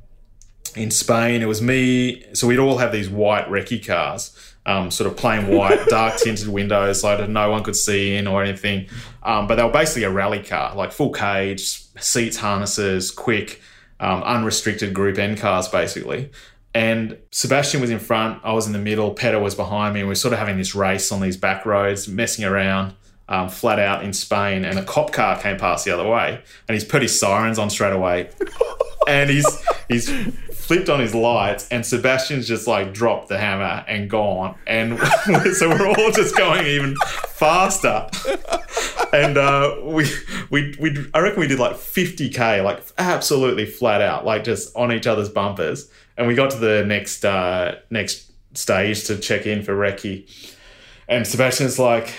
in 0.76 0.90
Spain, 0.90 1.42
it 1.42 1.46
was 1.46 1.60
me. 1.60 2.24
So 2.34 2.46
we'd 2.46 2.58
all 2.58 2.78
have 2.78 2.92
these 2.92 3.08
white 3.08 3.46
recce 3.48 3.84
cars, 3.84 4.54
um, 4.66 4.92
sort 4.92 5.10
of 5.10 5.16
plain 5.16 5.48
white, 5.48 5.84
dark 5.88 6.16
tinted 6.18 6.48
windows, 6.48 7.00
so 7.00 7.16
that 7.16 7.28
no 7.28 7.50
one 7.50 7.64
could 7.64 7.76
see 7.76 8.14
in 8.14 8.28
or 8.28 8.44
anything. 8.44 8.86
Um, 9.24 9.48
but 9.48 9.56
they 9.56 9.64
were 9.64 9.72
basically 9.72 10.04
a 10.04 10.10
rally 10.10 10.42
car, 10.44 10.76
like 10.76 10.92
full 10.92 11.10
cage, 11.10 11.82
seats, 12.00 12.36
harnesses, 12.36 13.10
quick 13.10 13.60
um, 14.04 14.22
unrestricted 14.22 14.92
Group 14.92 15.18
N 15.18 15.36
cars, 15.36 15.68
basically. 15.68 16.30
And 16.74 17.16
Sébastien 17.30 17.80
was 17.80 17.90
in 17.90 18.00
front, 18.00 18.40
I 18.44 18.52
was 18.52 18.66
in 18.66 18.72
the 18.72 18.78
middle, 18.78 19.14
Petter 19.14 19.38
was 19.38 19.54
behind 19.54 19.94
me, 19.94 20.00
and 20.00 20.08
we 20.08 20.12
are 20.12 20.16
sort 20.16 20.32
of 20.32 20.40
having 20.40 20.58
this 20.58 20.74
race 20.74 21.10
on 21.12 21.20
these 21.20 21.36
back 21.36 21.64
roads, 21.64 22.08
messing 22.08 22.44
around. 22.44 22.94
Um, 23.26 23.48
flat 23.48 23.78
out 23.78 24.04
in 24.04 24.12
Spain, 24.12 24.66
and 24.66 24.78
a 24.78 24.84
cop 24.84 25.10
car 25.10 25.40
came 25.40 25.56
past 25.56 25.86
the 25.86 25.90
other 25.92 26.06
way, 26.06 26.42
and 26.68 26.74
he's 26.74 26.84
put 26.84 27.00
his 27.00 27.18
sirens 27.18 27.58
on 27.58 27.70
straight 27.70 27.94
away, 27.94 28.28
and 29.08 29.30
he's 29.30 29.46
he's 29.88 30.10
flipped 30.64 30.88
on 30.88 30.98
his 30.98 31.14
lights, 31.14 31.68
and 31.68 31.84
Sébastien's 31.84 32.48
just 32.48 32.66
like 32.66 32.94
dropped 32.94 33.28
the 33.28 33.38
hammer 33.38 33.84
and 33.86 34.08
gone, 34.08 34.56
and 34.66 34.98
so 35.54 35.68
we're 35.68 35.86
all 35.86 36.10
just 36.10 36.36
going 36.36 36.66
even 36.66 36.96
faster, 37.28 38.08
and 39.12 39.36
uh, 39.36 39.76
we 39.82 40.06
we 40.50 40.74
we 40.80 41.06
I 41.12 41.20
reckon 41.20 41.40
we 41.40 41.46
did 41.46 41.58
like 41.58 41.74
50k, 41.74 42.64
like 42.64 42.82
absolutely 42.96 43.66
flat 43.66 44.00
out, 44.00 44.24
like 44.24 44.44
just 44.44 44.74
on 44.74 44.92
each 44.92 45.06
other's 45.06 45.28
bumpers, 45.28 45.90
and 46.16 46.26
we 46.26 46.34
got 46.34 46.50
to 46.50 46.58
the 46.58 46.84
next 46.86 47.24
uh, 47.24 47.76
next 47.90 48.30
stage 48.54 49.04
to 49.04 49.18
check 49.18 49.46
in 49.46 49.62
for 49.62 49.74
recce, 49.74 50.26
and 51.08 51.24
Sébastien's 51.24 51.78
like. 51.78 52.14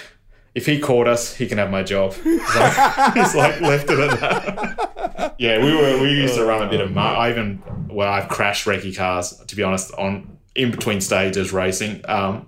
If 0.55 0.65
he 0.65 0.79
caught 0.79 1.07
us, 1.07 1.35
he 1.35 1.47
can 1.47 1.57
have 1.57 1.69
my 1.69 1.83
job. 1.83 2.13
he's 2.23 3.35
like 3.35 3.59
left 3.61 3.89
it 3.89 3.99
at 3.99 4.19
that. 4.19 5.35
yeah, 5.37 5.63
we 5.63 5.75
were 5.75 6.01
we 6.01 6.09
used 6.11 6.35
to 6.35 6.45
run 6.45 6.65
a 6.65 6.69
bit 6.69 6.81
of. 6.81 6.91
Mar- 6.91 7.17
I 7.17 7.29
even 7.29 7.61
well, 7.89 8.11
I've 8.11 8.29
crashed 8.29 8.65
recce 8.65 8.95
cars 8.95 9.37
to 9.47 9.55
be 9.55 9.63
honest 9.63 9.93
on 9.95 10.37
in 10.55 10.71
between 10.71 11.01
stages 11.01 11.51
racing. 11.51 12.01
Um, 12.07 12.47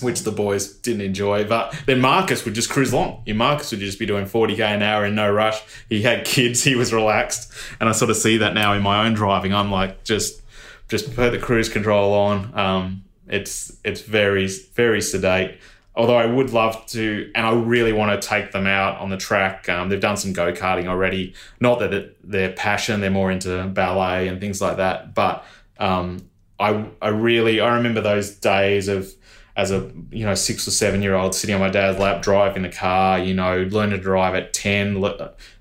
which 0.00 0.22
the 0.22 0.32
boys 0.32 0.72
didn't 0.78 1.02
enjoy. 1.02 1.44
But 1.44 1.74
then 1.86 2.00
Marcus 2.00 2.44
would 2.44 2.54
just 2.54 2.70
cruise 2.70 2.92
along. 2.92 3.22
Yeah, 3.26 3.34
Marcus 3.34 3.70
would 3.70 3.80
just 3.80 3.98
be 3.98 4.06
doing 4.06 4.24
40k 4.24 4.60
an 4.60 4.82
hour 4.82 5.04
in 5.04 5.14
no 5.14 5.30
rush. 5.30 5.60
He 5.88 6.02
had 6.02 6.24
kids, 6.24 6.62
he 6.62 6.74
was 6.74 6.92
relaxed. 6.92 7.52
And 7.80 7.88
I 7.88 7.92
sort 7.92 8.10
of 8.10 8.16
see 8.16 8.38
that 8.38 8.54
now 8.54 8.72
in 8.72 8.82
my 8.82 9.04
own 9.04 9.14
driving. 9.14 9.52
I'm 9.52 9.70
like, 9.70 10.04
just 10.04 10.40
just 10.88 11.14
put 11.14 11.30
the 11.30 11.38
cruise 11.38 11.68
control 11.68 12.12
on. 12.14 12.58
Um, 12.58 13.04
it's 13.28 13.76
it's 13.84 14.00
very, 14.00 14.46
very 14.74 15.00
sedate. 15.00 15.58
Although 15.94 16.16
I 16.16 16.26
would 16.26 16.50
love 16.50 16.86
to, 16.86 17.30
and 17.34 17.44
I 17.44 17.52
really 17.52 17.92
want 17.92 18.20
to 18.20 18.26
take 18.26 18.52
them 18.52 18.66
out 18.66 18.98
on 18.98 19.10
the 19.10 19.16
track. 19.16 19.68
Um, 19.68 19.88
they've 19.88 20.00
done 20.00 20.16
some 20.16 20.32
go 20.32 20.52
karting 20.52 20.86
already. 20.86 21.34
Not 21.58 21.80
that 21.80 21.92
it, 21.92 22.30
their 22.30 22.52
passion, 22.52 23.00
they're 23.00 23.10
more 23.10 23.30
into 23.30 23.66
ballet 23.66 24.28
and 24.28 24.40
things 24.40 24.60
like 24.60 24.76
that. 24.76 25.14
But 25.14 25.44
um, 25.78 26.28
I, 26.60 26.86
I 27.02 27.08
really, 27.08 27.60
I 27.60 27.74
remember 27.74 28.00
those 28.00 28.30
days 28.30 28.86
of 28.86 29.12
as 29.56 29.70
a 29.70 29.90
you 30.10 30.24
know 30.24 30.34
six 30.34 30.66
or 30.66 30.70
seven 30.70 31.02
year 31.02 31.14
old 31.14 31.34
sitting 31.34 31.54
on 31.54 31.60
my 31.60 31.68
dad's 31.68 31.98
lap 31.98 32.22
driving 32.22 32.62
the 32.62 32.70
car 32.70 33.18
you 33.18 33.34
know 33.34 33.62
learn 33.70 33.90
to 33.90 33.98
drive 33.98 34.34
at 34.34 34.52
10 34.54 35.02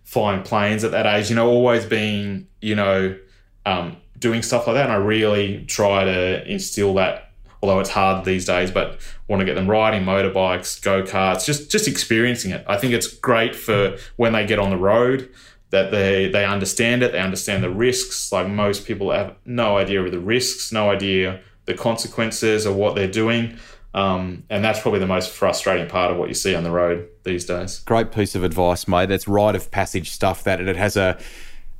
flying 0.03 0.41
planes 0.43 0.83
at 0.83 0.91
that 0.91 1.05
age 1.05 1.29
you 1.29 1.35
know 1.35 1.47
always 1.47 1.85
being 1.85 2.47
you 2.61 2.75
know 2.75 3.17
um, 3.65 3.97
doing 4.17 4.41
stuff 4.41 4.67
like 4.67 4.75
that 4.75 4.85
and 4.85 4.93
i 4.93 4.95
really 4.95 5.65
try 5.65 6.03
to 6.05 6.49
instill 6.49 6.93
that 6.93 7.28
although 7.61 7.79
it's 7.79 7.89
hard 7.89 8.25
these 8.25 8.45
days 8.45 8.71
but 8.71 8.99
want 9.27 9.39
to 9.39 9.45
get 9.45 9.55
them 9.55 9.69
riding 9.69 10.03
motorbikes 10.03 10.81
go-karts 10.81 11.45
just 11.45 11.71
just 11.71 11.87
experiencing 11.87 12.51
it 12.51 12.63
i 12.67 12.77
think 12.77 12.93
it's 12.93 13.07
great 13.07 13.55
for 13.55 13.97
when 14.15 14.33
they 14.33 14.45
get 14.45 14.59
on 14.59 14.69
the 14.69 14.77
road 14.77 15.29
that 15.71 15.91
they 15.91 16.29
they 16.29 16.45
understand 16.45 17.03
it 17.03 17.11
they 17.11 17.19
understand 17.19 17.63
the 17.63 17.69
risks 17.69 18.31
like 18.31 18.47
most 18.47 18.85
people 18.85 19.11
have 19.11 19.35
no 19.45 19.77
idea 19.77 20.01
of 20.01 20.11
the 20.11 20.19
risks 20.19 20.71
no 20.71 20.89
idea 20.89 21.39
the 21.65 21.73
consequences 21.73 22.65
of 22.65 22.75
what 22.75 22.95
they're 22.95 23.11
doing 23.11 23.57
um, 23.93 24.43
and 24.49 24.63
that's 24.63 24.79
probably 24.79 24.99
the 24.99 25.07
most 25.07 25.31
frustrating 25.31 25.87
part 25.87 26.11
of 26.11 26.17
what 26.17 26.29
you 26.29 26.35
see 26.35 26.53
on 26.53 26.63
the 26.63 26.71
road 26.71 27.07
these 27.23 27.45
days. 27.45 27.79
Great 27.79 28.11
piece 28.11 28.35
of 28.35 28.43
advice, 28.43 28.87
mate. 28.87 29.09
That's 29.09 29.27
rite 29.27 29.55
of 29.55 29.71
passage 29.71 30.11
stuff 30.11 30.43
that 30.43 30.61
it 30.61 30.75
has 30.75 30.95
a 30.95 31.17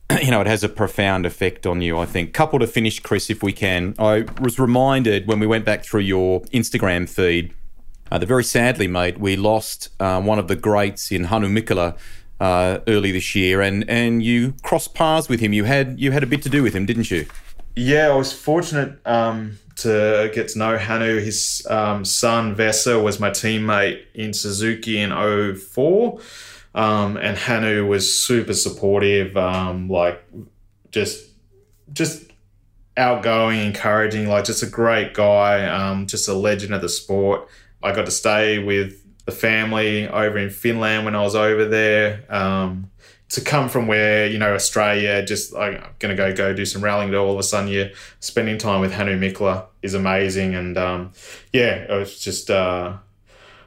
you 0.22 0.32
know, 0.32 0.42
it 0.42 0.48
has 0.48 0.64
a 0.64 0.70
profound 0.70 1.26
effect 1.26 1.66
on 1.66 1.82
you, 1.82 1.98
I 1.98 2.06
think. 2.06 2.34
Couple 2.34 2.60
to 2.60 2.68
finish, 2.68 3.00
Chris, 3.00 3.30
if 3.30 3.44
we 3.44 3.54
can. 3.54 3.96
I 4.00 4.26
was 4.42 4.60
reminded 4.60 5.28
when 5.28 5.40
we 5.40 5.48
went 5.48 5.66
back 5.66 5.84
through 5.84 6.02
your 6.02 6.42
Instagram 6.46 7.08
feed 7.08 7.54
uh, 8.12 8.18
that 8.18 8.26
very 8.26 8.44
sadly, 8.44 8.88
mate, 8.88 9.20
we 9.20 9.36
lost 9.36 9.90
uh, 10.00 10.22
one 10.22 10.40
of 10.40 10.48
the 10.48 10.56
greats 10.56 11.12
in 11.12 11.26
Hannu 11.26 11.48
Mikkola 11.48 11.98
uh, 12.40 12.80
early 12.88 13.12
this 13.12 13.36
year, 13.36 13.62
and, 13.62 13.88
and 13.90 14.24
you 14.24 14.56
crossed 14.64 14.96
paths 14.96 15.30
with 15.30 15.40
him. 15.40 15.54
You 15.54 15.66
had 15.66 16.00
you 16.00 16.12
had 16.12 16.24
a 16.24 16.28
bit 16.28 16.42
to 16.44 16.50
do 16.50 16.64
with 16.64 16.74
him, 16.74 16.86
didn't 16.86 17.12
you? 17.12 17.28
Yeah, 17.76 18.10
I 18.10 18.16
was 18.16 18.34
fortunate. 18.34 19.00
Um, 19.06 19.60
to 19.80 20.30
get 20.34 20.50
to 20.50 20.60
know 20.60 20.78
Hannu. 20.78 21.22
His 21.24 21.66
um, 21.70 22.06
son 22.06 22.56
Vesa 22.56 23.02
was 23.02 23.20
my 23.20 23.30
teammate 23.30 24.04
in 24.14 24.34
Suzuki 24.34 25.00
in 25.00 25.12
04. 25.12 26.20
Um, 26.80 27.18
and 27.18 27.38
Hannu 27.38 27.86
was 27.90 28.16
super 28.16 28.54
supportive, 28.54 29.36
um, 29.36 29.90
like 29.90 30.24
just 30.92 31.30
just 31.92 32.32
outgoing, 32.96 33.60
encouraging, 33.60 34.30
like 34.30 34.46
just 34.46 34.64
a 34.64 34.66
great 34.66 35.14
guy, 35.14 35.66
um, 35.66 36.08
just 36.08 36.30
a 36.30 36.34
legend 36.34 36.74
of 36.74 36.82
the 36.82 36.88
sport. 36.88 37.50
I 37.84 37.92
got 37.92 38.06
to 38.06 38.12
stay 38.12 38.60
with 38.60 38.96
the 39.26 39.34
family 39.34 40.08
over 40.08 40.38
in 40.38 40.50
Finland 40.50 41.04
when 41.04 41.18
I 41.18 41.22
was 41.22 41.36
over 41.36 41.66
there. 41.66 42.24
Um, 42.30 42.90
to 43.28 43.42
come 43.42 43.68
from 43.68 43.86
where 43.88 44.28
you 44.28 44.40
know 44.40 44.56
Australia, 44.56 45.22
just 45.26 45.52
like 45.52 45.84
I'm 45.84 45.96
gonna 46.00 46.16
go 46.16 46.34
go 46.34 46.54
do 46.54 46.66
some 46.66 46.82
rallying, 46.82 47.12
to 47.12 47.18
all 47.18 47.34
of 47.34 47.40
a 47.40 47.44
sudden 47.44 47.68
you're 47.68 47.90
spending 48.22 48.58
time 48.58 48.80
with 48.80 48.94
Hannu 48.94 49.20
Mikkola 49.20 49.66
is 49.82 49.96
amazing, 49.96 50.56
and 50.56 50.78
um, 50.78 51.12
yeah, 51.52 51.76
it 51.76 51.92
was 51.92 52.18
just 52.22 52.50
uh, 52.50 52.94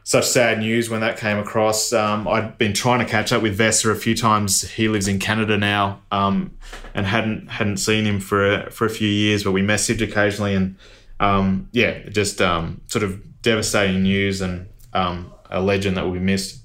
such 0.04 0.26
sad 0.26 0.58
news 0.58 0.90
when 0.90 1.00
that 1.00 1.16
came 1.16 1.38
across. 1.38 1.92
Um, 1.92 2.26
I'd 2.26 2.58
been 2.58 2.72
trying 2.72 2.98
to 3.00 3.04
catch 3.04 3.32
up 3.32 3.42
with 3.42 3.58
Vesa 3.58 3.90
a 3.90 3.94
few 3.94 4.16
times. 4.16 4.62
He 4.62 4.88
lives 4.88 5.08
in 5.08 5.18
Canada 5.18 5.56
now, 5.56 6.00
um, 6.10 6.56
and 6.94 7.06
hadn't 7.06 7.48
hadn't 7.48 7.78
seen 7.78 8.04
him 8.04 8.20
for 8.20 8.54
a, 8.54 8.70
for 8.70 8.84
a 8.84 8.90
few 8.90 9.08
years, 9.08 9.44
but 9.44 9.52
we 9.52 9.62
messaged 9.62 10.02
occasionally, 10.02 10.54
and 10.54 10.76
um, 11.20 11.68
yeah, 11.72 12.08
just 12.08 12.40
um, 12.40 12.80
sort 12.86 13.02
of 13.02 13.42
devastating 13.42 14.02
news 14.02 14.40
and 14.40 14.68
um, 14.92 15.32
a 15.50 15.60
legend 15.60 15.96
that 15.96 16.08
we 16.08 16.18
missed 16.18 16.62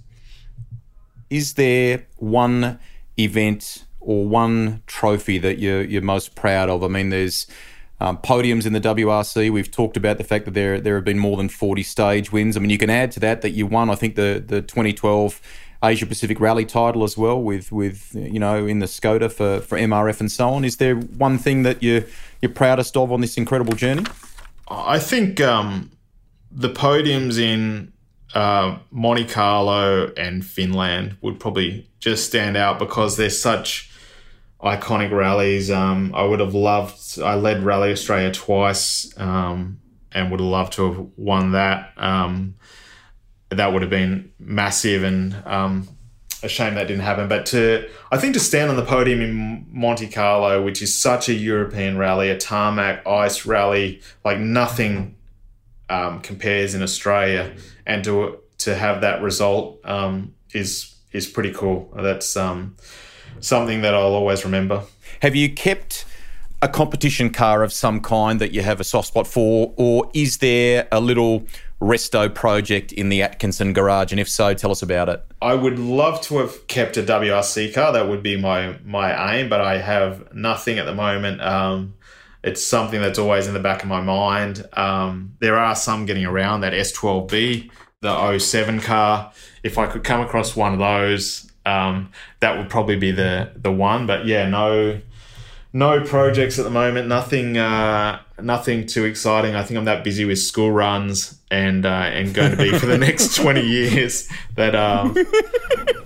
is 1.29 1.53
there 1.55 2.05
one 2.17 2.79
event 3.17 3.85
or 3.99 4.25
one 4.25 4.81
trophy 4.87 5.37
that 5.39 5.59
you're, 5.59 5.83
you're 5.83 6.01
most 6.01 6.35
proud 6.35 6.69
of? 6.69 6.83
I 6.83 6.87
mean, 6.87 7.09
there's 7.09 7.47
um, 7.99 8.17
podiums 8.17 8.65
in 8.65 8.73
the 8.73 8.81
WRC. 8.81 9.51
We've 9.51 9.71
talked 9.71 9.97
about 9.97 10.17
the 10.17 10.23
fact 10.23 10.45
that 10.45 10.53
there 10.53 10.79
there 10.79 10.95
have 10.95 11.05
been 11.05 11.19
more 11.19 11.37
than 11.37 11.49
40 11.49 11.83
stage 11.83 12.31
wins. 12.31 12.55
I 12.55 12.59
mean, 12.59 12.69
you 12.69 12.77
can 12.77 12.89
add 12.89 13.11
to 13.13 13.19
that 13.21 13.41
that 13.41 13.51
you 13.51 13.65
won, 13.65 13.89
I 13.89 13.95
think, 13.95 14.15
the, 14.15 14.43
the 14.45 14.61
2012 14.61 15.41
Asia 15.83 16.05
Pacific 16.05 16.39
Rally 16.39 16.65
title 16.65 17.03
as 17.03 17.17
well, 17.17 17.41
with 17.41 17.71
with 17.71 18.15
you 18.15 18.39
know 18.39 18.65
in 18.65 18.79
the 18.79 18.85
Skoda 18.85 19.31
for, 19.31 19.61
for 19.61 19.77
MRF 19.77 20.19
and 20.19 20.31
so 20.31 20.49
on. 20.49 20.65
Is 20.65 20.77
there 20.77 20.95
one 20.95 21.37
thing 21.37 21.63
that 21.63 21.81
you 21.83 22.05
you're 22.41 22.51
proudest 22.51 22.97
of 22.97 23.11
on 23.11 23.21
this 23.21 23.37
incredible 23.37 23.73
journey? 23.73 24.05
I 24.69 24.99
think 24.99 25.39
um, 25.39 25.91
the 26.51 26.69
podiums 26.69 27.39
in 27.39 27.93
uh, 28.33 28.77
Monte 28.91 29.25
Carlo 29.25 30.11
and 30.17 30.45
Finland 30.45 31.17
would 31.21 31.39
probably 31.39 31.87
just 31.99 32.25
stand 32.25 32.57
out 32.57 32.79
because 32.79 33.17
they're 33.17 33.29
such 33.29 33.89
iconic 34.61 35.11
rallies. 35.11 35.69
Um, 35.69 36.13
I 36.15 36.23
would 36.23 36.39
have 36.39 36.53
loved. 36.53 37.19
I 37.19 37.35
led 37.35 37.63
Rally 37.63 37.91
Australia 37.91 38.31
twice, 38.31 39.13
um, 39.17 39.79
and 40.11 40.31
would 40.31 40.39
have 40.39 40.49
loved 40.49 40.73
to 40.73 40.91
have 40.91 41.07
won 41.15 41.51
that. 41.51 41.93
Um, 41.97 42.55
that 43.49 43.71
would 43.71 43.81
have 43.81 43.91
been 43.91 44.31
massive, 44.39 45.03
and 45.03 45.35
um, 45.45 45.87
a 46.43 46.49
shame 46.49 46.75
that 46.75 46.87
didn't 46.87 47.03
happen. 47.03 47.27
But 47.27 47.45
to 47.47 47.89
I 48.11 48.17
think 48.17 48.33
to 48.33 48.39
stand 48.39 48.69
on 48.69 48.75
the 48.75 48.85
podium 48.85 49.21
in 49.21 49.65
Monte 49.71 50.07
Carlo, 50.07 50.63
which 50.63 50.81
is 50.81 50.97
such 50.97 51.29
a 51.29 51.33
European 51.33 51.97
rally, 51.97 52.29
a 52.29 52.37
tarmac 52.37 53.05
ice 53.07 53.45
rally, 53.45 54.01
like 54.25 54.39
nothing 54.39 55.15
um, 55.89 56.19
compares 56.21 56.73
in 56.75 56.81
Australia, 56.81 57.55
and 57.85 58.03
to 58.03 58.39
to 58.59 58.75
have 58.75 59.01
that 59.01 59.21
result 59.21 59.79
um, 59.85 60.33
is 60.53 60.95
is 61.11 61.27
pretty 61.27 61.53
cool. 61.53 61.91
That's 61.95 62.35
something 63.39 63.81
that 63.81 63.93
I'll 63.93 64.13
always 64.13 64.43
remember. 64.45 64.83
Have 65.21 65.35
you 65.35 65.51
kept 65.51 66.05
a 66.61 66.67
competition 66.67 67.29
car 67.29 67.63
of 67.63 67.71
some 67.71 68.01
kind 68.01 68.41
that 68.41 68.51
you 68.51 68.61
have 68.61 68.79
a 68.79 68.83
soft 68.83 69.09
spot 69.09 69.27
for, 69.27 69.73
or 69.77 70.09
is 70.13 70.37
there 70.37 70.87
a 70.91 70.99
little 70.99 71.45
resto 71.79 72.33
project 72.33 72.91
in 72.91 73.09
the 73.09 73.21
Atkinson 73.21 73.73
garage? 73.73 74.11
And 74.11 74.19
if 74.19 74.27
so, 74.27 74.53
tell 74.53 74.71
us 74.71 74.81
about 74.81 75.09
it. 75.09 75.23
I 75.41 75.53
would 75.53 75.77
love 75.77 76.21
to 76.21 76.39
have 76.39 76.67
kept 76.67 76.97
a 76.97 77.03
WRC 77.03 77.73
car. 77.73 77.91
That 77.93 78.09
would 78.09 78.23
be 78.23 78.37
my 78.37 78.77
my 78.83 79.35
aim, 79.35 79.49
but 79.49 79.61
I 79.61 79.77
have 79.77 80.33
nothing 80.33 80.79
at 80.79 80.85
the 80.85 80.95
moment. 80.95 81.41
Um, 81.41 81.93
it's 82.43 82.63
something 82.63 83.01
that's 83.01 83.19
always 83.19 83.47
in 83.47 83.53
the 83.53 83.59
back 83.59 83.83
of 83.83 83.89
my 83.89 84.01
mind. 84.01 84.65
Um, 84.73 85.33
there 85.39 85.57
are 85.57 85.75
some 85.75 86.05
getting 86.05 86.25
around 86.25 86.61
that 86.61 86.73
S12B, 86.73 87.69
the 88.01 88.39
07 88.39 88.79
car. 88.81 89.31
If 89.63 89.77
I 89.77 89.87
could 89.87 90.03
come 90.03 90.21
across 90.21 90.55
one 90.55 90.73
of 90.73 90.79
those, 90.79 91.46
um, 91.67 92.11
that 92.39 92.57
would 92.57 92.69
probably 92.69 92.95
be 92.95 93.11
the 93.11 93.51
the 93.55 93.71
one. 93.71 94.07
But 94.07 94.25
yeah, 94.25 94.47
no 94.47 95.01
no 95.73 96.01
projects 96.01 96.57
at 96.57 96.63
the 96.63 96.71
moment. 96.71 97.07
Nothing 97.07 97.57
uh, 97.57 98.21
nothing 98.41 98.87
too 98.87 99.05
exciting. 99.05 99.55
I 99.55 99.63
think 99.63 99.77
I'm 99.77 99.85
that 99.85 100.03
busy 100.03 100.25
with 100.25 100.39
school 100.39 100.71
runs 100.71 101.39
and 101.51 101.85
uh, 101.85 102.09
and 102.11 102.33
going 102.33 102.51
to 102.51 102.57
be 102.57 102.77
for 102.77 102.85
the 102.85 102.97
next 103.07 103.35
20 103.35 103.61
years 103.61 104.29
that 104.55 104.75
um, 104.75 105.13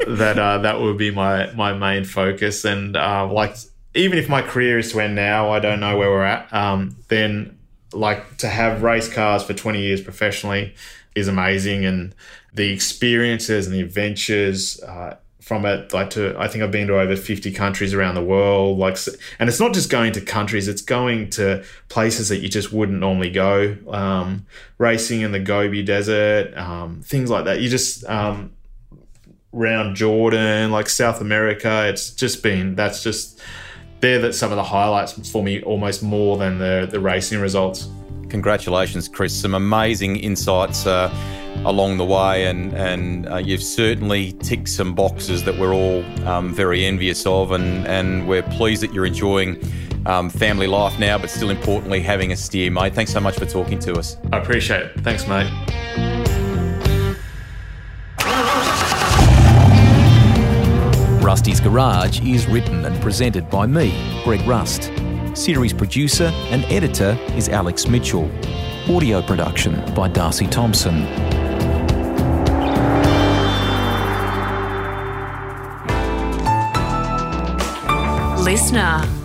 that 0.07 0.37
uh, 0.37 0.57
that 0.59 0.79
will 0.79 0.95
be 0.95 1.11
my 1.11 1.51
my 1.53 1.73
main 1.73 2.03
focus. 2.05 2.65
And 2.65 2.97
uh, 2.97 3.31
like 3.31 3.55
even 3.93 4.17
if 4.17 4.29
my 4.29 4.41
career 4.41 4.79
is 4.79 4.91
to 4.91 5.01
end 5.01 5.15
now, 5.15 5.51
I 5.51 5.59
don't 5.59 5.79
know 5.79 5.97
where 5.97 6.09
we're 6.09 6.23
at. 6.23 6.51
Um, 6.53 6.97
then 7.09 7.57
like 7.93 8.37
to 8.37 8.47
have 8.47 8.83
race 8.83 9.13
cars 9.13 9.43
for 9.43 9.53
20 9.53 9.81
years 9.81 10.01
professionally 10.01 10.73
is 11.13 11.27
amazing 11.27 11.83
and 11.83 12.15
the 12.53 12.71
experiences 12.71 13.67
and 13.67 13.75
the 13.75 13.81
adventures 13.81 14.81
uh, 14.83 15.17
from 15.41 15.65
it 15.65 15.91
like 15.91 16.11
to 16.11 16.35
i 16.39 16.47
think 16.47 16.63
i've 16.63 16.71
been 16.71 16.87
to 16.87 16.97
over 16.99 17.15
50 17.15 17.51
countries 17.51 17.95
around 17.95 18.13
the 18.13 18.23
world 18.23 18.77
like 18.77 18.95
and 19.39 19.49
it's 19.49 19.59
not 19.59 19.73
just 19.73 19.89
going 19.89 20.11
to 20.13 20.21
countries 20.21 20.67
it's 20.67 20.83
going 20.83 21.31
to 21.31 21.63
places 21.89 22.29
that 22.29 22.37
you 22.37 22.47
just 22.47 22.71
wouldn't 22.71 22.99
normally 22.99 23.31
go 23.31 23.75
um, 23.89 24.45
racing 24.77 25.21
in 25.21 25.31
the 25.31 25.39
gobi 25.39 25.81
desert 25.83 26.55
um, 26.55 27.01
things 27.01 27.29
like 27.29 27.45
that. 27.45 27.59
You 27.59 27.69
just 27.69 28.05
um, 28.05 28.51
around 29.53 29.95
jordan 29.95 30.71
like 30.71 30.87
south 30.87 31.19
america 31.19 31.87
it's 31.87 32.11
just 32.11 32.43
been 32.43 32.75
that's 32.75 33.03
just 33.03 33.41
they're 33.99 34.19
that 34.19 34.33
some 34.33 34.51
of 34.51 34.55
the 34.55 34.63
highlights 34.63 35.29
for 35.29 35.43
me 35.43 35.61
almost 35.63 36.03
more 36.03 36.37
than 36.37 36.59
the 36.59 36.87
the 36.89 36.99
racing 36.99 37.41
results 37.41 37.89
congratulations 38.31 39.07
chris 39.07 39.33
some 39.39 39.53
amazing 39.53 40.15
insights 40.15 40.87
uh, 40.87 41.13
along 41.65 41.97
the 41.97 42.05
way, 42.05 42.45
and 42.45 42.73
and 42.73 43.27
uh, 43.29 43.37
you've 43.37 43.63
certainly 43.63 44.31
ticked 44.33 44.69
some 44.69 44.95
boxes 44.95 45.43
that 45.43 45.57
we're 45.57 45.73
all 45.73 46.03
um, 46.27 46.53
very 46.53 46.85
envious 46.85 47.25
of, 47.25 47.51
and 47.51 47.85
and 47.87 48.27
we're 48.27 48.43
pleased 48.43 48.81
that 48.83 48.93
you're 48.93 49.05
enjoying. 49.05 49.61
Um, 50.07 50.31
family 50.31 50.65
life 50.65 50.97
now, 50.97 51.19
but 51.19 51.29
still 51.29 51.51
importantly, 51.51 52.01
having 52.01 52.31
a 52.31 52.35
steer, 52.35 52.71
mate. 52.71 52.95
Thanks 52.95 53.13
so 53.13 53.19
much 53.19 53.37
for 53.37 53.45
talking 53.45 53.77
to 53.81 53.93
us. 53.99 54.17
I 54.31 54.39
appreciate 54.39 54.81
it. 54.81 55.01
Thanks, 55.01 55.27
mate. 55.27 55.45
Rusty's 61.23 61.59
Garage 61.59 62.19
is 62.21 62.47
written 62.47 62.83
and 62.83 62.99
presented 62.99 63.47
by 63.51 63.67
me, 63.67 63.91
Greg 64.23 64.41
Rust. 64.47 64.91
Series 65.33 65.71
producer 65.71 66.25
and 66.49 66.65
editor 66.65 67.17
is 67.35 67.47
Alex 67.47 67.87
Mitchell. 67.87 68.29
Audio 68.89 69.21
production 69.21 69.81
by 69.95 70.09
Darcy 70.09 70.45
Thompson. 70.45 71.05
Listener. 78.43 79.20